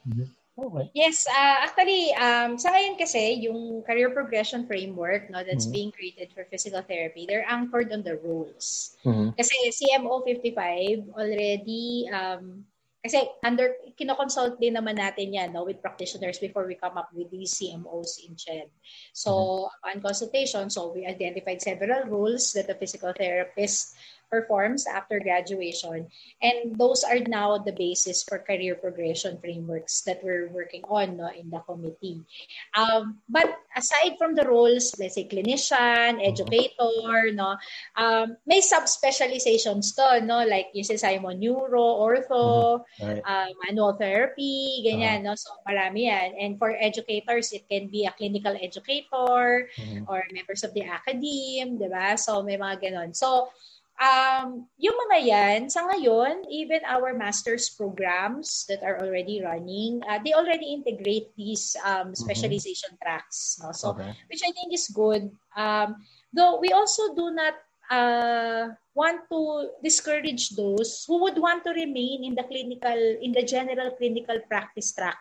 Mm-hmm. 0.08 0.30
Okay. 0.52 0.90
Yes, 0.92 1.24
uh, 1.26 1.64
actually, 1.64 2.12
um, 2.12 2.60
sa 2.60 2.76
ngayon 2.76 3.00
kasi, 3.00 3.40
yung 3.40 3.80
career 3.88 4.12
progression 4.12 4.68
framework 4.68 5.32
no, 5.32 5.40
that's 5.40 5.64
mm-hmm. 5.64 5.72
being 5.72 5.90
created 5.90 6.28
for 6.28 6.44
physical 6.52 6.84
therapy, 6.84 7.24
they're 7.24 7.48
anchored 7.48 7.88
on 7.88 8.04
the 8.04 8.20
rules. 8.20 8.94
Mm-hmm. 9.00 9.32
Kasi 9.32 9.56
CMO 9.72 10.20
55 10.20 11.16
already 11.16 12.04
um, 12.12 12.68
kasi 13.03 13.18
under, 13.42 13.74
kinoconsult 13.98 14.62
din 14.62 14.78
naman 14.78 14.94
natin 14.94 15.34
yan 15.34 15.50
no, 15.50 15.66
with 15.66 15.82
practitioners 15.82 16.38
before 16.38 16.70
we 16.70 16.78
come 16.78 16.94
up 16.94 17.11
with 17.11 17.26
these 17.34 17.50
CMOs 17.59 18.22
in 18.22 18.38
CHED. 18.38 18.70
So, 19.11 19.66
mm-hmm. 19.66 19.90
on 19.90 19.96
consultation, 19.98 20.70
so 20.70 20.94
we 20.94 21.03
identified 21.03 21.59
several 21.59 22.07
rules 22.07 22.55
that 22.55 22.70
the 22.70 22.78
physical 22.78 23.11
therapist 23.11 23.98
performs 24.32 24.88
after 24.88 25.20
graduation. 25.20 26.08
And 26.40 26.72
those 26.80 27.04
are 27.04 27.20
now 27.20 27.60
the 27.60 27.76
basis 27.76 28.24
for 28.24 28.40
career 28.40 28.74
progression 28.74 29.36
frameworks 29.36 30.00
that 30.08 30.24
we're 30.24 30.48
working 30.48 30.80
on 30.88 31.20
no, 31.20 31.28
in 31.28 31.52
the 31.52 31.60
committee. 31.60 32.24
Um, 32.72 33.20
but 33.28 33.52
aside 33.76 34.16
from 34.16 34.32
the 34.32 34.48
roles, 34.48 34.96
let's 34.96 35.20
say 35.20 35.28
clinician, 35.28 36.16
mm-hmm. 36.16 36.32
educator, 36.32 37.36
no, 37.36 37.60
um, 38.00 38.40
may 38.48 38.64
subspecializations 38.64 39.92
to, 40.00 40.24
no, 40.24 40.48
like 40.48 40.72
yung 40.72 40.88
si 40.88 40.96
mo, 41.20 41.36
neuro, 41.36 42.00
ortho, 42.00 42.80
mm-hmm. 42.96 43.04
right. 43.04 43.22
uh, 43.28 43.52
manual 43.68 43.92
therapy, 44.00 44.80
ganyan, 44.88 45.20
uh-huh. 45.20 45.36
no, 45.36 45.36
so 45.36 45.52
marami 45.68 46.08
yan. 46.08 46.32
And 46.40 46.52
for 46.56 46.72
educators, 46.72 47.52
it 47.52 47.68
can 47.68 47.92
be 47.92 48.08
a 48.08 48.16
clinical 48.16 48.56
educator 48.56 49.68
mm-hmm. 49.76 50.08
or 50.08 50.24
members 50.32 50.64
of 50.64 50.72
the 50.72 50.88
academe, 50.88 51.76
di 51.76 51.88
ba? 51.92 52.16
So 52.16 52.40
may 52.40 52.56
mga 52.56 52.80
ganon. 52.80 53.12
So, 53.12 53.52
um, 54.01 54.66
yung 54.78 54.97
mga 55.09 55.18
yan, 55.26 55.61
sa 55.70 55.84
ngayon, 55.88 56.47
even 56.49 56.80
our 56.86 57.12
master's 57.12 57.68
programs 57.70 58.64
that 58.68 58.82
are 58.82 59.01
already 59.01 59.43
running, 59.43 60.01
uh, 60.09 60.18
they 60.22 60.32
already 60.32 60.72
integrate 60.72 61.34
these 61.36 61.76
um, 61.84 62.12
mm-hmm. 62.12 62.14
specialization 62.14 62.95
mm-hmm. 62.97 63.05
tracks. 63.05 63.61
No? 63.62 63.72
So, 63.72 63.93
okay. 63.97 64.14
which 64.30 64.43
I 64.45 64.53
think 64.53 64.72
is 64.72 64.88
good. 64.88 65.30
Um, 65.57 66.01
though 66.32 66.61
we 66.61 66.72
also 66.72 67.14
do 67.14 67.34
not 67.34 67.55
uh, 67.90 68.72
want 68.95 69.28
to 69.30 69.70
discourage 69.82 70.57
those 70.57 71.05
who 71.07 71.20
would 71.22 71.36
want 71.36 71.64
to 71.64 71.72
remain 71.72 72.24
in 72.24 72.34
the 72.34 72.45
clinical, 72.45 72.99
in 73.20 73.32
the 73.32 73.45
general 73.45 73.93
clinical 73.97 74.38
practice 74.49 74.93
track 74.93 75.18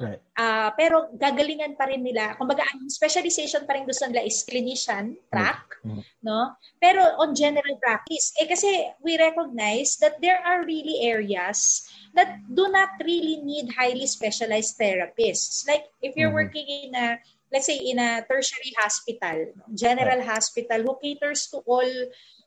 Right. 0.00 0.20
Uh, 0.32 0.72
pero 0.80 1.12
gagalingan 1.12 1.76
pa 1.76 1.84
rin 1.84 2.00
nila. 2.00 2.32
Kumbaga, 2.40 2.64
ang 2.64 2.88
specialization 2.88 3.68
pa 3.68 3.76
rin 3.76 3.84
gusto 3.84 4.08
nila 4.08 4.24
is 4.24 4.40
clinician 4.48 5.12
track, 5.28 5.76
mm-hmm. 5.84 6.00
no? 6.24 6.56
Pero 6.80 7.04
on 7.20 7.36
general 7.36 7.76
practice, 7.84 8.32
eh 8.40 8.48
kasi 8.48 8.88
we 9.04 9.20
recognize 9.20 10.00
that 10.00 10.16
there 10.24 10.40
are 10.40 10.64
really 10.64 11.04
areas 11.04 11.84
that 12.16 12.40
do 12.48 12.72
not 12.72 12.96
really 13.04 13.44
need 13.44 13.68
highly 13.76 14.08
specialized 14.08 14.80
therapists. 14.80 15.68
Like 15.68 15.84
if 16.00 16.16
you're 16.16 16.32
mm-hmm. 16.32 16.48
working 16.48 16.66
in 16.88 16.96
a 16.96 17.20
let's 17.52 17.68
say 17.68 17.76
in 17.76 18.00
a 18.00 18.24
tertiary 18.24 18.72
hospital, 18.80 19.52
general 19.76 20.24
right. 20.24 20.32
hospital 20.32 20.80
who 20.80 20.96
caters 21.02 21.50
to 21.52 21.60
all 21.68 21.92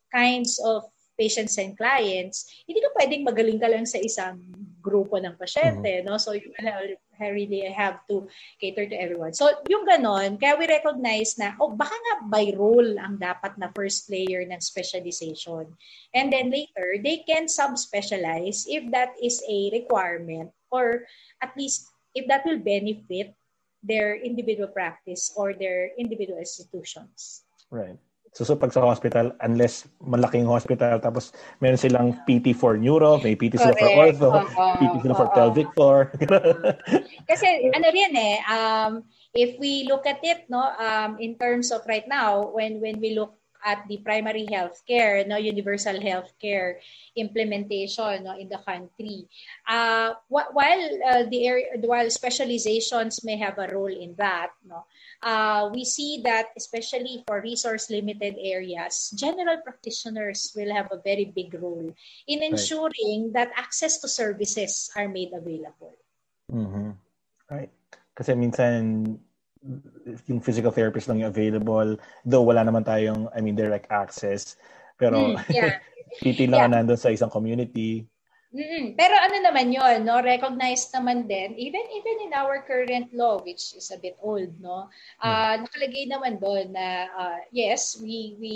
kinds 0.10 0.58
of 0.64 0.89
patients 1.20 1.60
and 1.62 1.78
clients, 1.78 2.49
hindi 2.66 2.82
ka 2.82 2.89
pwedeng 2.97 3.28
magaling 3.28 3.60
ka 3.62 3.70
lang 3.70 3.86
sa 3.86 4.01
isang 4.01 4.41
grupo 4.82 5.22
ng 5.22 5.38
pasyente, 5.38 6.01
mm-hmm. 6.01 6.08
no? 6.10 6.18
So 6.18 6.34
you 6.34 6.49
really 7.20 7.66
have 7.70 8.01
to 8.09 8.28
cater 8.59 8.86
to 8.89 8.95
everyone. 8.95 9.34
So 9.34 9.49
yung 9.70 9.86
ganon, 9.86 10.39
kaya 10.39 10.57
we 10.57 10.68
recognize 10.68 11.38
na, 11.38 11.53
oh, 11.59 11.74
baka 11.74 11.93
nga 11.93 12.16
by 12.28 12.53
role 12.57 12.97
ang 12.99 13.18
dapat 13.18 13.57
na 13.57 13.70
first 13.74 14.09
player 14.09 14.41
ng 14.45 14.61
specialization. 14.61 15.74
And 16.14 16.34
then 16.34 16.49
later, 16.49 16.97
they 17.01 17.26
can 17.26 17.45
subspecialize 17.45 18.66
if 18.68 18.89
that 18.91 19.14
is 19.22 19.41
a 19.45 19.70
requirement 19.74 20.51
or 20.72 21.05
at 21.41 21.53
least 21.57 21.89
if 22.14 22.26
that 22.30 22.45
will 22.45 22.59
benefit 22.59 23.34
their 23.84 24.16
individual 24.16 24.72
practice 24.72 25.34
or 25.36 25.53
their 25.53 25.91
individual 25.99 26.39
institutions. 26.39 27.43
Right. 27.70 27.99
So, 28.34 28.41
so 28.41 28.57
pag 28.57 28.73
sa 28.73 28.81
hospital, 28.81 29.38
unless 29.45 29.86
malaking 30.01 30.49
hospital, 30.49 30.97
tapos 30.97 31.38
meron 31.61 31.77
silang 31.77 32.17
PT 32.25 32.57
for 32.57 32.81
neuro, 32.81 33.21
may 33.21 33.38
PT 33.38 33.61
sila 33.61 33.77
for 33.77 33.89
ortho, 33.93 34.29
uh, 34.34 34.73
PT 34.81 35.05
sila 35.05 35.13
for 35.13 35.29
pelvic 35.38 35.69
floor. 35.77 36.09
Kasi 37.29 37.69
ano 37.69 37.88
rin 37.93 38.13
eh, 38.17 38.38
um, 38.49 39.05
if 39.38 39.53
we 39.61 39.86
look 39.86 40.09
at 40.09 40.17
it, 40.25 40.49
no, 40.49 40.65
um, 40.65 41.21
in 41.21 41.38
terms 41.38 41.69
of 41.69 41.86
right 41.86 42.09
now, 42.09 42.49
when 42.49 42.81
when 42.81 42.97
we 42.97 43.13
look 43.13 43.38
at 43.66 43.88
the 43.88 43.97
primary 43.97 44.45
health 44.51 44.84
care, 44.88 45.24
no, 45.26 45.38
universal 45.38 45.99
health 45.99 46.32
care 46.39 46.80
implementation 47.16 48.24
no, 48.24 48.38
in 48.38 48.49
the 48.49 48.59
country. 48.59 49.28
Uh, 49.68 50.14
while 50.28 50.84
uh, 51.07 51.24
the 51.30 51.47
area, 51.47 51.68
while 51.82 52.09
specializations 52.09 53.24
may 53.24 53.38
have 53.38 53.57
a 53.57 53.68
role 53.72 53.91
in 53.91 54.16
that, 54.18 54.51
no, 54.68 54.86
uh, 55.24 55.70
we 55.74 55.86
see 55.86 56.22
that 56.24 56.51
especially 56.57 57.24
for 57.26 57.41
resource 57.41 57.89
limited 57.89 58.36
areas, 58.39 59.14
general 59.16 59.57
practitioners 59.64 60.51
will 60.55 60.74
have 60.74 60.91
a 60.91 61.01
very 61.01 61.26
big 61.26 61.53
role 61.55 61.93
in 62.28 62.43
ensuring 62.43 63.32
right. 63.32 63.34
that 63.34 63.51
access 63.55 63.99
to 63.99 64.07
services 64.07 64.91
are 64.95 65.07
made 65.07 65.32
available. 65.34 65.95
Mm-hmm. 66.51 66.91
Right. 67.49 67.72
Kasi 68.14 68.36
minsan 68.36 69.18
yung 70.28 70.43
physical 70.43 70.72
therapist 70.72 71.08
lang 71.08 71.24
yung 71.24 71.32
available, 71.32 71.95
though 72.28 72.43
wala 72.43 72.64
naman 72.64 72.84
tayong, 72.84 73.32
I 73.32 73.39
mean, 73.39 73.56
direct 73.56 73.88
access. 73.91 74.56
Pero, 74.99 75.34
mm, 75.34 75.38
yeah. 75.56 75.80
PT 76.22 76.45
lang 76.45 76.70
yeah. 76.70 76.72
nandun 76.84 76.99
sa 76.99 77.10
isang 77.10 77.32
community, 77.32 78.06
Mm-mm. 78.54 78.93
Pero 78.93 79.18
ano 79.18 79.38
naman 79.41 79.74
yon 79.74 80.06
no? 80.06 80.22
Recognized 80.22 80.93
naman 80.93 81.26
din, 81.26 81.58
even 81.58 81.82
even 81.89 82.30
in 82.30 82.32
our 82.38 82.62
current 82.62 83.10
law, 83.10 83.41
which 83.41 83.74
is 83.74 83.89
a 83.89 83.97
bit 83.97 84.14
old, 84.22 84.54
no? 84.62 84.93
Uh, 85.18 85.66
nakalagay 85.66 86.06
naman 86.06 86.38
doon 86.38 86.70
na, 86.70 87.10
uh, 87.18 87.41
yes, 87.49 87.97
we 87.97 88.38
we 88.38 88.56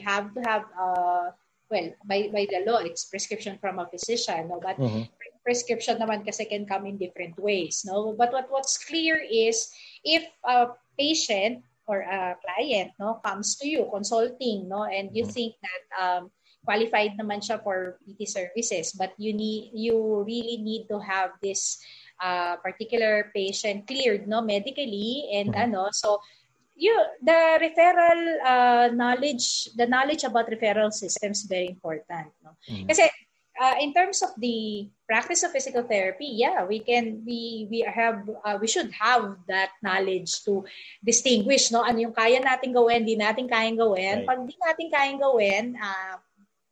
have 0.00 0.32
to 0.32 0.40
have, 0.48 0.64
uh, 0.80 1.28
well, 1.68 1.88
by, 2.08 2.32
by 2.32 2.48
the 2.48 2.64
law, 2.64 2.80
it's 2.80 3.04
prescription 3.04 3.60
from 3.60 3.76
a 3.76 3.88
physician, 3.92 4.48
no? 4.48 4.64
But 4.64 4.80
mm-hmm. 4.80 5.12
prescription 5.44 6.00
naman 6.00 6.24
kasi 6.24 6.48
can 6.48 6.64
come 6.64 6.88
in 6.88 6.96
different 6.96 7.36
ways, 7.36 7.84
no? 7.84 8.16
But 8.16 8.32
what 8.32 8.48
what's 8.48 8.80
clear 8.80 9.20
is, 9.20 9.68
if 10.08 10.24
a 10.48 10.72
patient 10.98 11.64
or 11.86 12.00
a 12.00 12.36
client, 12.40 12.92
no, 12.98 13.20
comes 13.24 13.56
to 13.60 13.68
you 13.68 13.88
consulting, 13.92 14.68
no, 14.68 14.84
and 14.84 15.12
you 15.12 15.24
mm-hmm. 15.24 15.32
think 15.32 15.52
that, 15.60 15.82
um, 16.00 16.30
qualified 16.64 17.12
naman 17.20 17.44
siya 17.44 17.60
for 17.60 18.00
PT 18.02 18.24
services 18.26 18.96
but 18.96 19.12
you 19.20 19.36
need 19.36 19.70
you 19.76 20.24
really 20.24 20.58
need 20.58 20.88
to 20.88 20.96
have 20.98 21.36
this 21.44 21.78
uh, 22.18 22.56
particular 22.64 23.30
patient 23.36 23.86
cleared 23.86 24.26
no 24.26 24.40
medically 24.40 25.28
and 25.36 25.52
mm-hmm. 25.52 25.64
ano 25.70 25.92
so 25.92 26.18
you 26.74 26.90
the 27.22 27.60
referral 27.60 28.20
uh, 28.42 28.88
knowledge 28.90 29.70
the 29.78 29.86
knowledge 29.86 30.24
about 30.24 30.48
referral 30.50 30.90
systems 30.90 31.44
very 31.46 31.68
important 31.68 32.32
no 32.42 32.56
mm-hmm. 32.66 32.88
kasi 32.88 33.06
uh, 33.60 33.76
in 33.78 33.94
terms 33.94 34.22
of 34.22 34.34
the 34.38 34.88
practice 35.06 35.42
of 35.42 35.52
physical 35.52 35.82
therapy 35.84 36.26
yeah 36.26 36.64
we 36.64 36.80
can 36.80 37.22
we 37.26 37.68
we 37.70 37.84
have 37.84 38.24
uh, 38.44 38.56
we 38.60 38.66
should 38.66 38.90
have 38.92 39.36
that 39.46 39.70
knowledge 39.82 40.42
to 40.42 40.64
distinguish 41.04 41.70
no 41.70 41.84
ano 41.84 42.08
yung 42.08 42.16
kaya 42.16 42.40
nating 42.40 42.72
gawin 42.72 43.04
di 43.04 43.14
natin 43.14 43.46
kayang 43.46 43.76
gawin 43.76 44.22
right. 44.22 44.28
pag 44.28 44.40
di 44.42 44.56
natin 44.58 44.86
kayang 44.90 45.20
gawin 45.20 45.76
uh, 45.76 46.16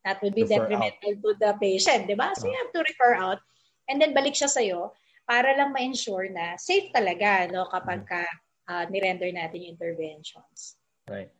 that 0.03 0.21
would 0.21 0.35
be 0.35 0.43
refer 0.43 0.67
detrimental 0.67 1.11
out. 1.15 1.23
to 1.23 1.29
the 1.39 1.51
patient, 1.59 2.07
di 2.07 2.15
ba? 2.15 2.35
So 2.35 2.47
you 2.47 2.55
have 2.59 2.71
to 2.75 2.83
refer 2.83 3.15
out 3.15 3.39
and 3.87 3.99
then 3.99 4.11
balik 4.11 4.35
siya 4.35 4.51
sa'yo 4.51 4.91
para 5.23 5.55
lang 5.55 5.71
ma-ensure 5.71 6.27
na 6.27 6.59
safe 6.59 6.91
talaga 6.91 7.47
no, 7.47 7.67
kapag 7.71 8.03
ka 8.03 8.23
uh, 8.67 8.83
nirender 8.91 9.31
natin 9.31 9.63
yung 9.63 9.79
interventions. 9.79 10.75
Right. 11.07 11.31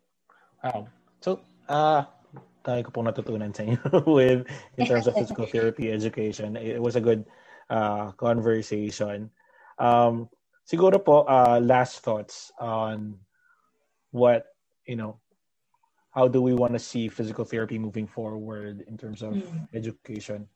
Wow. 0.63 0.87
So, 1.19 1.43
uh, 1.67 2.07
ko 2.63 2.89
pong 2.89 3.11
natutunan 3.11 3.51
sa 3.51 3.67
inyo 3.67 3.83
with 4.17 4.47
in 4.79 4.83
terms 4.87 5.07
of 5.07 5.13
physical 5.13 5.45
therapy 5.45 5.91
education. 5.91 6.55
It 6.55 6.81
was 6.81 6.95
a 6.95 7.03
good 7.03 7.27
uh, 7.69 8.15
conversation. 8.15 9.29
Um, 9.77 10.29
siguro 10.63 11.03
po, 11.03 11.27
uh, 11.27 11.59
last 11.59 11.99
thoughts 12.01 12.51
on 12.59 13.19
what, 14.11 14.55
you 14.87 14.95
know, 14.95 15.19
how 16.13 16.27
do 16.27 16.41
we 16.41 16.53
want 16.53 16.73
to 16.73 16.79
see 16.79 17.09
physical 17.09 17.43
therapy 17.43 17.77
moving 17.77 18.05
forward 18.07 18.85
in 18.87 18.97
terms 18.97 19.21
of 19.21 19.33
mm. 19.33 19.67
education? 19.73 20.47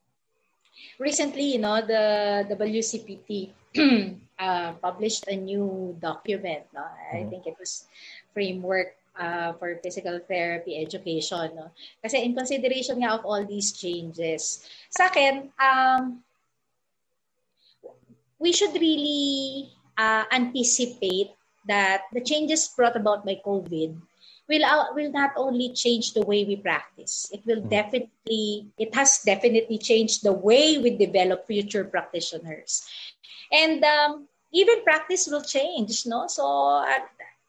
Recently, 1.02 1.58
you 1.58 1.60
know, 1.60 1.82
the 1.82 2.46
WCPT 2.54 3.50
uh, 4.40 4.74
published 4.78 5.26
a 5.28 5.36
new 5.36 5.98
document. 6.00 6.70
No? 6.74 6.86
I 6.86 7.26
mm. 7.26 7.30
think 7.30 7.48
it 7.48 7.58
was 7.58 7.90
framework 8.34 8.94
uh, 9.20 9.54
for 9.58 9.76
physical 9.84 10.20
therapy 10.28 10.80
education. 10.80 11.52
No? 11.58 11.74
Kasi 12.02 12.24
in 12.24 12.38
consideration 12.38 13.02
nga 13.02 13.18
of 13.20 13.26
all 13.26 13.44
these 13.46 13.74
changes, 13.74 14.64
sa 14.90 15.10
akin, 15.12 15.52
um, 15.58 16.22
we 18.40 18.54
should 18.54 18.74
really 18.78 19.70
uh, 19.98 20.26
anticipate 20.32 21.34
that 21.68 22.08
the 22.14 22.22
changes 22.22 22.70
brought 22.72 22.96
about 22.96 23.26
by 23.26 23.36
COVID 23.44 23.98
will 24.48 24.66
uh, 24.66 24.94
will 24.96 25.12
not 25.12 25.32
only 25.36 25.74
change 25.74 26.14
the 26.14 26.24
way 26.24 26.46
we 26.46 26.56
practice 26.56 27.28
it 27.32 27.44
will 27.46 27.62
mm. 27.62 27.70
definitely 27.70 28.68
it 28.78 28.96
has 28.96 29.20
definitely 29.26 29.78
changed 29.78 30.24
the 30.24 30.32
way 30.32 30.78
we 30.78 30.96
develop 30.96 31.46
future 31.46 31.84
practitioners 31.84 32.88
and 33.52 33.84
um, 33.84 34.28
even 34.54 34.84
practice 34.84 35.28
will 35.28 35.44
change 35.44 36.08
no 36.08 36.28
so 36.28 36.48
uh, 36.88 37.04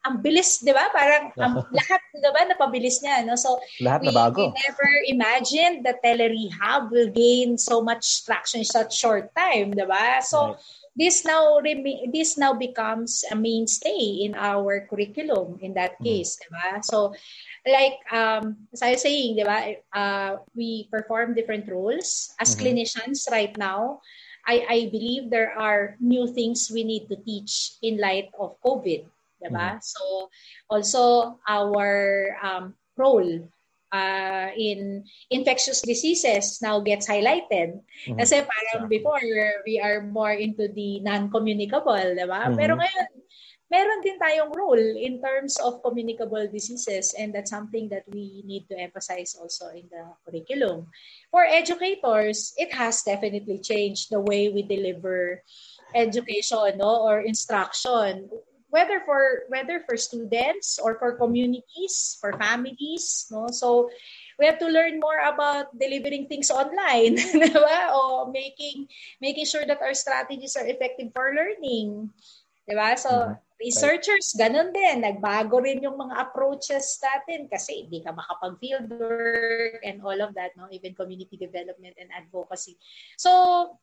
ang 0.08 0.24
bilis, 0.24 0.64
'di 0.64 0.72
ba? 0.72 0.88
Parang 0.90 1.30
ang, 1.44 1.54
lahat 1.70 2.00
'di 2.16 2.30
ba 2.32 2.40
napabilis 2.48 3.04
niya, 3.04 3.22
no? 3.28 3.36
So 3.36 3.60
lahat 3.84 4.02
we, 4.02 4.06
na 4.08 4.12
bago. 4.16 4.50
we 4.50 4.56
never 4.64 4.90
imagined 5.06 5.84
that 5.84 6.00
telerehab 6.00 6.88
will 6.88 7.12
gain 7.12 7.60
so 7.60 7.84
much 7.84 8.24
traction 8.24 8.64
in 8.64 8.68
such 8.68 8.96
short 8.96 9.30
time, 9.36 9.76
'di 9.76 9.86
ba? 9.86 10.24
So 10.24 10.56
right 10.56 10.60
this 10.98 11.22
now 11.22 11.62
this 12.10 12.34
now 12.34 12.52
becomes 12.52 13.22
a 13.30 13.36
mainstay 13.38 14.26
in 14.26 14.34
our 14.34 14.82
curriculum 14.90 15.56
in 15.62 15.72
that 15.78 15.94
mm-hmm. 16.02 16.10
case, 16.10 16.34
mm. 16.34 16.42
diba? 16.50 16.68
So 16.82 17.14
like 17.62 18.02
um 18.10 18.66
as 18.74 18.82
I 18.82 18.98
was 18.98 19.06
saying, 19.06 19.38
diba, 19.38 19.78
uh, 19.94 20.42
we 20.58 20.90
perform 20.90 21.38
different 21.38 21.70
roles 21.70 22.34
as 22.42 22.52
mm-hmm. 22.52 22.66
clinicians 22.66 23.30
right 23.30 23.54
now. 23.54 24.02
I 24.42 24.66
I 24.66 24.78
believe 24.90 25.30
there 25.30 25.54
are 25.54 25.94
new 26.02 26.26
things 26.34 26.66
we 26.66 26.82
need 26.82 27.06
to 27.14 27.16
teach 27.22 27.78
in 27.80 28.02
light 28.02 28.34
of 28.34 28.58
COVID, 28.66 29.06
diba? 29.42 29.78
Mm. 29.78 29.82
So 29.82 30.02
also 30.70 31.02
our 31.46 32.36
um, 32.42 32.74
role 32.98 33.48
uh, 33.92 34.48
in 34.56 35.04
infectious 35.30 35.80
diseases 35.82 36.60
now 36.60 36.80
gets 36.80 37.08
highlighted. 37.08 37.80
Mm-hmm. 38.04 38.18
Kasi 38.18 38.44
parang 38.44 38.88
before, 38.88 39.22
we 39.64 39.80
are 39.80 40.02
more 40.02 40.32
into 40.32 40.68
the 40.68 41.00
non-communicable, 41.00 42.14
di 42.16 42.26
ba? 42.26 42.48
Mm-hmm. 42.48 42.58
Pero 42.58 42.76
ngayon, 42.76 43.08
meron 43.68 44.00
din 44.00 44.16
tayong 44.16 44.52
role 44.56 44.80
in 44.80 45.20
terms 45.20 45.60
of 45.60 45.84
communicable 45.84 46.44
diseases 46.48 47.12
and 47.20 47.36
that's 47.36 47.52
something 47.52 47.88
that 47.92 48.04
we 48.08 48.40
need 48.48 48.64
to 48.64 48.76
emphasize 48.76 49.36
also 49.36 49.68
in 49.76 49.84
the 49.92 50.04
curriculum. 50.24 50.88
For 51.28 51.44
educators, 51.44 52.56
it 52.56 52.72
has 52.72 53.04
definitely 53.04 53.60
changed 53.60 54.08
the 54.08 54.24
way 54.24 54.48
we 54.48 54.64
deliver 54.64 55.44
education 55.94 56.76
no 56.76 57.08
or 57.08 57.20
instruction 57.24 58.28
whether 58.70 59.00
for 59.04 59.48
whether 59.48 59.80
for 59.88 59.96
students 59.96 60.78
or 60.78 60.98
for 61.00 61.16
communities, 61.16 62.16
for 62.20 62.36
families, 62.36 63.26
no? 63.30 63.48
So 63.48 63.90
we 64.38 64.46
have 64.46 64.60
to 64.60 64.68
learn 64.68 65.00
more 65.00 65.18
about 65.24 65.72
delivering 65.76 66.28
things 66.28 66.50
online, 66.52 67.16
diba? 67.42 67.80
O 67.90 68.30
making 68.30 68.86
making 69.20 69.48
sure 69.48 69.64
that 69.64 69.80
our 69.80 69.94
strategies 69.96 70.56
are 70.56 70.68
effective 70.68 71.10
for 71.16 71.32
learning. 71.32 72.12
Diba? 72.68 73.00
So, 73.00 73.08
mm-hmm. 73.08 73.40
researchers, 73.56 74.36
ganun 74.36 74.76
din. 74.76 75.00
Nagbago 75.00 75.64
rin 75.64 75.80
yung 75.80 75.96
mga 75.96 76.20
approaches 76.20 77.00
natin 77.00 77.48
kasi 77.48 77.88
hindi 77.88 78.04
ka 78.04 78.12
makapag-field 78.12 78.92
work 78.92 79.80
and 79.80 80.04
all 80.04 80.20
of 80.20 80.36
that, 80.36 80.52
no? 80.52 80.68
even 80.68 80.92
community 80.92 81.40
development 81.40 81.96
and 81.96 82.12
advocacy. 82.12 82.76
So, 83.16 83.80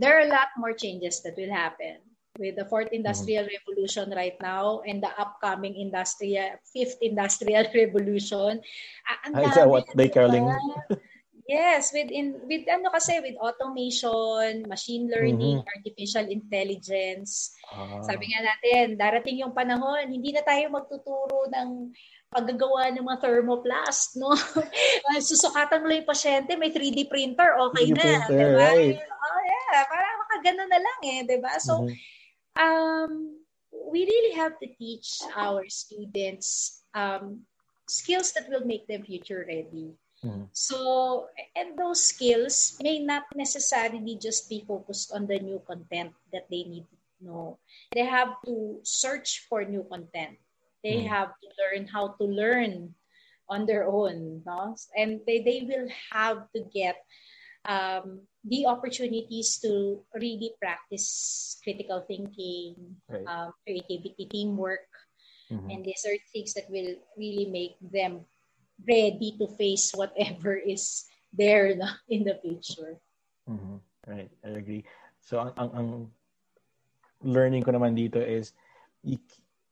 there 0.00 0.16
are 0.16 0.24
a 0.24 0.32
lot 0.32 0.48
more 0.56 0.72
changes 0.72 1.20
that 1.28 1.36
will 1.36 1.52
happen 1.52 2.00
with 2.38 2.54
the 2.54 2.66
fourth 2.66 2.92
industrial 2.92 3.44
mm-hmm. 3.44 3.58
revolution 3.58 4.12
right 4.14 4.38
now 4.38 4.82
and 4.86 5.02
the 5.02 5.10
upcoming 5.18 5.74
industrial 5.74 6.54
fifth 6.62 6.98
industrial 7.02 7.66
revolution. 7.74 8.60
Uh, 9.08 9.40
Is 9.42 9.54
that 9.54 9.68
what 9.68 9.86
they 9.96 10.08
calling? 10.08 10.46
Yes, 11.50 11.90
with 11.90 12.14
in 12.14 12.38
with 12.46 12.62
ano 12.70 12.94
kasi 12.94 13.18
with 13.18 13.34
automation, 13.42 14.70
machine 14.70 15.10
learning, 15.10 15.58
mm-hmm. 15.58 15.74
artificial 15.74 16.30
intelligence. 16.30 17.58
Ah. 17.74 17.98
Sabi 18.06 18.30
nga 18.30 18.46
natin, 18.46 18.94
darating 18.94 19.42
yung 19.42 19.50
panahon, 19.50 20.14
hindi 20.14 20.30
na 20.30 20.46
tayo 20.46 20.70
magtuturo 20.70 21.50
ng 21.50 21.90
paggagawa 22.30 22.94
ng 22.94 23.02
mga 23.02 23.18
thermoplast, 23.18 24.14
no? 24.22 24.30
Susukatan 25.18 25.82
mo 25.82 25.90
lang 25.90 26.06
yung 26.06 26.12
pasyente, 26.14 26.54
may 26.54 26.70
3D 26.70 27.10
printer, 27.10 27.58
okay 27.58 27.90
3D 27.90 27.98
na. 27.98 28.02
Printer, 28.30 28.50
diba? 28.54 28.62
right. 28.70 28.96
Oh, 29.02 29.40
yeah, 29.42 29.82
parang 29.90 30.16
makagano 30.22 30.62
na 30.70 30.78
lang 30.78 30.98
eh, 31.02 31.18
di 31.26 31.38
ba? 31.42 31.58
So, 31.58 31.82
mm-hmm. 31.82 31.98
Um, 32.58 33.36
we 33.72 34.04
really 34.04 34.34
have 34.36 34.58
to 34.60 34.66
teach 34.66 35.20
our 35.36 35.68
students 35.68 36.82
um, 36.94 37.42
skills 37.88 38.32
that 38.32 38.48
will 38.48 38.64
make 38.64 38.86
them 38.86 39.02
future 39.02 39.44
ready. 39.46 39.94
Mm-hmm. 40.24 40.52
So, 40.52 41.28
and 41.56 41.78
those 41.78 42.04
skills 42.04 42.76
may 42.82 43.00
not 43.00 43.24
necessarily 43.34 44.18
just 44.20 44.48
be 44.48 44.64
focused 44.66 45.12
on 45.12 45.26
the 45.26 45.38
new 45.40 45.62
content 45.66 46.12
that 46.32 46.46
they 46.50 46.64
need 46.64 46.84
to 46.90 47.24
know. 47.24 47.58
They 47.92 48.04
have 48.04 48.36
to 48.44 48.80
search 48.82 49.46
for 49.48 49.64
new 49.64 49.84
content. 49.88 50.36
They 50.84 51.00
mm-hmm. 51.00 51.08
have 51.08 51.32
to 51.40 51.48
learn 51.56 51.88
how 51.88 52.16
to 52.20 52.24
learn 52.24 52.94
on 53.48 53.66
their 53.66 53.88
own. 53.88 54.42
No? 54.44 54.76
And 54.96 55.20
they, 55.26 55.40
they 55.40 55.64
will 55.64 55.88
have 56.12 56.44
to 56.54 56.64
get 56.72 57.00
um, 57.64 58.20
the 58.44 58.66
opportunities 58.66 59.58
to 59.60 60.00
really 60.14 60.52
practice 60.60 61.58
critical 61.62 62.04
thinking, 62.06 62.96
right. 63.08 63.26
um, 63.26 63.52
creativity, 63.66 64.26
teamwork. 64.30 64.88
Mm-hmm. 65.50 65.70
And 65.70 65.84
these 65.84 66.04
are 66.06 66.16
things 66.32 66.54
that 66.54 66.70
will 66.70 66.94
really 67.18 67.46
make 67.46 67.76
them 67.82 68.24
ready 68.88 69.36
to 69.38 69.46
face 69.56 69.92
whatever 69.92 70.56
is 70.74 71.04
there 71.32 71.76
in 72.08 72.24
the 72.24 72.38
future. 72.40 72.96
Mm-hmm. 73.48 73.76
Right, 74.06 74.30
I 74.44 74.48
agree. 74.48 74.84
So 75.20 75.38
ang, 75.38 75.52
ang, 75.58 75.70
ang 75.76 75.88
learning 77.22 77.62
ko 77.62 77.76
naman 77.76 77.92
dito 77.92 78.16
is 78.16 78.56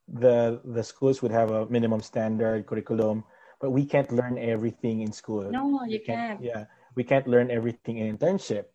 the 0.08 0.60
the 0.64 0.84
schools 0.84 1.20
would 1.20 1.32
have 1.32 1.50
a 1.50 1.64
minimum 1.66 2.00
standard 2.00 2.66
curriculum, 2.66 3.24
but 3.60 3.70
we 3.72 3.84
can't 3.84 4.12
learn 4.12 4.36
everything 4.36 5.00
in 5.00 5.12
school. 5.12 5.48
No, 5.50 5.84
you 5.84 6.00
can't. 6.00 6.40
Yeah, 6.44 6.68
we 6.98 7.06
can't 7.06 7.30
learn 7.30 7.54
everything 7.54 8.02
in 8.02 8.18
internship. 8.18 8.66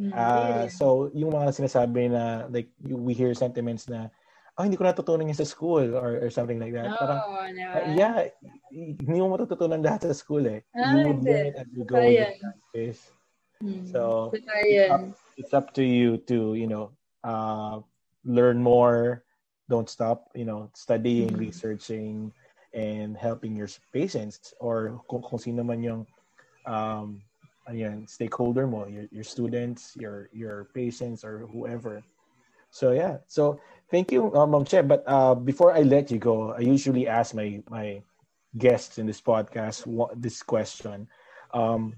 Uh, 0.00 0.64
so 0.72 1.12
yung 1.12 1.36
mga 1.36 1.52
sinasabi 1.52 2.08
na 2.08 2.48
like 2.48 2.72
we 2.80 3.12
hear 3.12 3.36
sentiments 3.36 3.84
na 3.84 4.08
oh, 4.56 4.64
hindi 4.64 4.80
ko 4.80 4.88
natutunan 4.88 5.28
yan 5.28 5.36
sa 5.36 5.44
school 5.44 5.92
or, 5.92 6.24
or 6.24 6.32
something 6.32 6.56
like 6.56 6.72
that. 6.72 6.88
No, 6.88 6.96
Parang, 6.96 7.20
no. 7.52 7.66
Uh, 7.68 7.84
yeah, 7.92 8.16
hindi 8.72 9.20
mo 9.20 9.36
matututunan 9.36 9.84
lahat 9.84 10.08
sa 10.08 10.16
school 10.16 10.44
eh. 10.48 10.64
Ah, 10.72 10.96
you 10.96 11.04
would 11.04 11.20
learn 11.20 11.52
it 11.52 11.56
as 11.60 11.68
you 11.76 11.84
go 11.84 12.00
with 12.00 13.00
Hmm. 13.60 13.84
So, 13.92 14.32
it's 14.32 14.48
up, 14.88 15.04
it's 15.36 15.52
up 15.52 15.76
to 15.76 15.84
you 15.84 16.16
to, 16.32 16.56
you 16.56 16.64
know, 16.64 16.96
uh, 17.20 17.84
learn 18.24 18.56
more, 18.56 19.28
don't 19.68 19.84
stop, 19.84 20.32
you 20.32 20.48
know, 20.48 20.72
studying, 20.72 21.36
hmm. 21.36 21.44
researching, 21.44 22.32
and 22.72 23.20
helping 23.20 23.52
your 23.52 23.68
patients 23.92 24.56
or 24.64 25.04
kung, 25.12 25.20
kung 25.20 25.36
sino 25.36 25.60
man 25.60 25.84
yung 25.84 26.08
um, 26.64 27.20
ayan, 27.70 28.08
stakeholder 28.08 28.66
mo, 28.66 28.86
your, 28.86 29.06
your 29.10 29.24
students, 29.24 29.94
your 29.96 30.28
your 30.32 30.68
patients, 30.74 31.24
or 31.24 31.46
whoever. 31.46 32.02
So 32.70 32.90
yeah, 32.92 33.18
so 33.26 33.58
thank 33.90 34.12
you, 34.12 34.34
uh, 34.34 34.46
Mom 34.46 34.64
Che. 34.64 34.82
But 34.82 35.02
uh, 35.06 35.34
before 35.34 35.72
I 35.72 35.82
let 35.82 36.10
you 36.10 36.18
go, 36.18 36.52
I 36.52 36.60
usually 36.60 37.06
ask 37.06 37.34
my 37.34 37.62
my 37.70 38.02
guests 38.58 38.98
in 38.98 39.06
this 39.06 39.20
podcast 39.20 39.86
what, 39.86 40.20
this 40.20 40.42
question. 40.42 41.06
Um, 41.54 41.96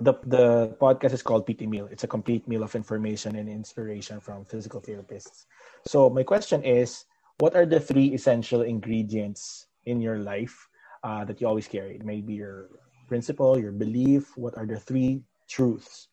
the 0.00 0.14
the 0.26 0.74
podcast 0.82 1.14
is 1.14 1.22
called 1.22 1.46
PT 1.46 1.70
Meal. 1.70 1.86
It's 1.90 2.02
a 2.02 2.10
complete 2.10 2.46
meal 2.48 2.62
of 2.62 2.74
information 2.74 3.36
and 3.36 3.48
inspiration 3.48 4.18
from 4.18 4.44
physical 4.44 4.82
therapists. 4.82 5.46
So 5.86 6.10
my 6.10 6.22
question 6.22 6.62
is, 6.66 7.06
what 7.38 7.54
are 7.54 7.66
the 7.66 7.78
three 7.78 8.14
essential 8.14 8.62
ingredients 8.62 9.66
in 9.86 10.00
your 10.00 10.18
life 10.18 10.68
uh, 11.02 11.24
that 11.26 11.40
you 11.40 11.46
always 11.46 11.68
carry? 11.68 12.00
Maybe 12.02 12.34
your 12.34 12.70
principle, 13.06 13.58
your 13.58 13.72
belief. 13.72 14.36
What 14.36 14.56
are 14.56 14.66
the 14.66 14.78
three 14.78 15.22
truths? 15.48 16.08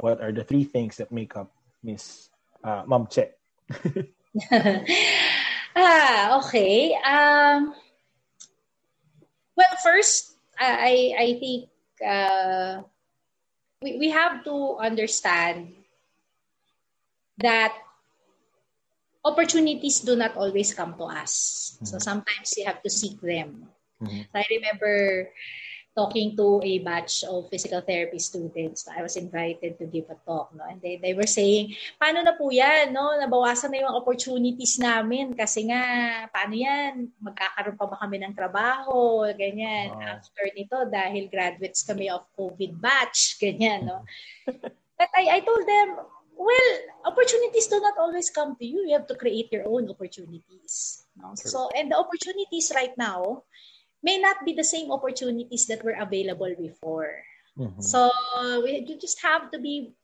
What 0.00 0.20
are 0.20 0.32
the 0.32 0.44
three 0.44 0.64
things 0.64 0.96
that 0.96 1.12
make 1.12 1.36
up 1.36 1.52
Miss 1.82 2.30
uh, 2.64 2.82
Mom 2.86 3.06
Che? 3.06 3.30
ah, 5.76 6.38
okay. 6.42 6.94
Um, 7.04 7.74
well, 9.56 9.74
first, 9.82 10.34
I 10.58 11.14
I 11.18 11.28
think 11.38 11.68
uh, 12.02 12.82
we 13.82 13.98
we 13.98 14.08
have 14.10 14.44
to 14.44 14.78
understand 14.80 15.74
that 17.38 17.74
opportunities 19.24 20.00
do 20.00 20.16
not 20.16 20.36
always 20.36 20.74
come 20.74 20.94
to 20.98 21.04
us. 21.04 21.76
Mm-hmm. 21.76 21.86
So 21.86 21.98
sometimes 21.98 22.54
you 22.56 22.66
have 22.66 22.82
to 22.82 22.90
seek 22.90 23.20
them. 23.20 23.70
Mm-hmm. 24.02 24.34
I 24.34 24.44
remember 24.50 25.30
talking 25.92 26.32
to 26.36 26.60
a 26.64 26.80
batch 26.80 27.24
of 27.28 27.52
physical 27.52 27.80
therapy 27.84 28.18
students. 28.18 28.88
I 28.88 29.04
was 29.04 29.16
invited 29.16 29.76
to 29.78 29.84
give 29.84 30.08
a 30.08 30.16
talk, 30.24 30.52
no? 30.56 30.64
And 30.64 30.80
they, 30.80 30.96
they 30.96 31.12
were 31.12 31.28
saying, 31.28 31.76
paano 32.00 32.24
na 32.24 32.32
po 32.32 32.48
yan, 32.48 32.96
no? 32.96 33.12
Nabawasan 33.20 33.76
na 33.76 33.84
yung 33.84 33.92
opportunities 33.92 34.80
namin 34.80 35.36
kasi 35.36 35.68
nga, 35.68 35.82
paano 36.32 36.56
yan? 36.56 37.12
Magkakaroon 37.20 37.76
pa 37.76 37.86
ba 37.86 37.96
kami 38.00 38.24
ng 38.24 38.32
trabaho? 38.32 39.28
Ganyan. 39.36 39.92
Wow. 39.92 40.16
After 40.16 40.44
nito, 40.56 40.76
dahil 40.88 41.28
graduates 41.28 41.84
kami 41.84 42.08
of 42.08 42.24
COVID 42.32 42.72
batch, 42.80 43.36
ganyan, 43.36 43.84
no? 43.84 44.00
But 45.02 45.10
I, 45.18 45.34
I 45.36 45.40
told 45.42 45.66
them, 45.66 45.88
well, 46.38 46.70
opportunities 47.04 47.66
do 47.66 47.80
not 47.80 47.98
always 47.98 48.30
come 48.30 48.56
to 48.56 48.64
you. 48.64 48.86
You 48.86 48.94
have 48.96 49.06
to 49.08 49.18
create 49.18 49.50
your 49.52 49.68
own 49.68 49.90
opportunities. 49.90 51.04
No? 51.16 51.34
So, 51.34 51.68
and 51.76 51.90
the 51.90 51.98
opportunities 51.98 52.72
right 52.74 52.96
now, 52.96 53.44
may 54.02 54.18
not 54.18 54.44
be 54.44 54.52
the 54.52 54.66
same 54.66 54.90
opportunities 54.90 55.66
that 55.66 55.82
were 55.86 55.96
available 55.96 56.52
before. 56.58 57.22
Mm-hmm. 57.58 57.80
So 57.80 58.10
we, 58.62 58.84
you 58.86 58.98
just 58.98 59.22
have 59.22 59.50
to 59.52 59.58
be 59.58 59.94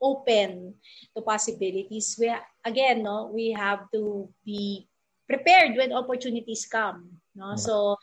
open 0.00 0.74
to 1.16 1.22
possibilities. 1.22 2.16
We 2.18 2.30
again, 2.64 3.02
no, 3.02 3.30
we 3.34 3.50
have 3.52 3.90
to 3.92 4.28
be 4.44 4.86
prepared 5.26 5.76
when 5.76 5.92
opportunities 5.92 6.66
come. 6.70 7.18
No, 7.34 7.54
mm-hmm. 7.54 7.62
so 7.62 7.96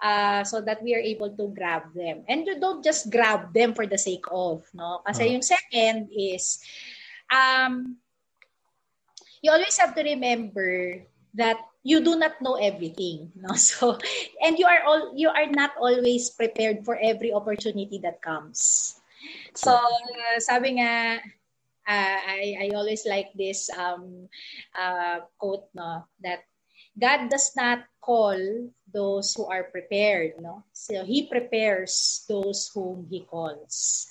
uh, 0.00 0.44
so 0.44 0.60
that 0.60 0.82
we 0.82 0.94
are 0.94 1.04
able 1.04 1.28
to 1.36 1.52
grab 1.52 1.92
them, 1.92 2.24
and 2.28 2.46
you 2.46 2.60
don't 2.60 2.84
just 2.84 3.12
grab 3.12 3.52
them 3.52 3.74
for 3.74 3.84
the 3.84 3.98
sake 3.98 4.24
of, 4.32 4.64
no. 4.72 5.04
Kasi 5.04 5.24
mm-hmm. 5.24 5.32
yung 5.36 5.44
second 5.44 5.96
is, 6.08 6.64
um, 7.28 7.96
you 9.44 9.52
always 9.52 9.76
have 9.76 9.92
to 9.92 10.02
remember 10.02 11.04
that 11.34 11.58
you 11.82 12.04
do 12.04 12.18
not 12.18 12.40
know 12.42 12.54
everything 12.56 13.32
no? 13.40 13.54
So 13.54 13.98
and 14.42 14.58
you 14.58 14.66
are 14.66 14.82
all 14.84 15.12
you 15.16 15.28
are 15.28 15.46
not 15.48 15.72
always 15.80 16.30
prepared 16.30 16.84
for 16.84 16.98
every 17.00 17.32
opportunity 17.32 17.98
that 18.02 18.22
comes. 18.22 18.94
So 19.54 19.74
uh, 19.74 20.38
sabi 20.38 20.78
nga 20.78 21.20
uh, 21.88 22.18
I 22.22 22.68
I 22.68 22.76
always 22.76 23.08
like 23.08 23.32
this 23.34 23.70
um 23.72 24.28
uh, 24.76 25.24
quote 25.38 25.68
no? 25.74 26.04
That 26.22 26.44
God 26.98 27.30
does 27.30 27.54
not 27.54 27.86
call 28.02 28.38
those 28.90 29.34
who 29.36 29.46
are 29.46 29.70
prepared 29.70 30.40
no? 30.40 30.64
So 30.72 31.04
he 31.04 31.28
prepares 31.28 32.24
those 32.28 32.70
whom 32.74 33.06
he 33.10 33.22
calls 33.24 34.08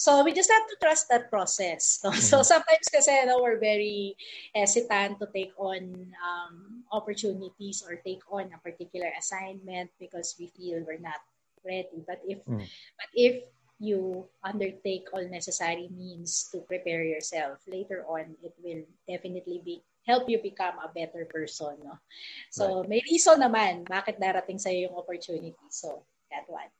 So 0.00 0.24
we 0.24 0.32
just 0.32 0.48
have 0.48 0.64
to 0.64 0.80
trust 0.80 1.12
that 1.12 1.28
process. 1.28 2.00
No? 2.00 2.08
Mm-hmm. 2.16 2.24
So 2.24 2.40
sometimes 2.40 2.88
kasi 2.88 3.12
no, 3.28 3.44
we're 3.44 3.60
very 3.60 4.16
hesitant 4.56 5.20
to 5.20 5.28
take 5.28 5.52
on 5.60 6.08
um, 6.16 6.88
opportunities 6.88 7.84
or 7.84 8.00
take 8.00 8.24
on 8.32 8.48
a 8.48 8.58
particular 8.64 9.12
assignment 9.12 9.92
because 10.00 10.40
we 10.40 10.48
feel 10.56 10.80
we're 10.88 11.04
not 11.04 11.20
ready. 11.60 12.00
But 12.08 12.24
if 12.24 12.40
mm. 12.48 12.64
but 12.96 13.10
if 13.12 13.44
you 13.76 14.24
undertake 14.40 15.12
all 15.12 15.24
necessary 15.28 15.92
means 15.92 16.48
to 16.56 16.64
prepare 16.64 17.04
yourself, 17.04 17.60
later 17.68 18.08
on 18.08 18.40
it 18.40 18.56
will 18.64 18.88
definitely 19.04 19.60
be 19.60 19.84
help 20.08 20.32
you 20.32 20.40
become 20.40 20.80
a 20.80 20.88
better 20.88 21.28
person. 21.28 21.76
No? 21.84 22.00
So, 22.48 22.80
right. 22.80 22.88
may 22.88 23.00
reason 23.04 23.36
naman 23.36 23.84
bakit 23.84 24.16
darating 24.16 24.56
sa'yo 24.56 24.88
yung 24.88 24.96
opportunity. 24.96 25.60
So, 25.68 26.08
that 26.32 26.48
one. 26.48 26.72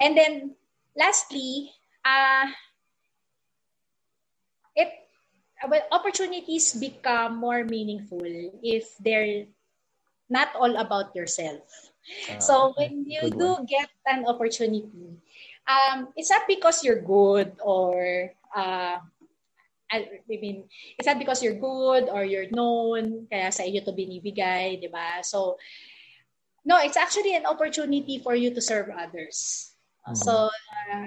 And 0.00 0.16
then, 0.16 0.56
lastly, 0.96 1.75
uh, 2.06 2.46
it, 4.78 4.90
well, 5.66 5.82
opportunities 5.90 6.74
become 6.74 7.36
more 7.36 7.64
meaningful 7.64 8.22
if 8.62 8.94
they're 9.02 9.46
not 10.30 10.54
all 10.54 10.76
about 10.76 11.14
yourself. 11.14 11.90
Uh, 12.30 12.38
so, 12.38 12.72
when 12.78 13.02
you 13.02 13.30
do 13.30 13.58
one. 13.58 13.66
get 13.66 13.90
an 14.06 14.24
opportunity, 14.26 15.18
um, 15.66 16.08
it's 16.14 16.30
not 16.30 16.46
because 16.46 16.84
you're 16.86 17.02
good 17.02 17.58
or 17.58 18.30
uh, 18.54 19.02
I 19.90 20.18
mean, 20.28 20.64
it's 20.98 21.06
not 21.06 21.18
because 21.18 21.42
you're 21.42 21.58
good 21.58 22.08
or 22.10 22.24
you're 22.24 22.50
known, 22.50 23.26
kaya 23.30 23.52
sa 23.52 23.62
iyo 23.62 23.84
to 23.86 23.94
binibigay, 23.94 24.82
di 24.82 24.90
ba? 24.90 25.22
So, 25.22 25.58
no, 26.66 26.82
it's 26.82 26.98
actually 26.98 27.38
an 27.38 27.46
opportunity 27.46 28.18
for 28.18 28.34
you 28.34 28.50
to 28.50 28.60
serve 28.60 28.90
others. 28.90 29.70
Mm-hmm. 30.02 30.18
So, 30.18 30.50
uh, 30.50 31.06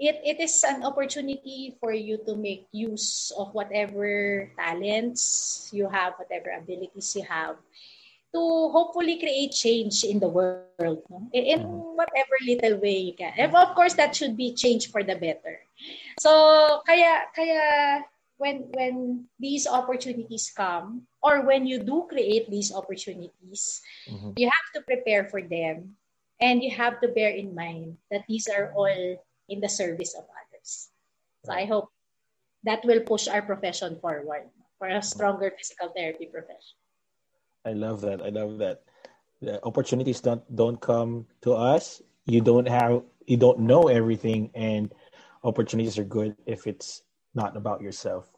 it, 0.00 0.16
it 0.24 0.40
is 0.40 0.64
an 0.64 0.82
opportunity 0.82 1.76
for 1.78 1.92
you 1.92 2.18
to 2.24 2.34
make 2.34 2.66
use 2.72 3.30
of 3.36 3.52
whatever 3.52 4.50
talents 4.56 5.68
you 5.72 5.88
have, 5.88 6.14
whatever 6.16 6.56
abilities 6.56 7.14
you 7.14 7.22
have, 7.28 7.56
to 8.32 8.40
hopefully 8.72 9.20
create 9.20 9.52
change 9.52 10.02
in 10.02 10.18
the 10.18 10.28
world 10.28 11.04
no? 11.10 11.28
in 11.34 11.60
mm-hmm. 11.60 11.96
whatever 12.00 12.34
little 12.46 12.80
way 12.80 13.12
you 13.12 13.14
can. 13.14 13.34
And 13.36 13.54
of 13.54 13.74
course, 13.76 13.94
that 13.94 14.16
should 14.16 14.36
be 14.36 14.54
change 14.54 14.90
for 14.90 15.04
the 15.04 15.16
better. 15.16 15.60
So, 16.18 16.80
kaya, 16.86 17.28
kaya 17.36 18.04
when, 18.38 18.72
when 18.72 19.26
these 19.38 19.68
opportunities 19.68 20.50
come, 20.56 21.02
or 21.22 21.44
when 21.44 21.66
you 21.66 21.78
do 21.78 22.08
create 22.08 22.48
these 22.50 22.72
opportunities, 22.72 23.82
mm-hmm. 24.08 24.32
you 24.36 24.48
have 24.48 24.68
to 24.74 24.80
prepare 24.80 25.28
for 25.28 25.42
them. 25.42 25.96
And 26.40 26.64
you 26.64 26.70
have 26.70 27.02
to 27.02 27.08
bear 27.08 27.28
in 27.28 27.54
mind 27.54 27.98
that 28.10 28.24
these 28.26 28.48
are 28.48 28.72
all 28.72 29.20
in 29.50 29.60
the 29.60 29.68
service 29.68 30.14
of 30.14 30.24
others. 30.24 30.88
So 31.44 31.52
I 31.52 31.66
hope 31.66 31.90
that 32.64 32.84
will 32.84 33.00
push 33.00 33.28
our 33.28 33.42
profession 33.42 33.98
forward 34.00 34.48
for 34.78 34.88
a 34.88 35.02
stronger 35.02 35.52
physical 35.56 35.92
therapy 35.94 36.26
profession. 36.26 36.78
I 37.66 37.72
love 37.72 38.00
that. 38.02 38.22
I 38.22 38.30
love 38.30 38.58
that. 38.58 38.82
The 39.42 39.62
opportunities 39.64 40.20
don't 40.20 40.44
don't 40.54 40.80
come 40.80 41.26
to 41.42 41.52
us. 41.52 42.00
You 42.26 42.40
don't 42.40 42.68
have 42.68 43.02
you 43.26 43.36
don't 43.36 43.60
know 43.60 43.88
everything 43.88 44.50
and 44.54 44.92
opportunities 45.44 45.98
are 45.98 46.04
good 46.04 46.36
if 46.46 46.66
it's 46.66 47.02
not 47.34 47.56
about 47.56 47.80
yourself. 47.80 48.29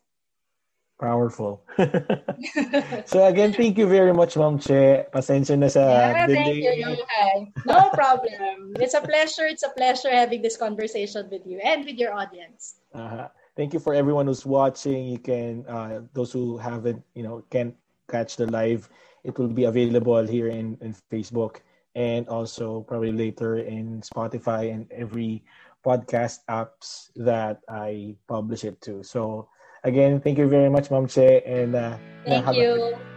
Powerful. 1.02 1.66
so 3.10 3.26
again, 3.26 3.52
thank 3.52 3.74
you 3.76 3.90
very 3.90 4.14
much, 4.14 4.38
Mom 4.38 4.62
Che. 4.62 5.10
Pasensya 5.10 5.58
na 5.58 5.66
sa 5.66 5.82
yeah, 5.82 6.26
thank 6.30 6.62
you, 6.62 6.70
Johan. 6.78 7.50
No 7.66 7.90
problem. 7.90 8.78
It's 8.78 8.94
a 8.94 9.02
pleasure. 9.02 9.50
It's 9.50 9.66
a 9.66 9.74
pleasure 9.74 10.14
having 10.14 10.46
this 10.46 10.54
conversation 10.54 11.26
with 11.26 11.42
you 11.42 11.58
and 11.58 11.82
with 11.82 11.98
your 11.98 12.14
audience. 12.14 12.78
Uh-huh. 12.94 13.26
Thank 13.58 13.74
you 13.74 13.82
for 13.82 13.98
everyone 13.98 14.30
who's 14.30 14.46
watching. 14.46 15.10
You 15.10 15.18
can 15.18 15.66
uh, 15.66 16.06
those 16.14 16.30
who 16.30 16.54
haven't, 16.56 17.02
you 17.18 17.26
know, 17.26 17.42
can 17.50 17.74
catch 18.06 18.38
the 18.38 18.46
live 18.46 18.86
it 19.24 19.38
will 19.38 19.48
be 19.48 19.64
available 19.64 20.26
here 20.26 20.48
in, 20.48 20.76
in 20.80 20.94
Facebook 21.10 21.62
and 21.94 22.28
also 22.28 22.82
probably 22.82 23.12
later 23.12 23.58
in 23.58 24.00
Spotify 24.00 24.72
and 24.72 24.90
every 24.90 25.44
podcast 25.84 26.40
apps 26.48 27.10
that 27.16 27.60
I 27.68 28.16
publish 28.28 28.64
it 28.64 28.80
to. 28.82 29.02
So 29.02 29.48
again, 29.84 30.20
thank 30.20 30.38
you 30.38 30.48
very 30.48 30.68
much, 30.68 30.90
Mom 30.90 31.06
Che, 31.06 31.42
and 31.46 31.74
uh, 31.74 31.96
thank 32.24 32.44
have 32.44 32.54
you. 32.54 32.94
A- 32.94 33.12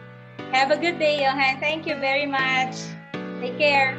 have 0.51 0.71
a 0.71 0.77
good 0.77 0.99
day, 0.99 1.23
Johan. 1.23 1.59
Thank 1.59 1.85
you 1.85 1.95
very 1.95 2.25
much. 2.25 2.75
Take 3.41 3.57
care. 3.57 3.97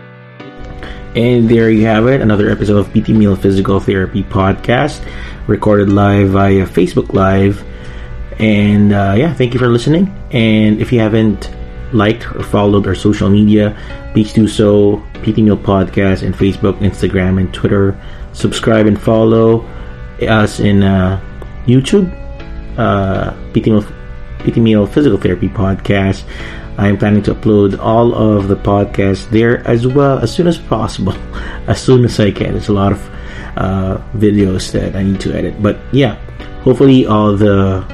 And 1.15 1.49
there 1.49 1.71
you 1.71 1.87
have 1.87 2.07
it, 2.07 2.21
another 2.21 2.51
episode 2.51 2.77
of 2.77 2.93
PT 2.93 3.11
Meal 3.11 3.37
Physical 3.37 3.81
Therapy 3.81 4.23
Podcast, 4.23 5.07
recorded 5.47 5.91
live 5.91 6.31
via 6.31 6.67
Facebook 6.67 7.15
Live. 7.15 7.65
And 8.39 8.93
uh, 8.93 9.15
yeah, 9.17 9.33
thank 9.33 9.55
you 9.55 9.59
for 9.59 9.69
listening. 9.69 10.15
And 10.31 10.79
if 10.81 10.93
you 10.93 11.01
haven't 11.01 11.51
liked 11.93 12.27
or 12.35 12.43
followed 12.43 12.87
our 12.87 12.95
social 12.95 13.31
media, 13.31 13.77
please 14.13 14.33
do 14.33 14.47
so. 14.47 15.03
PT 15.23 15.39
Meal 15.39 15.57
Podcast 15.57 16.23
and 16.23 16.35
Facebook, 16.35 16.79
Instagram, 16.81 17.41
and 17.41 17.53
Twitter. 17.55 17.99
Subscribe 18.35 18.87
and 18.87 19.01
follow 19.01 19.65
us 20.21 20.61
in 20.61 20.83
uh, 20.83 21.19
YouTube, 21.67 22.13
uh, 22.79 23.33
PT, 23.53 23.85
PT 24.41 24.57
Meal 24.59 24.87
Physical 24.87 25.19
Therapy 25.19 25.49
Podcast. 25.49 26.25
I 26.79 26.89
am 26.89 26.99
planning 26.99 27.23
to 27.25 27.35
upload 27.35 27.79
all 27.79 28.15
of 28.15 28.49
the 28.49 28.57
podcasts 28.57 29.29
there 29.31 29.67
as 29.67 29.87
well 29.87 30.19
as 30.19 30.35
soon 30.35 30.47
as 30.47 30.59
possible, 30.59 31.13
as 31.67 31.81
soon 31.81 32.05
as 32.05 32.21
I 32.21 32.31
can. 32.31 32.53
There's 32.53 32.69
a 32.69 32.75
lot 32.75 32.93
of 32.93 33.11
uh, 33.57 33.99
videos 34.15 34.73
that 34.73 34.95
I 34.95 35.03
need 35.03 35.21
to 35.21 35.33
edit, 35.33 35.63
but 35.63 35.79
yeah, 35.93 36.17
hopefully 36.61 37.07
all 37.07 37.35
the 37.35 37.85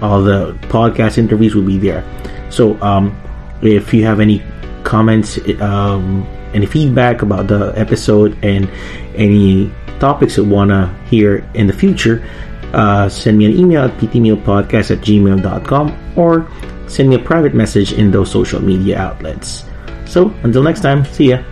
all 0.00 0.22
the 0.22 0.52
podcast 0.68 1.18
interviews 1.18 1.54
will 1.54 1.66
be 1.66 1.78
there. 1.78 2.04
So 2.50 2.80
um, 2.82 3.14
if 3.62 3.92
you 3.92 4.04
have 4.04 4.20
any 4.20 4.42
comments, 4.84 5.38
um, 5.60 6.26
any 6.54 6.66
feedback 6.66 7.22
about 7.22 7.48
the 7.48 7.72
episode, 7.76 8.36
and 8.42 8.70
any 9.16 9.72
topics 10.00 10.36
you 10.36 10.44
want 10.44 10.70
to 10.70 10.92
hear 11.06 11.48
in 11.54 11.66
the 11.66 11.72
future, 11.72 12.24
uh, 12.74 13.08
send 13.08 13.38
me 13.38 13.46
an 13.46 13.56
email 13.56 13.82
at 13.84 13.96
ptmealpodcast 13.98 14.90
at 14.90 14.98
gmail.com 14.98 15.86
or 16.18 16.50
send 16.86 17.08
me 17.08 17.16
a 17.16 17.22
private 17.22 17.54
message 17.54 17.92
in 17.92 18.10
those 18.10 18.30
social 18.30 18.60
media 18.60 18.98
outlets. 18.98 19.64
So, 20.04 20.34
until 20.42 20.62
next 20.62 20.80
time, 20.80 21.04
see 21.06 21.30
ya. 21.30 21.42